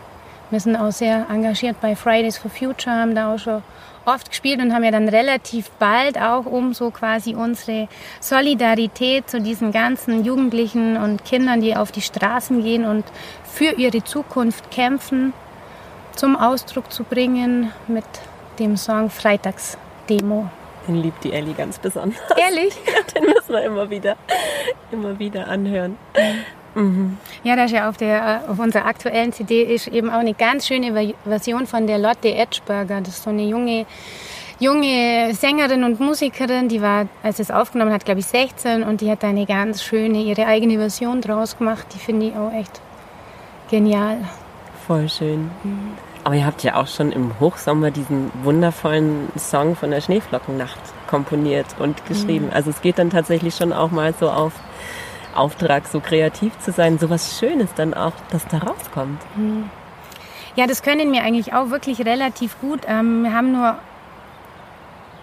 wir 0.51 0.61
sind 0.61 0.77
auch 0.77 0.92
sehr 0.92 1.27
engagiert 1.31 1.81
bei 1.81 1.97
Fridays 1.97 2.38
for 2.38 2.51
Future, 2.51 2.95
haben 2.95 3.14
da 3.14 3.35
auch 3.35 3.38
schon 3.38 3.62
oft 4.05 4.31
gespielt 4.31 4.61
und 4.61 4.73
haben 4.73 4.85
ja 4.85 4.92
dann 4.92 5.09
relativ 5.09 5.71
bald 5.73 6.16
auch 6.19 6.47
um 6.47 6.73
so 6.73 6.90
quasi 6.90 7.35
unsere 7.35 7.88
Solidarität 8.21 9.29
zu 9.29 9.40
diesen 9.40 9.73
ganzen 9.73 10.25
Jugendlichen 10.25 10.97
und 10.97 11.25
Kindern, 11.25 11.61
die 11.61 11.77
auf 11.77 11.90
die 11.90 12.03
Straßen 12.03 12.62
gehen 12.62 12.85
und 12.85 13.05
für 13.45 13.73
ihre 13.73 14.05
Zukunft 14.05 14.71
kämpfen, 14.71 15.33
zum 16.14 16.37
Ausdruck 16.37 16.92
zu 16.92 17.03
bringen 17.03 17.73
mit 17.88 18.05
dem 18.61 18.77
Song 18.77 19.11
Freitagsdemo. 19.11 20.49
Den 20.87 21.03
liebt 21.03 21.25
die 21.25 21.33
Ellie 21.33 21.55
ganz 21.55 21.79
besonders. 21.79 22.20
Ehrlich? 22.37 22.75
Ja, 22.87 23.03
den 23.14 23.25
müssen 23.25 23.53
wir 23.53 23.62
immer 23.62 23.90
wieder, 23.90 24.16
immer 24.92 25.18
wieder 25.18 25.49
anhören. 25.49 25.96
Mhm. 26.75 27.16
Ja, 27.42 27.57
das 27.57 27.66
ist 27.66 27.72
ja 27.72 27.88
auf, 27.88 27.96
der, 27.96 28.44
auf 28.49 28.59
unserer 28.59 28.87
aktuellen 28.87 29.33
CD 29.33 29.62
ist 29.62 29.88
eben 29.88 30.11
auch 30.11 30.18
eine 30.18 30.35
ganz 30.35 30.66
schöne 30.66 31.14
Version 31.25 31.66
von 31.66 31.87
der 31.87 31.99
Lotte 31.99 32.35
Edgeberger. 32.35 33.01
Das 33.01 33.16
ist 33.16 33.22
so 33.25 33.31
eine 33.31 33.44
junge, 33.44 33.87
junge 34.59 35.35
Sängerin 35.35 35.85
und 35.85 36.01
Musikerin, 36.01 36.68
die 36.68 36.83
war, 36.83 37.09
als 37.22 37.38
es 37.38 37.51
aufgenommen 37.51 37.92
hat, 37.92 38.05
glaube 38.05 38.20
ich 38.20 38.27
16 38.27 38.83
und 38.83 39.01
die 39.01 39.11
hat 39.11 39.22
da 39.22 39.29
eine 39.29 39.46
ganz 39.46 39.83
schöne, 39.83 40.22
ihre 40.22 40.46
eigene 40.46 40.79
Version 40.79 41.20
draus 41.20 41.57
gemacht. 41.57 41.87
Die 41.94 41.99
finde 41.99 42.27
ich 42.27 42.37
auch 42.37 42.53
echt 42.53 42.81
genial. 43.70 44.18
Voll 44.87 45.09
schön. 45.09 45.51
Mhm. 45.64 46.06
Aber 46.26 46.34
ihr 46.34 46.44
habt 46.44 46.64
ja 46.64 46.74
auch 46.74 46.88
schon 46.88 47.12
im 47.12 47.38
Hochsommer 47.38 47.92
diesen 47.92 48.32
wundervollen 48.42 49.28
Song 49.38 49.76
von 49.76 49.92
der 49.92 50.00
Schneeflockennacht 50.00 50.80
komponiert 51.06 51.66
und 51.78 52.04
geschrieben. 52.04 52.46
Mhm. 52.46 52.52
Also 52.52 52.70
es 52.70 52.82
geht 52.82 52.98
dann 52.98 53.10
tatsächlich 53.10 53.54
schon 53.54 53.72
auch 53.72 53.92
mal 53.92 54.12
so 54.12 54.28
auf 54.28 54.52
Auftrag, 55.36 55.86
so 55.86 56.00
kreativ 56.00 56.58
zu 56.58 56.72
sein, 56.72 56.98
so 56.98 57.10
was 57.10 57.38
Schönes 57.38 57.72
dann 57.76 57.94
auch, 57.94 58.10
dass 58.32 58.44
da 58.48 58.58
rauskommt. 58.58 59.22
Hm. 59.36 59.70
Ja, 60.56 60.66
das 60.66 60.82
können 60.82 61.12
wir 61.12 61.22
eigentlich 61.22 61.52
auch 61.52 61.70
wirklich 61.70 62.04
relativ 62.04 62.60
gut. 62.60 62.80
Ähm, 62.88 63.22
wir 63.22 63.32
haben 63.32 63.52
nur, 63.52 63.78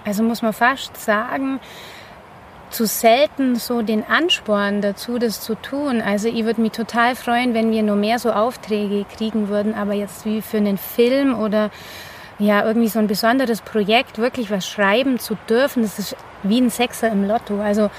also 0.06 0.24
muss 0.24 0.42
man 0.42 0.54
fast 0.54 0.96
sagen, 1.04 1.60
zu 2.74 2.86
selten 2.86 3.56
so 3.56 3.82
den 3.82 4.04
Ansporn 4.04 4.82
dazu, 4.82 5.20
das 5.20 5.42
zu 5.42 5.56
tun. 5.56 6.02
Also 6.02 6.28
ich 6.28 6.44
würde 6.44 6.62
mich 6.62 6.72
total 6.72 7.16
freuen, 7.16 7.54
wenn 7.54 7.72
wir 7.72 7.84
nur 7.84 7.96
mehr 7.96 8.20
so 8.20 8.32
Aufträge 8.32 9.06
kriegen 9.06 9.48
würden, 9.48 9.76
aber 9.76 9.94
jetzt 9.94 10.26
wie 10.26 10.42
für 10.42 10.58
einen 10.58 10.78
Film 10.78 11.40
oder 11.40 11.70
ja, 12.40 12.66
irgendwie 12.66 12.88
so 12.88 13.00
ein 13.00 13.08
besonderes 13.08 13.62
Projekt, 13.62 14.18
wirklich 14.18 14.50
was 14.50 14.68
schreiben 14.68 15.20
zu 15.20 15.38
dürfen, 15.48 15.84
das 15.84 16.00
ist 16.00 16.16
wie 16.42 16.60
ein 16.60 16.72
Sechser 16.72 17.10
im 17.12 17.28
Lotto. 17.28 17.62
Also 17.62 17.92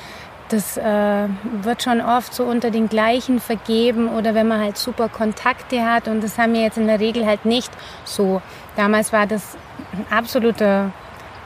das 0.48 0.76
äh, 0.76 1.28
wird 1.62 1.82
schon 1.82 2.00
oft 2.00 2.34
so 2.34 2.44
unter 2.44 2.70
den 2.70 2.88
gleichen 2.88 3.40
vergeben 3.40 4.08
oder 4.08 4.34
wenn 4.34 4.48
man 4.48 4.60
halt 4.60 4.76
super 4.76 5.08
Kontakte 5.08 5.84
hat 5.84 6.08
und 6.08 6.22
das 6.22 6.36
haben 6.36 6.52
wir 6.52 6.62
jetzt 6.62 6.76
in 6.76 6.86
der 6.86 7.00
Regel 7.00 7.26
halt 7.26 7.44
nicht 7.44 7.72
so. 8.04 8.42
Damals 8.76 9.12
war 9.12 9.26
das 9.26 9.56
ein 9.92 10.06
absoluter 10.16 10.90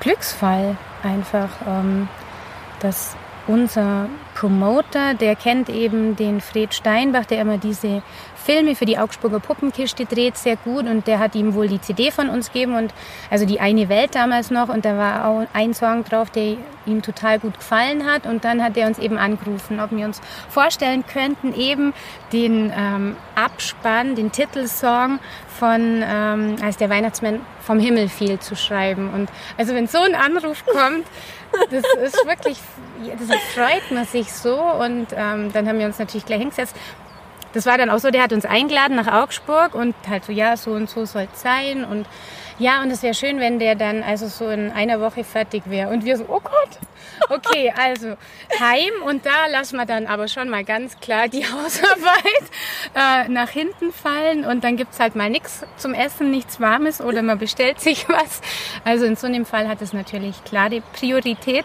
Glücksfall 0.01 0.77
einfach, 1.03 1.49
ähm, 1.67 2.09
dass 2.81 3.17
unser 3.49 4.09
Promoter, 4.35 5.15
der 5.15 5.35
kennt 5.35 5.69
eben 5.69 6.15
den 6.15 6.41
Fred 6.41 6.75
Steinbach, 6.75 7.25
der 7.25 7.41
immer 7.41 7.59
diese 7.59 8.03
Filme 8.37 8.77
für 8.77 8.87
die 8.87 8.99
Augsburger 8.99 9.41
Puppenkiste 9.41 10.07
dreht, 10.07 10.37
sehr 10.37 10.57
gut 10.57 10.87
und 10.87 11.07
der 11.07 11.19
hat 11.19 11.35
ihm 11.35 11.55
wohl 11.55 11.69
die 11.69 11.81
CD 11.81 12.11
von 12.11 12.29
uns 12.29 12.53
gegeben 12.53 12.77
und 12.77 12.95
also 13.31 13.45
die 13.45 13.61
eine 13.61 13.89
Welt 13.89 14.15
damals 14.15 14.51
noch 14.51 14.69
und 14.69 14.85
da 14.85 14.97
war 14.97 15.27
auch 15.27 15.47
ein 15.53 15.75
Song 15.75 16.05
drauf, 16.05 16.31
der 16.31 16.57
ihm 16.87 17.03
total 17.03 17.39
gut 17.41 17.59
gefallen 17.59 18.07
hat 18.07 18.27
und 18.27 18.45
dann 18.45 18.63
hat 18.63 18.77
er 18.77 18.87
uns 18.87 18.99
eben 18.99 19.19
angerufen, 19.19 19.81
ob 19.81 19.91
wir 19.91 20.07
uns 20.07 20.21
vorstellen 20.49 21.05
könnten, 21.07 21.53
eben 21.53 21.93
den 22.33 22.73
ähm, 22.75 23.17
Abspann, 23.35 24.15
den 24.15 24.31
Titelsong 24.31 25.19
von 25.49 26.03
ähm, 26.07 26.57
als 26.63 26.77
der 26.77 26.89
Weihnachtsmann 26.89 27.41
vom 27.61 27.81
Himmel 27.81 28.09
fiel 28.09 28.39
zu 28.39 28.57
schreiben 28.57 29.11
und 29.11 29.29
also 29.59 29.75
wenn 29.75 29.89
so 29.89 29.99
ein 29.99 30.15
Anruf 30.15 30.65
kommt, 30.65 31.07
das 31.71 31.85
ist 32.03 32.27
wirklich, 32.27 32.59
das 33.19 33.39
freut 33.55 33.91
man 33.91 34.05
sich 34.05 34.33
so. 34.33 34.61
Und 34.61 35.09
ähm, 35.15 35.53
dann 35.53 35.69
haben 35.69 35.79
wir 35.79 35.87
uns 35.87 35.99
natürlich 35.99 36.27
gleich 36.27 36.41
hingesetzt. 36.41 36.77
Das 37.53 37.65
war 37.67 37.79
dann 37.79 37.91
auch 37.91 37.99
so, 37.99 38.11
der 38.11 38.23
hat 38.23 38.33
uns 38.33 38.45
eingeladen 38.45 38.97
nach 38.97 39.11
Augsburg 39.23 39.75
und 39.75 39.95
halt 40.09 40.25
so, 40.25 40.33
ja, 40.33 40.57
so 40.57 40.73
und 40.73 40.91
so 40.91 41.07
soll 41.07 41.29
es 41.33 41.41
sein. 41.41 41.85
Und 41.85 42.07
ja, 42.59 42.83
und 42.83 42.91
es 42.91 43.03
wäre 43.03 43.15
schön, 43.15 43.41
wenn 43.41 43.59
der 43.59 43.75
dann 43.75 44.03
also 44.03 44.27
so 44.27 44.49
in 44.49 44.71
einer 44.71 45.01
Woche 45.01 45.25
fertig 45.25 45.63
wäre. 45.67 45.91
Und 45.91 46.05
wir 46.05 46.17
so, 46.17 46.25
oh 46.29 46.41
Gott, 46.41 46.79
okay, 47.29 47.73
also 47.77 48.17
heim 48.61 49.03
und 49.05 49.27
da 49.27 49.47
lassen 49.47 49.77
wir 49.77 49.87
dann 49.87 50.07
aber 50.07 50.29
schon 50.29 50.49
mal 50.49 50.65
ganz 50.65 50.99
klar 51.01 51.29
die 51.29 51.45
Hausarbeit 51.53 52.25
äh, 52.95 53.29
nach 53.29 53.51
hinten 53.51 53.93
fallen 53.93 54.45
und 54.45 54.65
dann 54.65 54.77
gibt's 54.77 55.01
halt 55.01 55.17
mal 55.17 55.31
nichts 55.31 55.65
zum 55.77 55.95
Essen, 55.95 56.31
nichts 56.31 56.61
Warmes 56.61 57.01
oder 57.01 57.23
man 57.23 57.39
bestellt 57.39 57.81
sich 57.81 58.09
was. 58.09 58.41
Also 58.85 59.05
in 59.05 59.17
so 59.17 59.27
einem 59.27 59.47
Fall 59.47 59.69
hat 59.69 59.83
es 59.83 59.93
natürlich 59.93 60.43
klare 60.45 60.83
Priorität. 60.93 61.65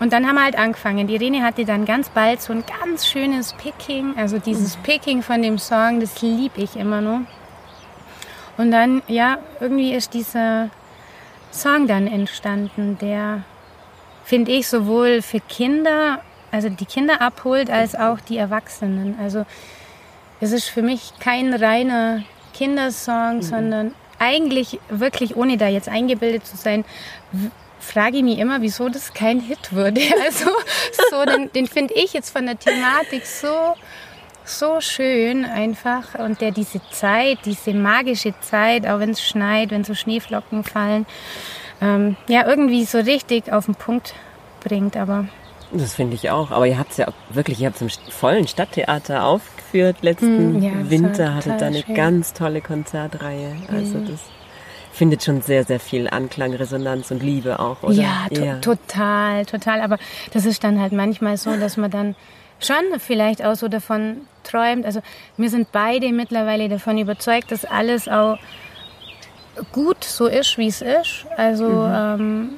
Und 0.00 0.12
dann 0.12 0.26
haben 0.26 0.34
wir 0.34 0.42
halt 0.42 0.58
angefangen. 0.58 1.06
Die 1.06 1.14
Irene 1.14 1.44
hatte 1.44 1.64
dann 1.64 1.84
ganz 1.84 2.08
bald 2.08 2.42
so 2.42 2.52
ein 2.52 2.64
ganz 2.80 3.06
schönes 3.06 3.52
Picking, 3.52 4.14
also 4.16 4.38
dieses 4.38 4.76
mhm. 4.76 4.82
Picking 4.82 5.22
von 5.22 5.42
dem 5.42 5.58
Song, 5.58 6.00
das 6.00 6.20
liebe 6.22 6.60
ich 6.60 6.74
immer 6.74 7.00
noch. 7.00 7.20
Und 8.56 8.70
dann, 8.70 9.02
ja, 9.06 9.38
irgendwie 9.60 9.94
ist 9.94 10.12
dieser 10.12 10.70
Song 11.52 11.86
dann 11.86 12.06
entstanden, 12.06 12.98
der, 13.00 13.44
finde 14.24 14.52
ich, 14.52 14.68
sowohl 14.68 15.22
für 15.22 15.40
Kinder 15.40 16.20
also 16.52 16.68
die 16.68 16.84
Kinder 16.84 17.20
abholt, 17.20 17.70
als 17.70 17.96
auch 17.96 18.20
die 18.20 18.36
Erwachsenen. 18.36 19.18
Also 19.18 19.44
es 20.40 20.52
ist 20.52 20.68
für 20.68 20.82
mich 20.82 21.12
kein 21.18 21.52
reiner 21.52 22.22
Kindersong, 22.54 23.36
mhm. 23.36 23.42
sondern 23.42 23.94
eigentlich 24.18 24.78
wirklich, 24.88 25.34
ohne 25.34 25.56
da 25.56 25.66
jetzt 25.66 25.88
eingebildet 25.88 26.46
zu 26.46 26.56
sein, 26.56 26.84
frage 27.80 28.18
ich 28.18 28.22
mich 28.22 28.38
immer, 28.38 28.60
wieso 28.60 28.88
das 28.90 29.14
kein 29.14 29.40
Hit 29.40 29.74
wurde. 29.74 30.02
Also 30.24 30.50
so, 31.10 31.24
den, 31.24 31.50
den 31.52 31.66
finde 31.66 31.94
ich 31.94 32.12
jetzt 32.12 32.30
von 32.30 32.46
der 32.46 32.58
Thematik 32.58 33.26
so 33.26 33.74
so 34.44 34.80
schön 34.80 35.44
einfach 35.44 36.16
und 36.18 36.40
der 36.40 36.50
diese 36.50 36.80
Zeit, 36.90 37.38
diese 37.44 37.72
magische 37.72 38.34
Zeit, 38.40 38.88
auch 38.88 38.98
wenn 38.98 39.10
es 39.10 39.22
schneit, 39.22 39.70
wenn 39.70 39.84
so 39.84 39.94
Schneeflocken 39.94 40.64
fallen, 40.64 41.06
ähm, 41.82 42.16
ja 42.28 42.46
irgendwie 42.46 42.84
so 42.84 42.98
richtig 42.98 43.52
auf 43.52 43.66
den 43.66 43.74
Punkt 43.74 44.14
bringt. 44.62 44.96
Aber 44.96 45.26
das 45.72 45.94
finde 45.94 46.14
ich 46.14 46.30
auch. 46.30 46.50
Aber 46.50 46.66
ihr 46.66 46.78
habt 46.78 46.92
es 46.92 46.96
ja 46.98 47.08
wirklich, 47.30 47.60
ihr 47.60 47.66
habt 47.66 47.80
es 47.80 47.82
im 47.82 48.12
vollen 48.12 48.46
Stadttheater 48.46 49.24
aufgeführt 49.24 49.96
letzten 50.02 50.58
mm, 50.58 50.62
ja, 50.62 50.90
Winter, 50.90 51.34
hattet 51.34 51.60
da 51.60 51.66
eine 51.66 51.82
schön. 51.82 51.94
ganz 51.94 52.32
tolle 52.32 52.60
Konzertreihe. 52.60 53.56
Also 53.70 53.98
mm. 53.98 54.06
das 54.06 54.20
findet 54.92 55.24
schon 55.24 55.40
sehr, 55.40 55.64
sehr 55.64 55.80
viel 55.80 56.08
Anklang, 56.08 56.54
Resonanz 56.54 57.10
und 57.10 57.22
Liebe 57.22 57.58
auch, 57.58 57.82
oder? 57.82 57.94
Ja, 57.94 58.26
to 58.32 58.44
ja, 58.44 58.56
total, 58.58 59.46
total. 59.46 59.80
Aber 59.80 59.98
das 60.32 60.44
ist 60.44 60.62
dann 60.62 60.80
halt 60.80 60.92
manchmal 60.92 61.36
so, 61.38 61.56
dass 61.56 61.76
man 61.76 61.90
dann 61.90 62.14
schon 62.60 62.84
vielleicht 62.98 63.44
auch 63.44 63.56
so 63.56 63.68
davon 63.68 64.18
träumt. 64.44 64.84
Also 64.84 65.00
wir 65.36 65.50
sind 65.50 65.72
beide 65.72 66.12
mittlerweile 66.12 66.68
davon 66.68 66.98
überzeugt, 66.98 67.50
dass 67.50 67.64
alles 67.64 68.06
auch 68.08 68.38
gut 69.72 70.04
so 70.04 70.26
ist, 70.26 70.58
wie 70.58 70.68
es 70.68 70.82
ist. 70.82 71.26
Also 71.36 71.68
mhm. 71.68 71.94
ähm, 71.94 72.50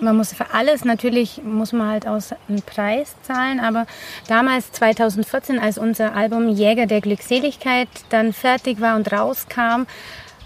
man 0.00 0.16
muss 0.16 0.32
für 0.32 0.52
alles 0.52 0.84
natürlich 0.84 1.42
muss 1.44 1.72
man 1.72 1.88
halt 1.88 2.06
aus 2.06 2.34
einen 2.48 2.62
Preis 2.62 3.14
zahlen, 3.22 3.60
aber 3.60 3.86
damals 4.28 4.72
2014, 4.72 5.58
als 5.58 5.78
unser 5.78 6.14
Album 6.14 6.48
Jäger 6.48 6.86
der 6.86 7.00
Glückseligkeit 7.00 7.88
dann 8.08 8.32
fertig 8.32 8.80
war 8.80 8.96
und 8.96 9.12
rauskam, 9.12 9.86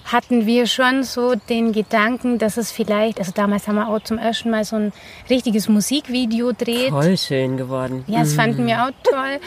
hatten 0.05 0.45
wir 0.45 0.67
schon 0.67 1.03
so 1.03 1.35
den 1.35 1.73
Gedanken, 1.73 2.38
dass 2.38 2.59
es 2.59 2.71
vielleicht, 2.71 3.19
also 3.19 3.33
damals 3.35 3.67
haben 3.67 3.77
wir 3.77 3.88
auch 3.88 4.01
zum 4.01 4.19
ersten 4.19 4.51
Mal 4.51 4.64
so 4.64 4.77
ein 4.77 4.93
richtiges 5.31 5.69
Musikvideo 5.69 6.53
dreht. 6.53 6.90
Voll 6.90 7.17
schön 7.17 7.57
geworden. 7.57 8.05
Ja, 8.07 8.21
das 8.21 8.33
mhm. 8.33 8.37
fanden 8.37 8.67
wir 8.67 8.83
auch 8.85 8.90
toll. 9.03 9.40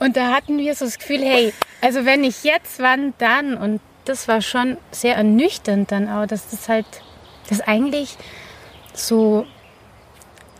Und 0.00 0.16
da 0.16 0.32
hatten 0.32 0.58
wir 0.58 0.74
so 0.74 0.84
das 0.84 0.98
Gefühl, 0.98 1.20
hey, 1.22 1.54
also 1.80 2.04
wenn 2.04 2.22
nicht 2.22 2.44
jetzt, 2.44 2.80
wann 2.80 3.14
dann? 3.18 3.56
Und 3.56 3.80
das 4.04 4.28
war 4.28 4.40
schon 4.40 4.76
sehr 4.90 5.16
ernüchternd 5.16 5.90
dann 5.92 6.08
auch, 6.08 6.26
dass 6.26 6.50
das 6.50 6.68
halt, 6.68 6.86
das 7.48 7.60
eigentlich 7.60 8.16
so 8.92 9.46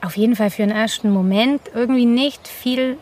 auf 0.03 0.17
jeden 0.17 0.37
Fall 0.37 0.51
für 0.51 0.63
einen 0.63 0.73
ersten 0.73 1.11
Moment 1.11 1.61
irgendwie 1.75 2.07
nicht 2.07 2.49
viel 2.49 2.97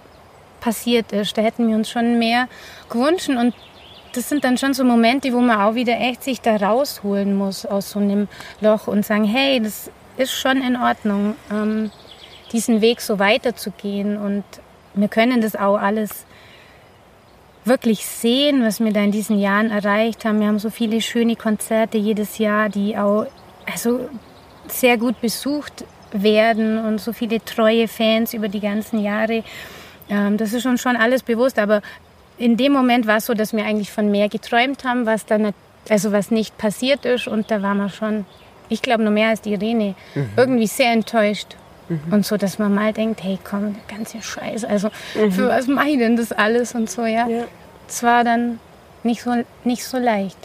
passiert 0.60 1.12
ist. 1.12 1.36
Da 1.36 1.42
hätten 1.42 1.68
wir 1.68 1.76
uns 1.76 1.90
schon 1.90 2.18
mehr 2.18 2.48
gewünscht 2.88 3.28
und 3.28 3.54
das 4.14 4.28
sind 4.28 4.42
dann 4.44 4.58
schon 4.58 4.74
so 4.74 4.84
Momente, 4.84 5.32
wo 5.32 5.40
man 5.40 5.60
auch 5.60 5.74
wieder 5.74 5.98
echt 6.00 6.24
sich 6.24 6.40
da 6.40 6.56
rausholen 6.56 7.36
muss 7.36 7.66
aus 7.66 7.90
so 7.90 7.98
einem 7.98 8.26
Loch 8.60 8.88
und 8.88 9.04
sagen, 9.04 9.24
hey, 9.24 9.60
das 9.60 9.90
ist 10.16 10.32
schon 10.32 10.62
in 10.62 10.76
Ordnung, 10.76 11.36
ähm, 11.50 11.90
diesen 12.52 12.80
Weg 12.80 13.00
so 13.00 13.18
weiterzugehen 13.18 14.16
und 14.16 14.44
wir 14.94 15.08
können 15.08 15.40
das 15.40 15.54
auch 15.54 15.76
alles 15.76 16.24
wirklich 17.68 18.04
sehen, 18.06 18.62
was 18.62 18.80
wir 18.80 18.92
da 18.92 19.00
in 19.00 19.12
diesen 19.12 19.38
Jahren 19.38 19.70
erreicht 19.70 20.24
haben. 20.24 20.40
Wir 20.40 20.48
haben 20.48 20.58
so 20.58 20.70
viele 20.70 21.00
schöne 21.00 21.36
Konzerte 21.36 21.98
jedes 21.98 22.38
Jahr, 22.38 22.68
die 22.68 22.96
auch 22.96 23.26
also 23.72 24.08
sehr 24.66 24.96
gut 24.96 25.20
besucht 25.20 25.84
werden 26.12 26.78
und 26.78 27.00
so 27.00 27.12
viele 27.12 27.44
treue 27.44 27.88
Fans 27.88 28.34
über 28.34 28.48
die 28.48 28.60
ganzen 28.60 29.00
Jahre. 29.00 29.44
Ähm, 30.08 30.36
das 30.36 30.52
ist 30.52 30.66
uns 30.66 30.80
schon 30.80 30.96
alles 30.96 31.22
bewusst, 31.22 31.58
aber 31.58 31.82
in 32.38 32.56
dem 32.56 32.72
Moment 32.72 33.06
war 33.06 33.18
es 33.18 33.26
so, 33.26 33.34
dass 33.34 33.52
wir 33.52 33.64
eigentlich 33.64 33.90
von 33.90 34.10
mehr 34.10 34.28
geträumt 34.28 34.84
haben, 34.84 35.06
was 35.06 35.26
dann 35.26 35.52
also 35.88 36.12
was 36.12 36.30
nicht 36.30 36.56
passiert 36.58 37.04
ist 37.04 37.28
und 37.28 37.50
da 37.50 37.62
waren 37.62 37.78
wir 37.78 37.88
schon, 37.88 38.26
ich 38.68 38.82
glaube 38.82 39.02
nur 39.02 39.12
mehr 39.12 39.28
als 39.28 39.40
die 39.40 39.52
Irene, 39.52 39.94
mhm. 40.14 40.30
irgendwie 40.36 40.66
sehr 40.66 40.92
enttäuscht. 40.92 41.56
Mhm. 41.88 42.12
Und 42.12 42.26
so, 42.26 42.36
dass 42.36 42.58
man 42.58 42.74
mal 42.74 42.92
denkt, 42.92 43.22
hey 43.22 43.38
komm, 43.42 43.76
ganze 43.88 44.20
Scheiße, 44.20 44.68
also 44.68 44.90
mhm. 45.14 45.32
für 45.32 45.48
was 45.48 45.66
mache 45.66 45.88
ich 45.88 45.98
denn 45.98 46.16
das 46.16 46.32
alles 46.32 46.74
und 46.74 46.90
so, 46.90 47.02
ja. 47.02 47.26
ja. 47.26 47.44
Es 47.88 48.02
war 48.02 48.24
dann 48.24 48.60
nicht 49.02 49.22
so, 49.22 49.32
nicht 49.64 49.84
so 49.84 49.98
leicht. 49.98 50.36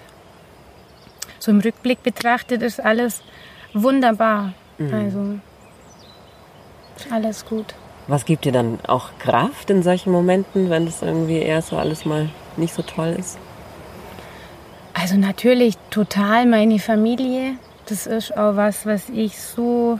So 1.39 1.51
im 1.51 1.59
Rückblick 1.59 2.01
betrachtet 2.03 2.61
ist 2.61 2.79
alles 2.79 3.21
wunderbar. 3.73 4.53
Mhm. 4.77 4.93
Also 4.93 5.39
ist 6.95 7.11
alles 7.11 7.45
gut. 7.45 7.73
Was 8.07 8.25
gibt 8.25 8.45
dir 8.45 8.51
dann 8.51 8.79
auch 8.87 9.09
Kraft 9.19 9.69
in 9.69 9.83
solchen 9.83 10.11
Momenten, 10.11 10.69
wenn 10.69 10.87
es 10.87 11.01
irgendwie 11.01 11.39
eher 11.39 11.61
so 11.61 11.77
alles 11.77 12.05
mal 12.05 12.29
nicht 12.57 12.73
so 12.73 12.81
toll 12.81 13.15
ist? 13.17 13.37
Also 14.93 15.15
natürlich 15.17 15.77
total 15.89 16.45
meine 16.45 16.79
Familie. 16.79 17.55
Das 17.87 18.07
ist 18.07 18.37
auch 18.37 18.55
was, 18.55 18.85
was 18.85 19.09
ich 19.09 19.39
so, 19.39 19.99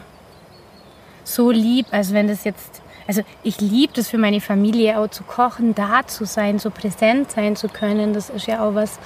so 1.24 1.52
lieb. 1.52 1.88
Also 1.92 2.14
wenn 2.14 2.28
das 2.28 2.44
jetzt, 2.44 2.82
also 3.08 3.22
ich 3.44 3.60
liebe 3.62 3.94
das 3.94 4.10
für 4.10 4.18
meine 4.18 4.42
Familie 4.42 5.00
auch 5.00 5.10
zu 5.10 5.24
kochen, 5.24 5.76
da 5.76 6.06
zu 6.06 6.26
sein, 6.26 6.60
so 6.60 6.70
präsent 6.70 7.32
sein 7.32 7.56
zu 7.56 7.68
können. 7.68 8.14
Das 8.14 8.30
ist 8.30 8.48
ja 8.48 8.68
auch 8.68 8.76
was, 8.76 9.00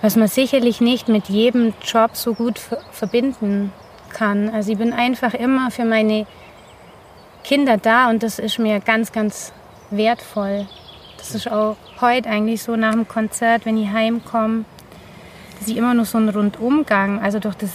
was 0.00 0.16
man 0.16 0.28
sicherlich 0.28 0.80
nicht 0.80 1.08
mit 1.08 1.28
jedem 1.28 1.74
Job 1.82 2.16
so 2.16 2.34
gut 2.34 2.60
verbinden 2.90 3.72
kann. 4.12 4.50
Also 4.50 4.72
ich 4.72 4.78
bin 4.78 4.92
einfach 4.92 5.34
immer 5.34 5.70
für 5.70 5.84
meine 5.84 6.26
Kinder 7.44 7.76
da 7.76 8.10
und 8.10 8.22
das 8.22 8.38
ist 8.38 8.58
mir 8.58 8.80
ganz, 8.80 9.12
ganz 9.12 9.52
wertvoll. 9.90 10.66
Das 11.18 11.34
ist 11.34 11.50
auch 11.50 11.76
heute 12.00 12.28
eigentlich 12.28 12.62
so 12.62 12.76
nach 12.76 12.92
dem 12.92 13.06
Konzert, 13.06 13.64
wenn 13.64 13.76
ich 13.76 13.90
heimkomme, 13.90 14.64
dass 15.58 15.68
ich 15.68 15.76
immer 15.76 15.94
noch 15.94 16.04
so 16.04 16.18
einen 16.18 16.28
Rundumgang, 16.28 17.20
also 17.20 17.38
durch 17.38 17.54
das, 17.54 17.70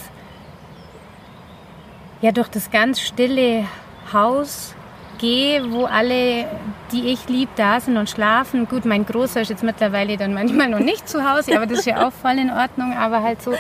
ja, 2.22 2.32
durch 2.32 2.48
das 2.48 2.72
ganz 2.72 3.00
stille 3.00 3.66
Haus 4.12 4.74
gehe, 5.18 5.72
wo 5.72 5.86
alle, 5.86 6.46
die 6.92 7.08
ich 7.08 7.28
lieb, 7.28 7.50
da 7.56 7.80
sind 7.80 7.98
und 7.98 8.10
schlafen. 8.10 8.68
Gut, 8.68 8.86
mein 8.86 9.06
Großer 9.06 9.42
ist 9.42 9.50
jetzt 9.50 9.64
mittlerweile 9.64 10.18
dann 10.18 10.34
manchmal 10.34 10.70
noch 10.70 10.80
nicht 10.80 11.10
zu 11.10 11.30
Hause, 11.30 11.56
aber 11.56 11.66
das 11.66 11.80
ist 11.80 11.86
ja 11.86 12.08
auch 12.08 12.14
voll 12.14 12.38
in 12.38 12.52
Ordnung. 12.52 12.96
Aber 12.96 13.24
halt 13.24 13.42
so, 13.42 13.54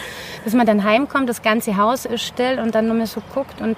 dass 0.43 0.53
man 0.53 0.65
dann 0.65 0.83
heimkommt, 0.83 1.29
das 1.29 1.41
ganze 1.41 1.77
Haus 1.77 2.05
ist 2.05 2.23
still 2.23 2.59
und 2.59 2.75
dann 2.75 2.87
nur 2.87 2.95
mehr 2.95 3.07
so 3.07 3.21
guckt 3.33 3.61
und 3.61 3.77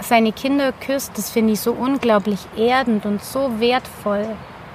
seine 0.00 0.32
Kinder 0.32 0.72
küsst, 0.72 1.12
das 1.16 1.30
finde 1.30 1.52
ich 1.52 1.60
so 1.60 1.72
unglaublich 1.72 2.40
erdend 2.56 3.04
und 3.04 3.22
so 3.22 3.60
wertvoll. 3.60 4.26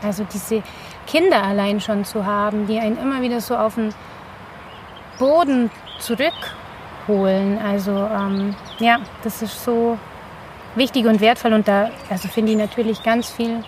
Also 0.04 0.26
diese 0.32 0.62
Kinder 1.08 1.44
allein 1.44 1.82
schon 1.82 2.06
zu 2.06 2.26
haben, 2.26 2.68
die 2.68 2.80
einen 2.80 2.98
immer 2.98 3.22
wieder 3.22 3.42
so 3.42 3.56
auf 3.56 3.76
den 3.76 3.94
Boden 5.18 5.72
zurückholen. 7.06 7.58
Also 7.58 7.92
ähm, 7.92 8.56
ja, 8.80 9.00
das 9.24 9.42
ist 9.42 9.64
so 9.64 9.98
wichtig 10.76 11.06
und 11.06 11.22
wertvoll 11.22 11.54
und 11.54 11.68
da 11.68 11.90
also 12.10 12.28
finde 12.28 12.52
ich 12.52 12.58
natürlich 12.58 13.04
ganz 13.04 13.30
viel 13.30 13.64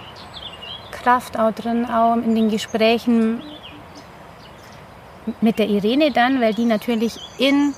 Kraft 0.91 1.39
auch 1.39 1.52
drin, 1.52 1.86
auch 1.86 2.15
in 2.15 2.36
den 2.36 2.50
Gesprächen 2.50 3.41
mit 5.41 5.60
der 5.60 5.67
Irene 5.67 6.12
dann, 6.12 6.41
weil 6.41 6.54
die 6.54 6.65
natürlich 6.65 7.17
in 7.38 7.73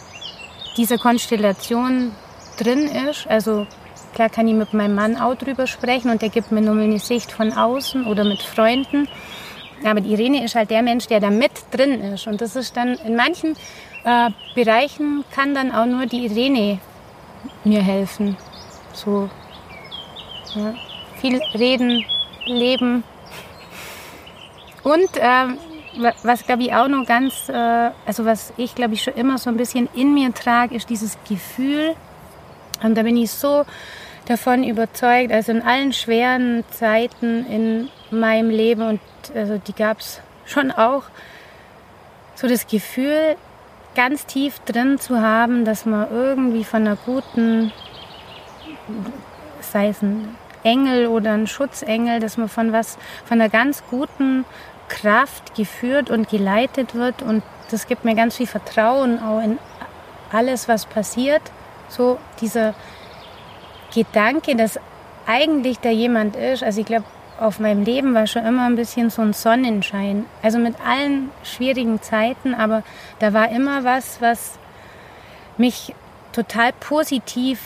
dieser 0.78 0.98
Konstellation 0.98 2.12
drin 2.58 2.88
ist. 3.10 3.28
Also 3.28 3.66
klar 4.14 4.30
kann 4.30 4.48
ich 4.48 4.54
mit 4.54 4.74
meinem 4.74 4.96
Mann 4.96 5.18
auch 5.18 5.36
drüber 5.36 5.68
sprechen 5.68 6.12
und 6.12 6.22
der 6.22 6.30
gibt 6.30 6.52
mir 6.52 6.62
nur 6.62 6.76
eine 6.82 7.00
Sicht 7.00 7.32
von 7.32 7.54
außen 7.54 8.06
oder 8.06 8.24
mit 8.24 8.42
Freunden. 8.42 9.08
Aber 9.86 10.02
die 10.02 10.12
Irene 10.12 10.44
ist 10.44 10.56
halt 10.56 10.72
der 10.72 10.82
Mensch, 10.82 11.08
der 11.08 11.20
da 11.20 11.30
mit 11.30 11.52
drin 11.72 12.02
ist. 12.02 12.28
Und 12.28 12.42
das 12.42 12.56
ist 12.56 12.76
dann 12.76 12.96
in 12.96 13.16
manchen 13.16 13.56
äh, 14.04 14.30
Bereichen 14.56 15.24
kann 15.32 15.54
dann 15.54 15.72
auch 15.72 15.86
nur 15.86 16.06
die 16.06 16.26
Irene 16.26 16.80
mir 17.64 17.82
helfen. 17.82 18.38
So 18.94 19.30
ja, 20.56 20.74
viel 21.20 21.42
reden, 21.54 22.06
leben. 22.46 23.04
Und 24.84 25.18
äh, 25.18 25.46
was 26.24 26.46
glaube 26.46 26.64
ich 26.64 26.74
auch 26.74 26.88
noch 26.88 27.06
ganz, 27.06 27.50
äh, 27.50 27.92
also 28.06 28.26
was 28.26 28.54
ich 28.58 28.76
glaube 28.76 28.94
ich 28.94 29.04
schon 29.04 29.14
immer 29.14 29.38
so 29.38 29.50
ein 29.50 29.58
bisschen 29.58 29.90
in 29.94 30.14
mir 30.14 30.34
trage, 30.34 30.76
ist 30.76 30.90
dieses 30.90 31.18
Gefühl, 31.28 31.96
und 32.82 32.96
da 32.96 33.04
bin 33.04 33.18
ich 33.18 33.32
so 33.32 33.66
davon 34.26 34.64
überzeugt, 34.64 35.32
also 35.32 35.52
in 35.52 35.62
allen 35.62 35.92
schweren 35.92 36.64
Zeiten 36.72 37.46
in 37.48 37.90
meinem 38.12 38.50
Leben, 38.50 38.88
und 38.88 39.02
also 39.36 39.58
die 39.58 39.74
gab 39.74 40.00
es 40.00 40.22
schon 40.46 40.72
auch, 40.72 41.04
so 42.36 42.48
das 42.48 42.68
Gefühl, 42.68 43.36
ganz 43.96 44.26
tief 44.26 44.60
drin 44.60 45.00
zu 45.00 45.22
haben, 45.22 45.66
dass 45.66 45.86
man 45.86 46.10
irgendwie 46.12 46.64
von 46.64 46.82
einer 46.82 46.96
guten, 46.96 47.72
sei 49.62 49.90
es 49.90 50.02
ein 50.02 50.36
Engel 50.64 51.08
oder 51.08 51.34
ein 51.34 51.48
Schutzengel, 51.48 52.20
dass 52.20 52.38
man 52.38 52.50
von 52.50 52.72
was, 52.72 52.98
von 53.26 53.40
einer 53.40 53.50
ganz 53.50 53.84
guten 53.90 54.46
Kraft 54.88 55.56
geführt 55.56 56.10
und 56.10 56.30
geleitet 56.30 56.96
wird. 56.96 57.22
Und 57.22 57.44
das 57.72 57.88
gibt 57.88 58.06
mir 58.06 58.16
ganz 58.16 58.38
viel 58.38 58.48
Vertrauen 58.48 59.22
auch 59.22 59.42
in 59.42 59.60
alles, 60.32 60.68
was 60.68 60.86
passiert 60.86 61.42
so 61.88 62.20
dieser 62.40 62.74
Gedanke, 63.94 64.56
dass 64.56 64.80
eigentlich 65.26 65.80
da 65.80 65.90
jemand 65.90 66.36
ist, 66.36 66.64
also 66.64 66.82
ich 66.82 66.86
glaube, 66.86 67.06
auf 67.40 67.60
meinem 67.60 67.84
Leben 67.84 68.14
war 68.14 68.28
schon 68.28 68.46
immer 68.46 68.66
ein 68.66 68.76
bisschen 68.76 69.10
so 69.10 69.22
ein 69.22 69.34
Sonnenschein. 69.34 70.26
Also 70.42 70.60
mit 70.60 70.76
allen 70.86 71.32
schwierigen 71.44 72.02
Zeiten, 72.02 72.54
aber 72.54 72.84
da 73.20 73.34
war 73.34 73.50
immer 73.50 73.84
was, 73.84 74.22
was 74.22 74.58
mich 75.58 75.96
total 76.32 76.72
positiv 76.80 77.60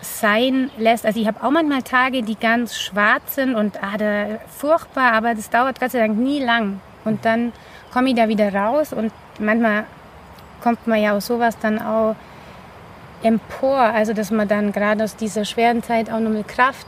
sein 0.00 0.70
lässt. 0.78 1.04
Also 1.04 1.20
ich 1.20 1.26
habe 1.26 1.42
auch 1.42 1.50
manchmal 1.50 1.82
Tage, 1.82 2.22
die 2.22 2.36
ganz 2.36 2.76
schwarz 2.76 3.34
sind 3.34 3.54
und 3.54 3.82
ah, 3.82 3.96
da, 3.98 4.38
furchtbar, 4.48 5.12
aber 5.12 5.34
das 5.34 5.50
dauert 5.50 5.80
Gott 5.80 5.90
sei 5.90 5.98
Dank 5.98 6.18
nie 6.18 6.42
lang. 6.42 6.80
Und 7.04 7.24
dann 7.24 7.52
komme 7.92 8.10
ich 8.10 8.14
da 8.16 8.28
wieder 8.28 8.54
raus 8.54 8.92
und 8.92 9.12
manchmal 9.38 9.84
kommt 10.62 10.86
man 10.86 11.00
ja 11.00 11.12
aus 11.12 11.26
sowas 11.26 11.58
dann 11.58 11.80
auch 11.80 12.14
empor, 13.22 13.78
also 13.78 14.12
dass 14.12 14.30
man 14.30 14.48
dann 14.48 14.72
gerade 14.72 15.04
aus 15.04 15.16
dieser 15.16 15.44
schweren 15.44 15.82
Zeit 15.82 16.10
auch 16.10 16.20
nochmal 16.20 16.44
Kraft 16.44 16.86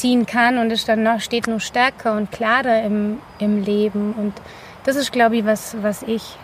ziehen 0.00 0.24
kann 0.24 0.56
und 0.56 0.70
es 0.72 0.86
dann 0.86 1.02
noch, 1.02 1.20
steht 1.20 1.46
noch 1.46 1.60
stärker 1.60 2.14
und 2.14 2.32
klarer 2.32 2.82
im, 2.82 3.20
im 3.38 3.62
Leben. 3.62 4.14
Und 4.14 4.32
das 4.84 4.96
ist, 4.96 5.12
glaube 5.12 5.36
ich, 5.36 5.44
was, 5.44 5.76
was 5.82 6.02
ich 6.02 6.36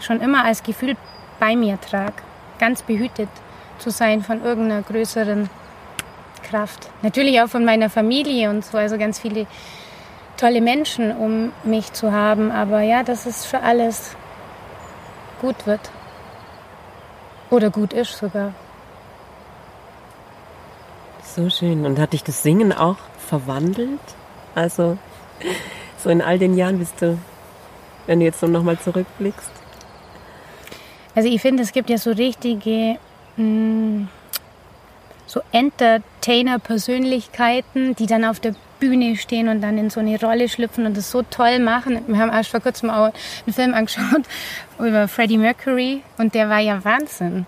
schon 0.00 0.20
immer 0.20 0.44
als 0.44 0.62
Gefühl 0.62 0.96
bei 1.40 1.56
mir 1.56 1.80
trage. 1.80 2.14
Ganz 2.60 2.82
behütet 2.82 3.28
zu 3.78 3.90
sein 3.90 4.22
von 4.22 4.44
irgendeiner 4.44 4.82
größeren 4.82 5.50
Kraft. 6.44 6.88
Natürlich 7.02 7.40
auch 7.40 7.48
von 7.48 7.64
meiner 7.64 7.90
Familie 7.90 8.50
und 8.50 8.64
so, 8.64 8.78
also 8.78 8.98
ganz 8.98 9.18
viele 9.18 9.46
tolle 10.36 10.60
Menschen 10.60 11.16
um 11.16 11.52
mich 11.64 11.92
zu 11.92 12.12
haben. 12.12 12.52
Aber 12.52 12.82
ja, 12.82 13.02
dass 13.02 13.26
es 13.26 13.44
für 13.44 13.60
alles 13.60 14.14
gut 15.40 15.66
wird. 15.66 15.90
Oder 17.50 17.70
gut 17.70 17.92
ist 17.92 18.16
sogar. 18.16 18.54
So 21.34 21.48
schön. 21.48 21.86
Und 21.86 21.98
hat 21.98 22.12
dich 22.12 22.22
das 22.22 22.42
Singen 22.42 22.74
auch 22.74 22.98
verwandelt? 23.26 23.98
Also 24.54 24.98
so 25.96 26.10
in 26.10 26.20
all 26.20 26.38
den 26.38 26.58
Jahren 26.58 26.78
bist 26.78 27.00
du, 27.00 27.16
wenn 28.06 28.20
du 28.20 28.26
jetzt 28.26 28.40
so 28.40 28.46
nochmal 28.46 28.78
zurückblickst? 28.78 29.50
Also 31.14 31.30
ich 31.30 31.40
finde, 31.40 31.62
es 31.62 31.72
gibt 31.72 31.88
ja 31.88 31.96
so 31.96 32.10
richtige 32.10 32.98
mh, 33.36 33.44
mm, 33.44 34.08
so 35.26 35.40
Entertainer-Persönlichkeiten, 35.52 37.96
die 37.96 38.04
dann 38.04 38.26
auf 38.26 38.38
der 38.38 38.54
Bühne 38.78 39.16
stehen 39.16 39.48
und 39.48 39.62
dann 39.62 39.78
in 39.78 39.88
so 39.88 40.00
eine 40.00 40.20
Rolle 40.20 40.50
schlüpfen 40.50 40.84
und 40.84 40.98
das 40.98 41.10
so 41.10 41.22
toll 41.22 41.60
machen. 41.60 42.02
Wir 42.08 42.18
haben 42.18 42.30
erst 42.30 42.50
vor 42.50 42.60
kurzem 42.60 42.90
auch 42.90 43.10
einen 43.46 43.54
Film 43.54 43.72
angeschaut 43.72 44.24
über 44.78 45.08
Freddie 45.08 45.38
Mercury 45.38 46.02
und 46.18 46.34
der 46.34 46.50
war 46.50 46.58
ja 46.58 46.84
Wahnsinn. 46.84 47.46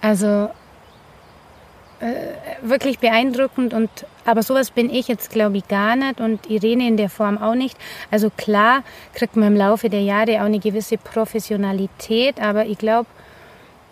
Also 0.00 0.50
äh, 2.00 2.14
wirklich 2.62 2.98
beeindruckend 2.98 3.74
und 3.74 3.90
aber 4.24 4.42
sowas 4.42 4.70
bin 4.70 4.88
ich 4.90 5.08
jetzt 5.08 5.30
glaube 5.30 5.58
ich 5.58 5.68
gar 5.68 5.96
nicht 5.96 6.20
und 6.20 6.48
Irene 6.48 6.86
in 6.86 6.96
der 6.96 7.08
Form 7.08 7.38
auch 7.38 7.54
nicht. 7.54 7.76
Also 8.10 8.30
klar 8.30 8.82
kriegt 9.14 9.36
man 9.36 9.48
im 9.48 9.56
Laufe 9.56 9.88
der 9.88 10.02
Jahre 10.02 10.40
auch 10.40 10.46
eine 10.46 10.60
gewisse 10.60 10.96
Professionalität, 10.98 12.40
aber 12.40 12.66
ich 12.66 12.78
glaube, 12.78 13.08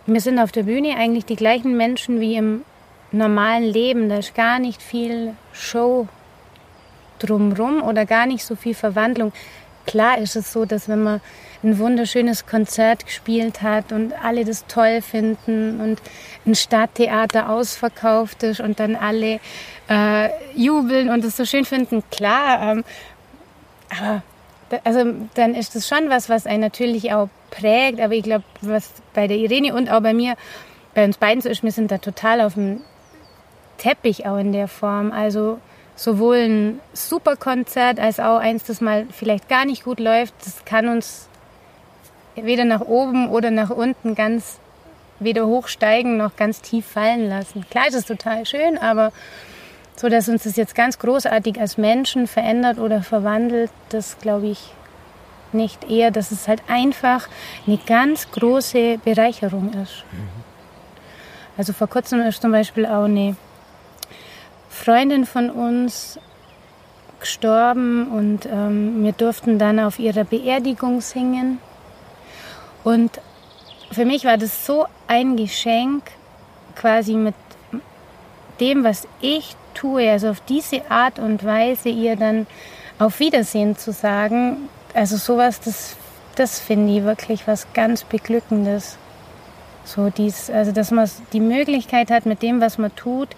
wir 0.06 0.20
sind 0.20 0.38
auf 0.38 0.52
der 0.52 0.62
Bühne 0.64 0.96
eigentlich 0.96 1.24
die 1.24 1.34
gleichen 1.34 1.76
Menschen 1.76 2.20
wie 2.20 2.36
im 2.36 2.62
normalen 3.10 3.64
Leben. 3.64 4.08
Da 4.08 4.18
ist 4.18 4.34
gar 4.34 4.60
nicht 4.60 4.80
viel 4.80 5.34
Show 5.52 6.06
drumrum 7.18 7.82
oder 7.82 8.06
gar 8.06 8.26
nicht 8.26 8.44
so 8.44 8.54
viel 8.54 8.74
Verwandlung. 8.74 9.32
Klar 9.86 10.18
ist 10.18 10.36
es 10.36 10.52
so, 10.52 10.64
dass 10.64 10.88
wenn 10.88 11.02
man 11.02 11.20
ein 11.62 11.78
wunderschönes 11.78 12.46
Konzert 12.46 13.06
gespielt 13.06 13.62
hat 13.62 13.92
und 13.92 14.12
alle 14.22 14.44
das 14.44 14.66
toll 14.66 15.02
finden 15.02 15.80
und 15.80 16.00
ein 16.46 16.54
Stadttheater 16.54 17.48
ausverkauft 17.48 18.42
ist 18.42 18.60
und 18.60 18.80
dann 18.80 18.96
alle 18.96 19.40
äh, 19.88 20.28
jubeln 20.54 21.08
und 21.08 21.24
es 21.24 21.36
so 21.36 21.44
schön 21.44 21.64
finden, 21.64 22.02
klar. 22.10 22.72
Ähm, 22.72 22.84
aber 23.90 24.22
also 24.84 25.04
dann 25.34 25.54
ist 25.54 25.74
das 25.74 25.86
schon 25.86 26.10
was, 26.10 26.28
was 26.28 26.46
einen 26.46 26.60
natürlich 26.60 27.12
auch 27.12 27.28
prägt. 27.50 28.00
Aber 28.00 28.14
ich 28.14 28.24
glaube, 28.24 28.44
was 28.60 28.90
bei 29.14 29.26
der 29.26 29.36
Irene 29.36 29.74
und 29.74 29.90
auch 29.90 30.00
bei 30.00 30.14
mir, 30.14 30.34
bei 30.94 31.04
uns 31.04 31.18
beiden 31.18 31.40
so 31.40 31.48
ist, 31.48 31.62
wir 31.62 31.72
sind 31.72 31.90
da 31.90 31.98
total 31.98 32.40
auf 32.40 32.54
dem 32.54 32.80
Teppich 33.78 34.26
auch 34.26 34.38
in 34.38 34.52
der 34.52 34.68
Form. 34.68 35.12
Also 35.12 35.58
sowohl 35.94 36.36
ein 36.36 36.80
super 36.92 37.36
Konzert 37.36 38.00
als 38.00 38.20
auch 38.20 38.38
eins, 38.38 38.64
das 38.64 38.80
mal 38.80 39.06
vielleicht 39.10 39.48
gar 39.48 39.64
nicht 39.64 39.84
gut 39.84 40.00
läuft, 40.00 40.34
das 40.44 40.64
kann 40.64 40.88
uns 40.88 41.28
weder 42.36 42.64
nach 42.64 42.82
oben 42.82 43.28
oder 43.28 43.50
nach 43.50 43.70
unten 43.70 44.14
ganz 44.14 44.58
weder 45.18 45.46
hochsteigen 45.46 46.16
noch 46.16 46.36
ganz 46.36 46.60
tief 46.60 46.86
fallen 46.86 47.28
lassen. 47.28 47.64
Klar 47.70 47.88
ist 47.88 47.94
es 47.94 48.04
total 48.04 48.44
schön, 48.44 48.78
aber 48.78 49.12
so, 49.96 50.10
dass 50.10 50.28
uns 50.28 50.44
das 50.44 50.56
jetzt 50.56 50.74
ganz 50.74 50.98
großartig 50.98 51.58
als 51.58 51.78
Menschen 51.78 52.26
verändert 52.26 52.78
oder 52.78 53.02
verwandelt, 53.02 53.70
das 53.88 54.18
glaube 54.18 54.48
ich 54.48 54.72
nicht. 55.52 55.90
Eher, 55.90 56.10
dass 56.10 56.32
es 56.32 56.48
halt 56.48 56.62
einfach 56.68 57.28
eine 57.66 57.78
ganz 57.78 58.30
große 58.30 58.98
Bereicherung 59.04 59.72
ist. 59.82 60.04
Mhm. 60.12 60.28
Also 61.56 61.72
vor 61.72 61.86
kurzem 61.86 62.20
ist 62.20 62.42
zum 62.42 62.52
Beispiel 62.52 62.84
auch 62.84 63.04
eine 63.04 63.36
Freundin 64.68 65.24
von 65.24 65.48
uns 65.48 66.18
gestorben 67.18 68.08
und 68.08 68.44
ähm, 68.44 69.02
wir 69.02 69.12
durften 69.12 69.58
dann 69.58 69.80
auf 69.80 69.98
ihrer 69.98 70.24
Beerdigung 70.24 71.00
singen. 71.00 71.58
Und 72.86 73.20
für 73.90 74.04
mich 74.04 74.24
war 74.24 74.38
das 74.38 74.64
so 74.64 74.86
ein 75.08 75.36
Geschenk, 75.36 76.04
quasi 76.76 77.14
mit 77.14 77.34
dem, 78.60 78.84
was 78.84 79.08
ich 79.20 79.56
tue, 79.74 80.08
also 80.08 80.28
auf 80.28 80.40
diese 80.42 80.88
Art 80.88 81.18
und 81.18 81.42
Weise 81.44 81.88
ihr 81.88 82.14
dann 82.14 82.46
auf 83.00 83.18
Wiedersehen 83.18 83.76
zu 83.76 83.90
sagen. 83.90 84.68
Also 84.94 85.16
sowas, 85.16 85.58
das, 85.58 85.96
das 86.36 86.60
finde 86.60 86.96
ich 86.96 87.02
wirklich 87.02 87.48
was 87.48 87.66
ganz 87.72 88.04
Beglückendes. 88.04 88.98
So 89.84 90.08
dies, 90.10 90.48
also 90.48 90.70
dass 90.70 90.92
man 90.92 91.10
die 91.32 91.40
Möglichkeit 91.40 92.12
hat, 92.12 92.24
mit 92.24 92.40
dem, 92.40 92.60
was 92.60 92.78
man 92.78 92.94
tut, 92.94 93.30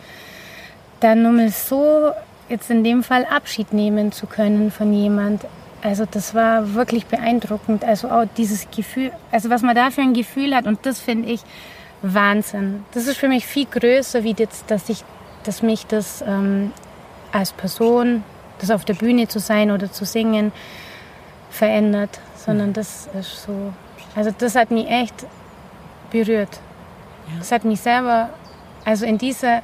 dann 1.00 1.22
nur 1.22 1.32
mal 1.32 1.48
so 1.48 2.10
jetzt 2.50 2.68
in 2.68 2.84
dem 2.84 3.02
Fall 3.02 3.24
Abschied 3.24 3.72
nehmen 3.72 4.12
zu 4.12 4.26
können 4.26 4.70
von 4.70 4.92
jemand. 4.92 5.46
Also 5.82 6.04
das 6.10 6.34
war 6.34 6.74
wirklich 6.74 7.06
beeindruckend. 7.06 7.84
Also 7.84 8.10
auch 8.10 8.24
dieses 8.36 8.70
Gefühl, 8.70 9.12
also 9.30 9.50
was 9.50 9.62
man 9.62 9.76
da 9.76 9.90
für 9.90 10.00
ein 10.00 10.12
Gefühl 10.12 10.54
hat 10.54 10.66
und 10.66 10.84
das 10.84 10.98
finde 10.98 11.30
ich 11.30 11.42
Wahnsinn. 12.02 12.84
Das 12.92 13.06
ist 13.06 13.18
für 13.18 13.28
mich 13.28 13.46
viel 13.46 13.66
größer, 13.66 14.24
wie 14.24 14.34
jetzt, 14.36 14.70
dass 14.70 14.88
ich, 14.88 15.04
dass 15.44 15.62
mich 15.62 15.86
das 15.86 16.22
ähm, 16.22 16.72
als 17.32 17.52
Person, 17.52 18.22
das 18.60 18.70
auf 18.70 18.84
der 18.84 18.94
Bühne 18.94 19.28
zu 19.28 19.38
sein 19.38 19.70
oder 19.70 19.90
zu 19.90 20.04
singen, 20.04 20.52
verändert, 21.50 22.20
sondern 22.34 22.72
das 22.72 23.08
ist 23.18 23.42
so. 23.42 23.72
Also 24.14 24.30
das 24.36 24.54
hat 24.54 24.70
mich 24.70 24.88
echt 24.88 25.26
berührt. 26.10 26.60
Das 27.38 27.52
hat 27.52 27.64
mich 27.64 27.80
selber, 27.80 28.30
also 28.84 29.04
in 29.04 29.18
dieser 29.18 29.62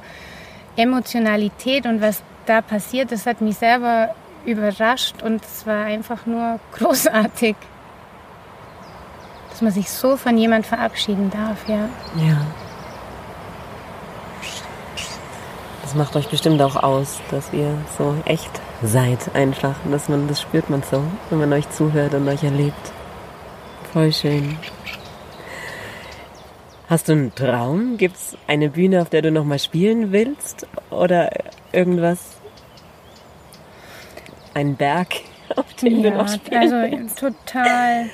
Emotionalität 0.75 1.85
und 1.85 2.01
was 2.01 2.21
da 2.45 2.61
passiert, 2.61 3.11
das 3.11 3.25
hat 3.25 3.41
mich 3.41 3.57
selber 3.57 4.13
überrascht 4.45 5.21
und 5.23 5.43
es 5.43 5.65
war 5.65 5.85
einfach 5.85 6.25
nur 6.25 6.59
großartig, 6.73 7.55
dass 9.49 9.61
man 9.61 9.71
sich 9.71 9.89
so 9.89 10.17
von 10.17 10.37
jemand 10.37 10.65
verabschieden 10.65 11.31
darf, 11.31 11.67
ja. 11.67 11.89
Ja. 12.17 12.41
Das 15.81 15.95
macht 15.95 16.15
euch 16.15 16.27
bestimmt 16.27 16.61
auch 16.61 16.75
aus, 16.75 17.19
dass 17.31 17.53
ihr 17.53 17.77
so 17.97 18.15
echt 18.25 18.51
seid 18.81 19.33
einfach. 19.33 19.75
Dass 19.89 20.09
man, 20.09 20.27
das 20.27 20.41
spürt 20.41 20.69
man 20.69 20.83
so, 20.83 21.03
wenn 21.29 21.39
man 21.39 21.53
euch 21.53 21.69
zuhört 21.69 22.13
und 22.13 22.27
euch 22.27 22.43
erlebt. 22.43 22.91
Voll 23.93 24.11
schön. 24.11 24.57
Hast 26.89 27.07
du 27.07 27.13
einen 27.13 27.33
Traum? 27.33 27.97
Gibt 27.97 28.15
es 28.15 28.37
eine 28.47 28.69
Bühne, 28.69 29.01
auf 29.01 29.09
der 29.09 29.21
du 29.21 29.31
nochmal 29.31 29.59
spielen 29.59 30.11
willst? 30.11 30.67
Oder 30.89 31.29
irgendwas? 31.71 32.34
Ein 34.55 34.75
Berg, 34.77 35.15
auf 35.55 35.71
dem 35.75 35.99
ja, 35.99 36.09
du 36.09 36.17
noch 36.17 36.29
spielen 36.29 36.73
also 36.73 37.29
total. 37.29 38.09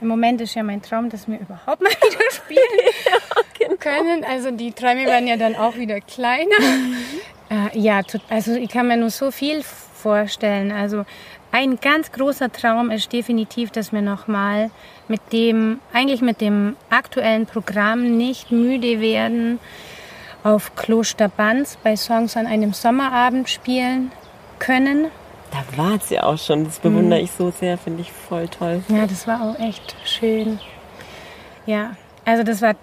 Im 0.00 0.08
Moment 0.08 0.40
ist 0.40 0.54
ja 0.54 0.62
mein 0.62 0.82
Traum, 0.82 1.08
dass 1.08 1.28
wir 1.28 1.38
überhaupt 1.38 1.80
mal 1.80 1.90
wieder 2.02 2.30
spielen 2.30 2.60
ja, 3.06 3.42
genau. 3.58 3.76
können. 3.78 4.24
Also 4.24 4.50
die 4.50 4.72
Träume 4.72 5.06
werden 5.06 5.28
ja 5.28 5.36
dann 5.36 5.54
auch 5.54 5.76
wieder 5.76 6.00
kleiner. 6.00 6.56
Äh, 7.48 7.78
ja, 7.78 8.02
also 8.28 8.54
ich 8.54 8.68
kann 8.68 8.88
mir 8.88 8.96
nur 8.96 9.10
so 9.10 9.30
viel 9.30 9.62
vorstellen. 9.62 10.72
Also 10.72 11.04
ein 11.52 11.78
ganz 11.80 12.10
großer 12.10 12.52
Traum 12.52 12.90
ist 12.90 13.12
definitiv, 13.12 13.70
dass 13.70 13.92
wir 13.92 14.02
nochmal 14.02 14.70
mit 15.06 15.20
dem, 15.32 15.78
eigentlich 15.92 16.22
mit 16.22 16.40
dem 16.40 16.76
aktuellen 16.90 17.46
Programm 17.46 18.16
nicht 18.16 18.50
müde 18.50 19.00
werden, 19.00 19.60
auf 20.42 20.74
Kloster 20.74 21.28
Banz 21.28 21.78
bei 21.82 21.96
Songs 21.96 22.36
an 22.36 22.46
einem 22.46 22.72
Sommerabend 22.72 23.48
spielen 23.48 24.10
können. 24.58 25.06
Da 25.50 25.76
war 25.76 25.96
es 25.96 26.10
ja 26.10 26.24
auch 26.24 26.38
schon. 26.38 26.64
Das 26.64 26.78
bewundere 26.78 27.18
mhm. 27.18 27.24
ich 27.24 27.30
so 27.30 27.50
sehr, 27.50 27.78
finde 27.78 28.02
ich 28.02 28.12
voll 28.12 28.48
toll. 28.48 28.82
Ja, 28.88 29.06
das 29.06 29.26
war 29.26 29.42
auch 29.42 29.58
echt 29.58 29.96
schön. 30.04 30.60
Ja, 31.66 31.96
also 32.24 32.42
das 32.42 32.62
war 32.62 32.74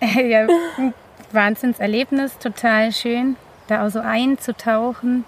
ja, 0.00 0.46
Wahnsinnserlebnis, 1.32 2.38
total 2.38 2.92
schön, 2.92 3.36
da 3.68 3.86
auch 3.86 3.90
so 3.90 4.00
einzutauchen 4.00 5.24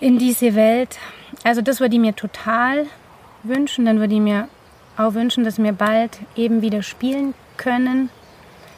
in 0.00 0.18
diese 0.18 0.54
Welt. 0.54 0.98
Also 1.44 1.62
das 1.62 1.80
würde 1.80 1.94
ich 1.94 2.00
mir 2.00 2.14
total 2.14 2.86
wünschen. 3.42 3.86
Dann 3.86 4.00
würde 4.00 4.14
ich 4.14 4.20
mir 4.20 4.48
auch 4.96 5.14
wünschen, 5.14 5.44
dass 5.44 5.62
wir 5.62 5.72
bald 5.72 6.18
eben 6.36 6.62
wieder 6.62 6.82
spielen 6.82 7.34
können. 7.56 8.10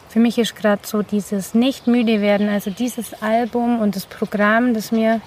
Für 0.09 0.19
mich 0.19 0.37
ist 0.37 0.55
gerade 0.55 0.81
so 0.85 1.03
dieses 1.03 1.53
nicht 1.53 1.87
müde 1.87 2.21
werden, 2.21 2.49
also 2.49 2.69
dieses 2.69 3.21
Album 3.21 3.79
und 3.79 3.95
das 3.95 4.05
Programm, 4.05 4.73
das 4.73 4.91
wir 4.91 5.21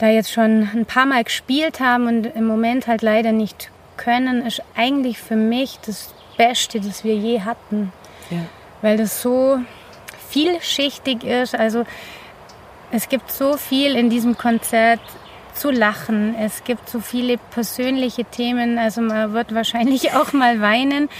da 0.00 0.08
jetzt 0.08 0.32
schon 0.32 0.68
ein 0.74 0.86
paar 0.86 1.06
Mal 1.06 1.22
gespielt 1.24 1.78
haben 1.78 2.06
und 2.06 2.26
im 2.26 2.46
Moment 2.46 2.86
halt 2.86 3.02
leider 3.02 3.32
nicht 3.32 3.70
können, 3.96 4.46
ist 4.46 4.62
eigentlich 4.74 5.18
für 5.18 5.36
mich 5.36 5.78
das 5.84 6.14
Beste, 6.38 6.80
das 6.80 7.04
wir 7.04 7.14
je 7.14 7.42
hatten. 7.42 7.92
Ja. 8.30 8.38
Weil 8.80 8.96
das 8.96 9.20
so 9.20 9.58
vielschichtig 10.30 11.22
ist. 11.22 11.54
Also 11.54 11.84
es 12.90 13.10
gibt 13.10 13.30
so 13.30 13.58
viel 13.58 13.94
in 13.94 14.08
diesem 14.08 14.38
Konzert 14.38 15.00
zu 15.52 15.70
lachen. 15.70 16.34
Es 16.34 16.64
gibt 16.64 16.88
so 16.88 17.00
viele 17.00 17.36
persönliche 17.36 18.24
Themen. 18.24 18.78
Also 18.78 19.02
man 19.02 19.34
wird 19.34 19.54
wahrscheinlich 19.54 20.12
auch 20.14 20.32
mal 20.32 20.62
weinen. 20.62 21.10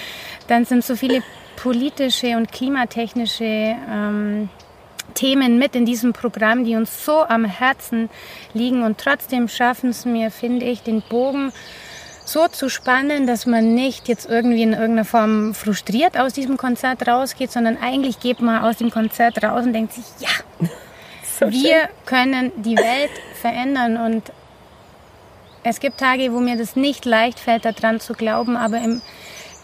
Dann 0.47 0.65
sind 0.65 0.85
so 0.85 0.97
viele 0.97 1.23
politische 1.57 2.39
und 2.39 2.51
klimatechnische 2.51 3.45
ähm, 3.45 4.49
Themen 5.11 5.59
mit 5.59 5.75
in 5.75 5.85
diesem 5.85 6.13
Programm, 6.13 6.65
die 6.65 6.77
uns 6.77 7.05
so 7.05 7.23
am 7.23 7.45
Herzen 7.45 8.09
liegen. 8.55 8.83
Und 8.83 8.99
trotzdem 8.99 9.49
schaffen 9.49 9.91
es 9.91 10.05
mir, 10.05 10.31
finde 10.31 10.67
ich, 10.67 10.83
den 10.83 11.03
Bogen 11.03 11.53
so 12.25 12.47
zu 12.49 12.69
spannen, 12.69 13.27
dass 13.27 13.47
man 13.47 13.75
nicht 13.75 14.09
jetzt 14.09 14.29
irgendwie 14.29 14.63
in 14.63 14.73
irgendeiner 14.73 15.05
Form 15.05 15.55
frustriert 15.55 16.19
aus 16.19 16.33
diesem 16.33 16.57
Konzert 16.57 17.07
rausgeht, 17.07 17.51
sondern 17.51 17.77
eigentlich 17.77 18.21
geht 18.21 18.41
man 18.41 18.63
aus 18.63 18.77
dem 18.77 18.91
Konzert 18.91 19.43
raus 19.43 19.65
und 19.65 19.73
denkt 19.73 19.93
sich, 19.93 20.05
ja, 20.21 20.29
so 21.39 21.51
wir 21.51 21.89
können 22.07 22.53
die 22.57 22.77
Welt 22.77 23.11
verändern 23.41 23.97
und 23.97 24.33
es 25.63 25.81
gibt 25.81 25.99
Tage, 25.99 26.33
wo 26.33 26.41
mir 26.41 26.57
das 26.57 26.77
nicht 26.77 27.05
leicht 27.05 27.39
fällt, 27.39 27.65
daran 27.65 28.01
zu 28.01 28.15
glauben, 28.15 28.57
aber 28.57 28.79
im 28.79 29.03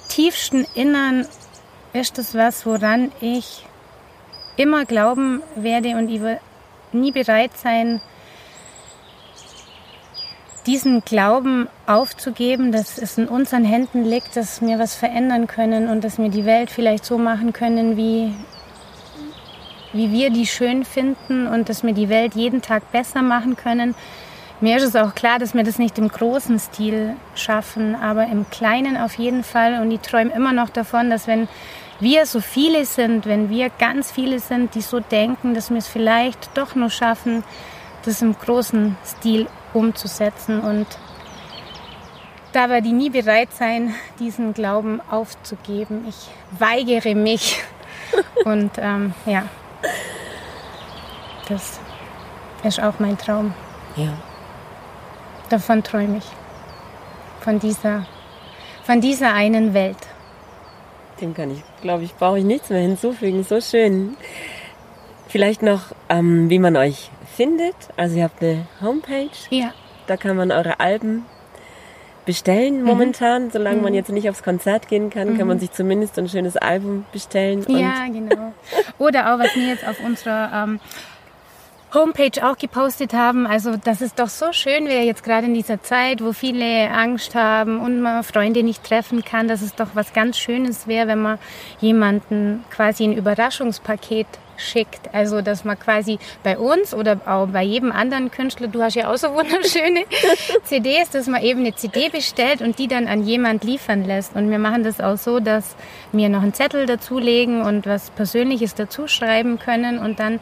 tiefsten 0.09 0.67
Innern 0.75 1.27
ist 1.93 2.19
das 2.19 2.35
was, 2.35 2.67
woran 2.67 3.13
ich 3.21 3.65
immer 4.57 4.85
glauben 4.85 5.43
werde 5.55 5.97
und 5.97 6.09
ich 6.09 6.21
will 6.21 6.41
nie 6.93 7.13
bereit 7.13 7.57
sein, 7.57 8.01
diesen 10.67 11.05
Glauben 11.05 11.69
aufzugeben, 11.87 12.73
dass 12.73 12.99
es 12.99 13.19
in 13.19 13.29
unseren 13.29 13.65
Händen 13.65 14.05
liegt, 14.05 14.37
dass 14.37 14.61
wir 14.61 14.79
was 14.79 14.97
verändern 14.97 15.47
können 15.47 15.89
und 15.89 16.03
dass 16.03 16.19
wir 16.19 16.29
die 16.29 16.45
Welt 16.45 16.71
vielleicht 16.71 17.05
so 17.05 17.19
machen 17.19 17.53
können, 17.53 17.97
wie, 17.97 18.35
wie 19.93 20.11
wir 20.11 20.31
die 20.31 20.47
schön 20.47 20.85
finden 20.85 21.47
und 21.47 21.69
dass 21.69 21.85
wir 21.85 21.93
die 21.93 22.09
Welt 22.09 22.35
jeden 22.35 22.63
Tag 22.63 22.91
besser 22.91 23.23
machen 23.23 23.57
können. 23.57 23.95
Mir 24.61 24.79
ist 24.79 24.85
es 24.85 24.97
auch 24.97 25.15
klar, 25.15 25.39
dass 25.39 25.55
wir 25.55 25.63
das 25.63 25.79
nicht 25.79 25.99
im 25.99 26.09
großen 26.09 26.59
Stil 26.59 27.15
schaffen, 27.35 27.95
aber 27.95 28.27
im 28.27 28.49
kleinen 28.51 28.97
auf 28.97 29.15
jeden 29.19 29.45
Fall. 29.45 29.81
Und 29.81 29.91
ich 29.91 30.01
träume 30.01 30.33
immer 30.33 30.53
noch 30.53 30.71
davon, 30.71 31.11
dass 31.11 31.27
wenn 31.27 31.47
wir 32.01 32.27
so 32.27 32.41
viele 32.41 32.85
sind, 32.85 33.27
wenn 33.27 33.49
wir 33.49 33.71
ganz 33.71 34.11
viele 34.11 34.39
sind, 34.39 34.75
die 34.75 34.83
so 34.83 35.01
denken, 35.01 35.55
dass 35.55 35.71
wir 35.71 35.79
es 35.79 35.89
vielleicht 35.89 36.57
doch 36.57 36.75
nur 36.75 36.91
schaffen, 36.91 37.43
das 38.05 38.23
im 38.23 38.39
großen 38.39 38.97
Stil 39.05 39.47
umzusetzen. 39.73 40.61
Und 40.61 40.87
da 42.53 42.69
werde 42.69 42.87
ich 42.89 42.93
nie 42.93 43.11
bereit 43.11 43.53
sein, 43.53 43.95
diesen 44.19 44.55
Glauben 44.55 45.01
aufzugeben. 45.11 46.07
Ich 46.09 46.29
weigere 46.59 47.15
mich. 47.15 47.63
Und 48.45 48.73
ähm, 48.79 49.15
ja, 49.25 49.45
das 51.49 51.81
ist 52.63 52.83
auch 52.83 52.99
mein 52.99 53.17
Traum. 53.19 53.55
Ja. 53.97 54.09
Davon 55.49 55.83
träume 55.83 56.19
ich. 56.19 56.27
Von 57.41 57.59
dieser, 57.59 58.07
von 58.85 59.01
dieser 59.01 59.33
einen 59.33 59.73
Welt. 59.73 60.06
Dem 61.21 61.35
kann 61.35 61.51
ich, 61.51 61.63
glaube 61.83 62.05
ich, 62.05 62.15
brauche 62.15 62.39
ich 62.39 62.45
nichts 62.45 62.71
mehr 62.71 62.81
hinzufügen. 62.81 63.45
So 63.45 63.61
schön. 63.61 64.17
Vielleicht 65.29 65.63
noch, 65.63 65.93
ähm, 66.09 66.51
wie 66.51 66.59
man 66.59 66.77
euch 66.77 67.11
findet. 67.37 67.75
Also 67.97 68.17
ihr 68.17 68.25
habt 68.25 68.43
eine 68.43 68.67
Homepage. 68.81 69.31
Ja. 69.51 69.73
Da 70.07 70.17
kann 70.17 70.37
man 70.37 70.53
eure 70.53 70.79
Alben 70.81 71.25
bestellen 72.27 72.81
mhm. 72.81 72.85
momentan. 72.85 73.45
Mhm. 73.45 73.51
Solange 73.51 73.77
mhm. 73.79 73.83
man 73.83 73.95
jetzt 73.95 74.11
nicht 74.11 74.29
aufs 74.29 74.43
Konzert 74.43 74.89
gehen 74.89 75.09
kann, 75.09 75.33
mhm. 75.33 75.39
kann 75.39 75.49
man 75.49 75.57
mhm. 75.57 75.61
sich 75.61 75.73
zumindest 75.73 76.19
ein 76.19 76.29
schönes 76.29 76.57
Album 76.57 77.07
bestellen. 77.13 77.65
Ja, 77.69 78.07
genau. 78.07 78.53
Oder 78.99 79.35
auch, 79.35 79.39
was 79.39 79.55
wir 79.55 79.67
jetzt 79.67 79.87
auf 79.87 79.99
unserer 80.05 80.51
ähm, 80.65 80.81
Homepage 81.97 82.47
auch 82.47 82.59
gepostet 82.59 83.15
haben. 83.15 83.47
Also 83.47 83.77
das 83.83 84.03
ist 84.03 84.19
doch 84.19 84.29
so 84.29 84.53
schön 84.53 84.87
wäre 84.87 85.05
jetzt 85.05 85.25
gerade 85.25 85.47
in 85.47 85.55
dieser 85.55 85.83
Zeit, 85.83 86.23
wo 86.23 86.33
viele 86.33 86.91
Angst 86.91 87.35
haben 87.35 87.81
und 87.81 88.01
man 88.01 88.23
Freunde 88.23 88.63
nicht 88.63 88.85
treffen 88.85 89.25
kann, 89.25 89.49
dass 89.49 89.63
es 89.63 89.75
doch 89.75 89.89
was 89.95 90.13
ganz 90.13 90.39
Schönes 90.39 90.87
wäre, 90.87 91.09
wenn 91.09 91.23
man 91.23 91.39
jemanden 91.81 92.65
quasi 92.71 93.05
ein 93.05 93.17
Überraschungspaket 93.17 94.27
schickt. 94.59 95.15
Also, 95.15 95.43
dass 95.43 95.65
man 95.65 95.79
quasi 95.79 96.19
bei 96.43 96.59
uns 96.59 96.95
oder 96.95 97.21
auch 97.27 97.47
bei 97.47 97.63
jedem 97.63 97.93
anderen 97.93 98.31
Künstler, 98.31 98.69
du 98.69 98.83
hast 98.83 98.95
ja 98.95 99.13
auch 99.13 99.17
so 99.17 99.29
wunderschöne 99.35 100.05
CDs, 100.65 101.11
dass 101.11 101.27
man 101.27 101.43
eben 101.43 101.61
eine 101.61 101.75
CD 101.75 102.09
bestellt 102.09 102.61
und 102.61 102.79
die 102.79 102.89
dann 102.89 103.07
an 103.07 103.25
jemand 103.25 103.65
liefern 103.65 104.05
lässt. 104.05 104.35
Und 104.35 104.51
wir 104.51 104.59
machen 104.59 104.83
das 104.83 105.01
auch 105.01 105.17
so, 105.17 105.41
dass 105.41 105.77
wir 106.13 106.29
noch 106.29 106.43
einen 106.43 106.55
Zettel 106.55 106.87
dazulegen 106.87 107.63
und 107.63 107.87
was 107.87 108.11
Persönliches 108.11 108.75
dazu 108.75 109.07
schreiben 109.07 109.59
können. 109.59 109.99
Und 109.99 110.21
dann 110.21 110.41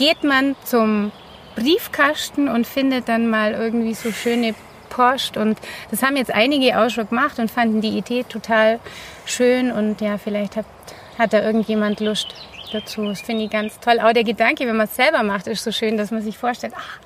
geht 0.00 0.24
man 0.24 0.56
zum 0.64 1.12
Briefkasten 1.56 2.48
und 2.48 2.66
findet 2.66 3.08
dann 3.08 3.28
mal 3.28 3.52
irgendwie 3.52 3.92
so 3.92 4.10
schöne 4.10 4.54
Post. 4.88 5.36
Und 5.36 5.58
das 5.90 6.02
haben 6.02 6.16
jetzt 6.16 6.32
einige 6.32 6.80
auch 6.80 6.88
schon 6.88 7.08
gemacht 7.08 7.38
und 7.38 7.50
fanden 7.50 7.82
die 7.82 7.96
Idee 7.96 8.24
total 8.24 8.80
schön. 9.26 9.70
Und 9.70 10.00
ja, 10.00 10.16
vielleicht 10.16 10.56
hat, 10.56 10.64
hat 11.18 11.34
da 11.34 11.42
irgendjemand 11.42 12.00
Lust, 12.00 12.34
dazu. 12.72 13.04
Das 13.04 13.20
finde 13.20 13.44
ich 13.44 13.50
ganz 13.50 13.78
toll. 13.80 14.00
Auch 14.00 14.12
der 14.12 14.24
Gedanke, 14.24 14.66
wenn 14.66 14.76
man 14.76 14.86
es 14.86 14.96
selber 14.96 15.22
macht, 15.22 15.46
ist 15.46 15.64
so 15.64 15.72
schön, 15.72 15.96
dass 15.96 16.10
man 16.10 16.22
sich 16.22 16.38
vorstellt, 16.38 16.72
ach, 16.76 16.98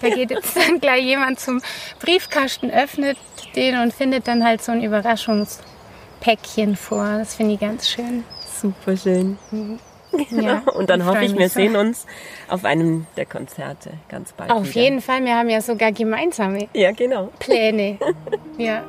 da 0.00 0.08
geht 0.14 0.30
jetzt 0.30 0.56
dann 0.56 0.80
gleich 0.80 1.04
jemand 1.04 1.40
zum 1.40 1.62
Briefkasten, 2.00 2.70
öffnet 2.70 3.16
den 3.56 3.78
und 3.78 3.94
findet 3.94 4.28
dann 4.28 4.44
halt 4.44 4.62
so 4.62 4.72
ein 4.72 4.82
Überraschungspäckchen 4.82 6.76
vor. 6.76 7.18
Das 7.18 7.34
finde 7.34 7.54
ich 7.54 7.60
ganz 7.60 7.88
schön. 7.88 8.24
Super 8.60 8.96
schön. 8.96 9.38
Mhm. 9.50 9.78
Ja, 10.30 10.62
und 10.74 10.90
dann 10.90 11.06
hoffe 11.06 11.24
ich, 11.24 11.36
wir 11.36 11.48
so. 11.48 11.54
sehen 11.60 11.76
uns 11.76 12.06
auf 12.48 12.64
einem 12.64 13.06
der 13.16 13.26
Konzerte 13.26 13.90
ganz 14.08 14.32
bald. 14.32 14.50
Auf 14.50 14.70
wieder. 14.70 14.82
jeden 14.82 15.00
Fall, 15.00 15.24
wir 15.24 15.36
haben 15.36 15.48
ja 15.48 15.60
sogar 15.60 15.92
gemeinsame 15.92 16.68
ja, 16.74 16.92
genau. 16.92 17.30
Pläne. 17.38 17.98
ja. 18.58 18.82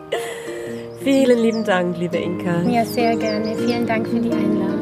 Vielen 1.03 1.39
lieben 1.39 1.63
Dank, 1.63 1.97
liebe 1.97 2.17
Inka. 2.17 2.61
Ja, 2.63 2.85
sehr 2.85 3.15
gerne. 3.15 3.55
Vielen 3.57 3.87
Dank 3.87 4.07
für 4.07 4.19
die 4.19 4.31
Einladung. 4.31 4.81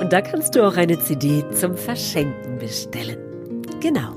Und 0.00 0.12
da 0.12 0.22
kannst 0.22 0.54
du 0.54 0.66
auch 0.66 0.78
eine 0.78 0.98
CD 0.98 1.44
zum 1.50 1.76
Verschenken 1.76 2.56
bestellen. 2.58 3.18
Genau. 3.80 4.14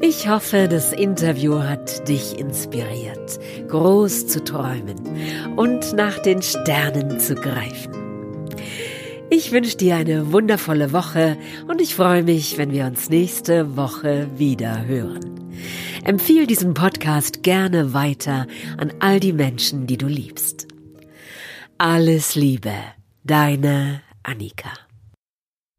Ich 0.00 0.28
hoffe, 0.28 0.68
das 0.68 0.92
Interview 0.92 1.58
hat 1.58 2.08
dich 2.08 2.38
inspiriert, 2.38 3.40
groß 3.66 4.28
zu 4.28 4.44
träumen 4.44 5.56
und 5.56 5.92
nach 5.94 6.20
den 6.20 6.40
Sternen 6.40 7.18
zu 7.18 7.34
greifen. 7.34 8.05
Ich 9.28 9.50
wünsche 9.50 9.76
dir 9.76 9.96
eine 9.96 10.32
wundervolle 10.32 10.92
Woche 10.92 11.36
und 11.66 11.80
ich 11.80 11.96
freue 11.96 12.22
mich, 12.22 12.58
wenn 12.58 12.70
wir 12.70 12.86
uns 12.86 13.10
nächste 13.10 13.76
Woche 13.76 14.28
wieder 14.36 14.86
hören. 14.86 15.52
Empfiehl 16.04 16.46
diesen 16.46 16.74
Podcast 16.74 17.42
gerne 17.42 17.92
weiter 17.92 18.46
an 18.76 18.92
all 19.00 19.18
die 19.18 19.32
Menschen, 19.32 19.88
die 19.88 19.98
du 19.98 20.06
liebst. 20.06 20.68
Alles 21.76 22.36
Liebe, 22.36 22.72
deine 23.24 24.00
Annika. 24.22 24.85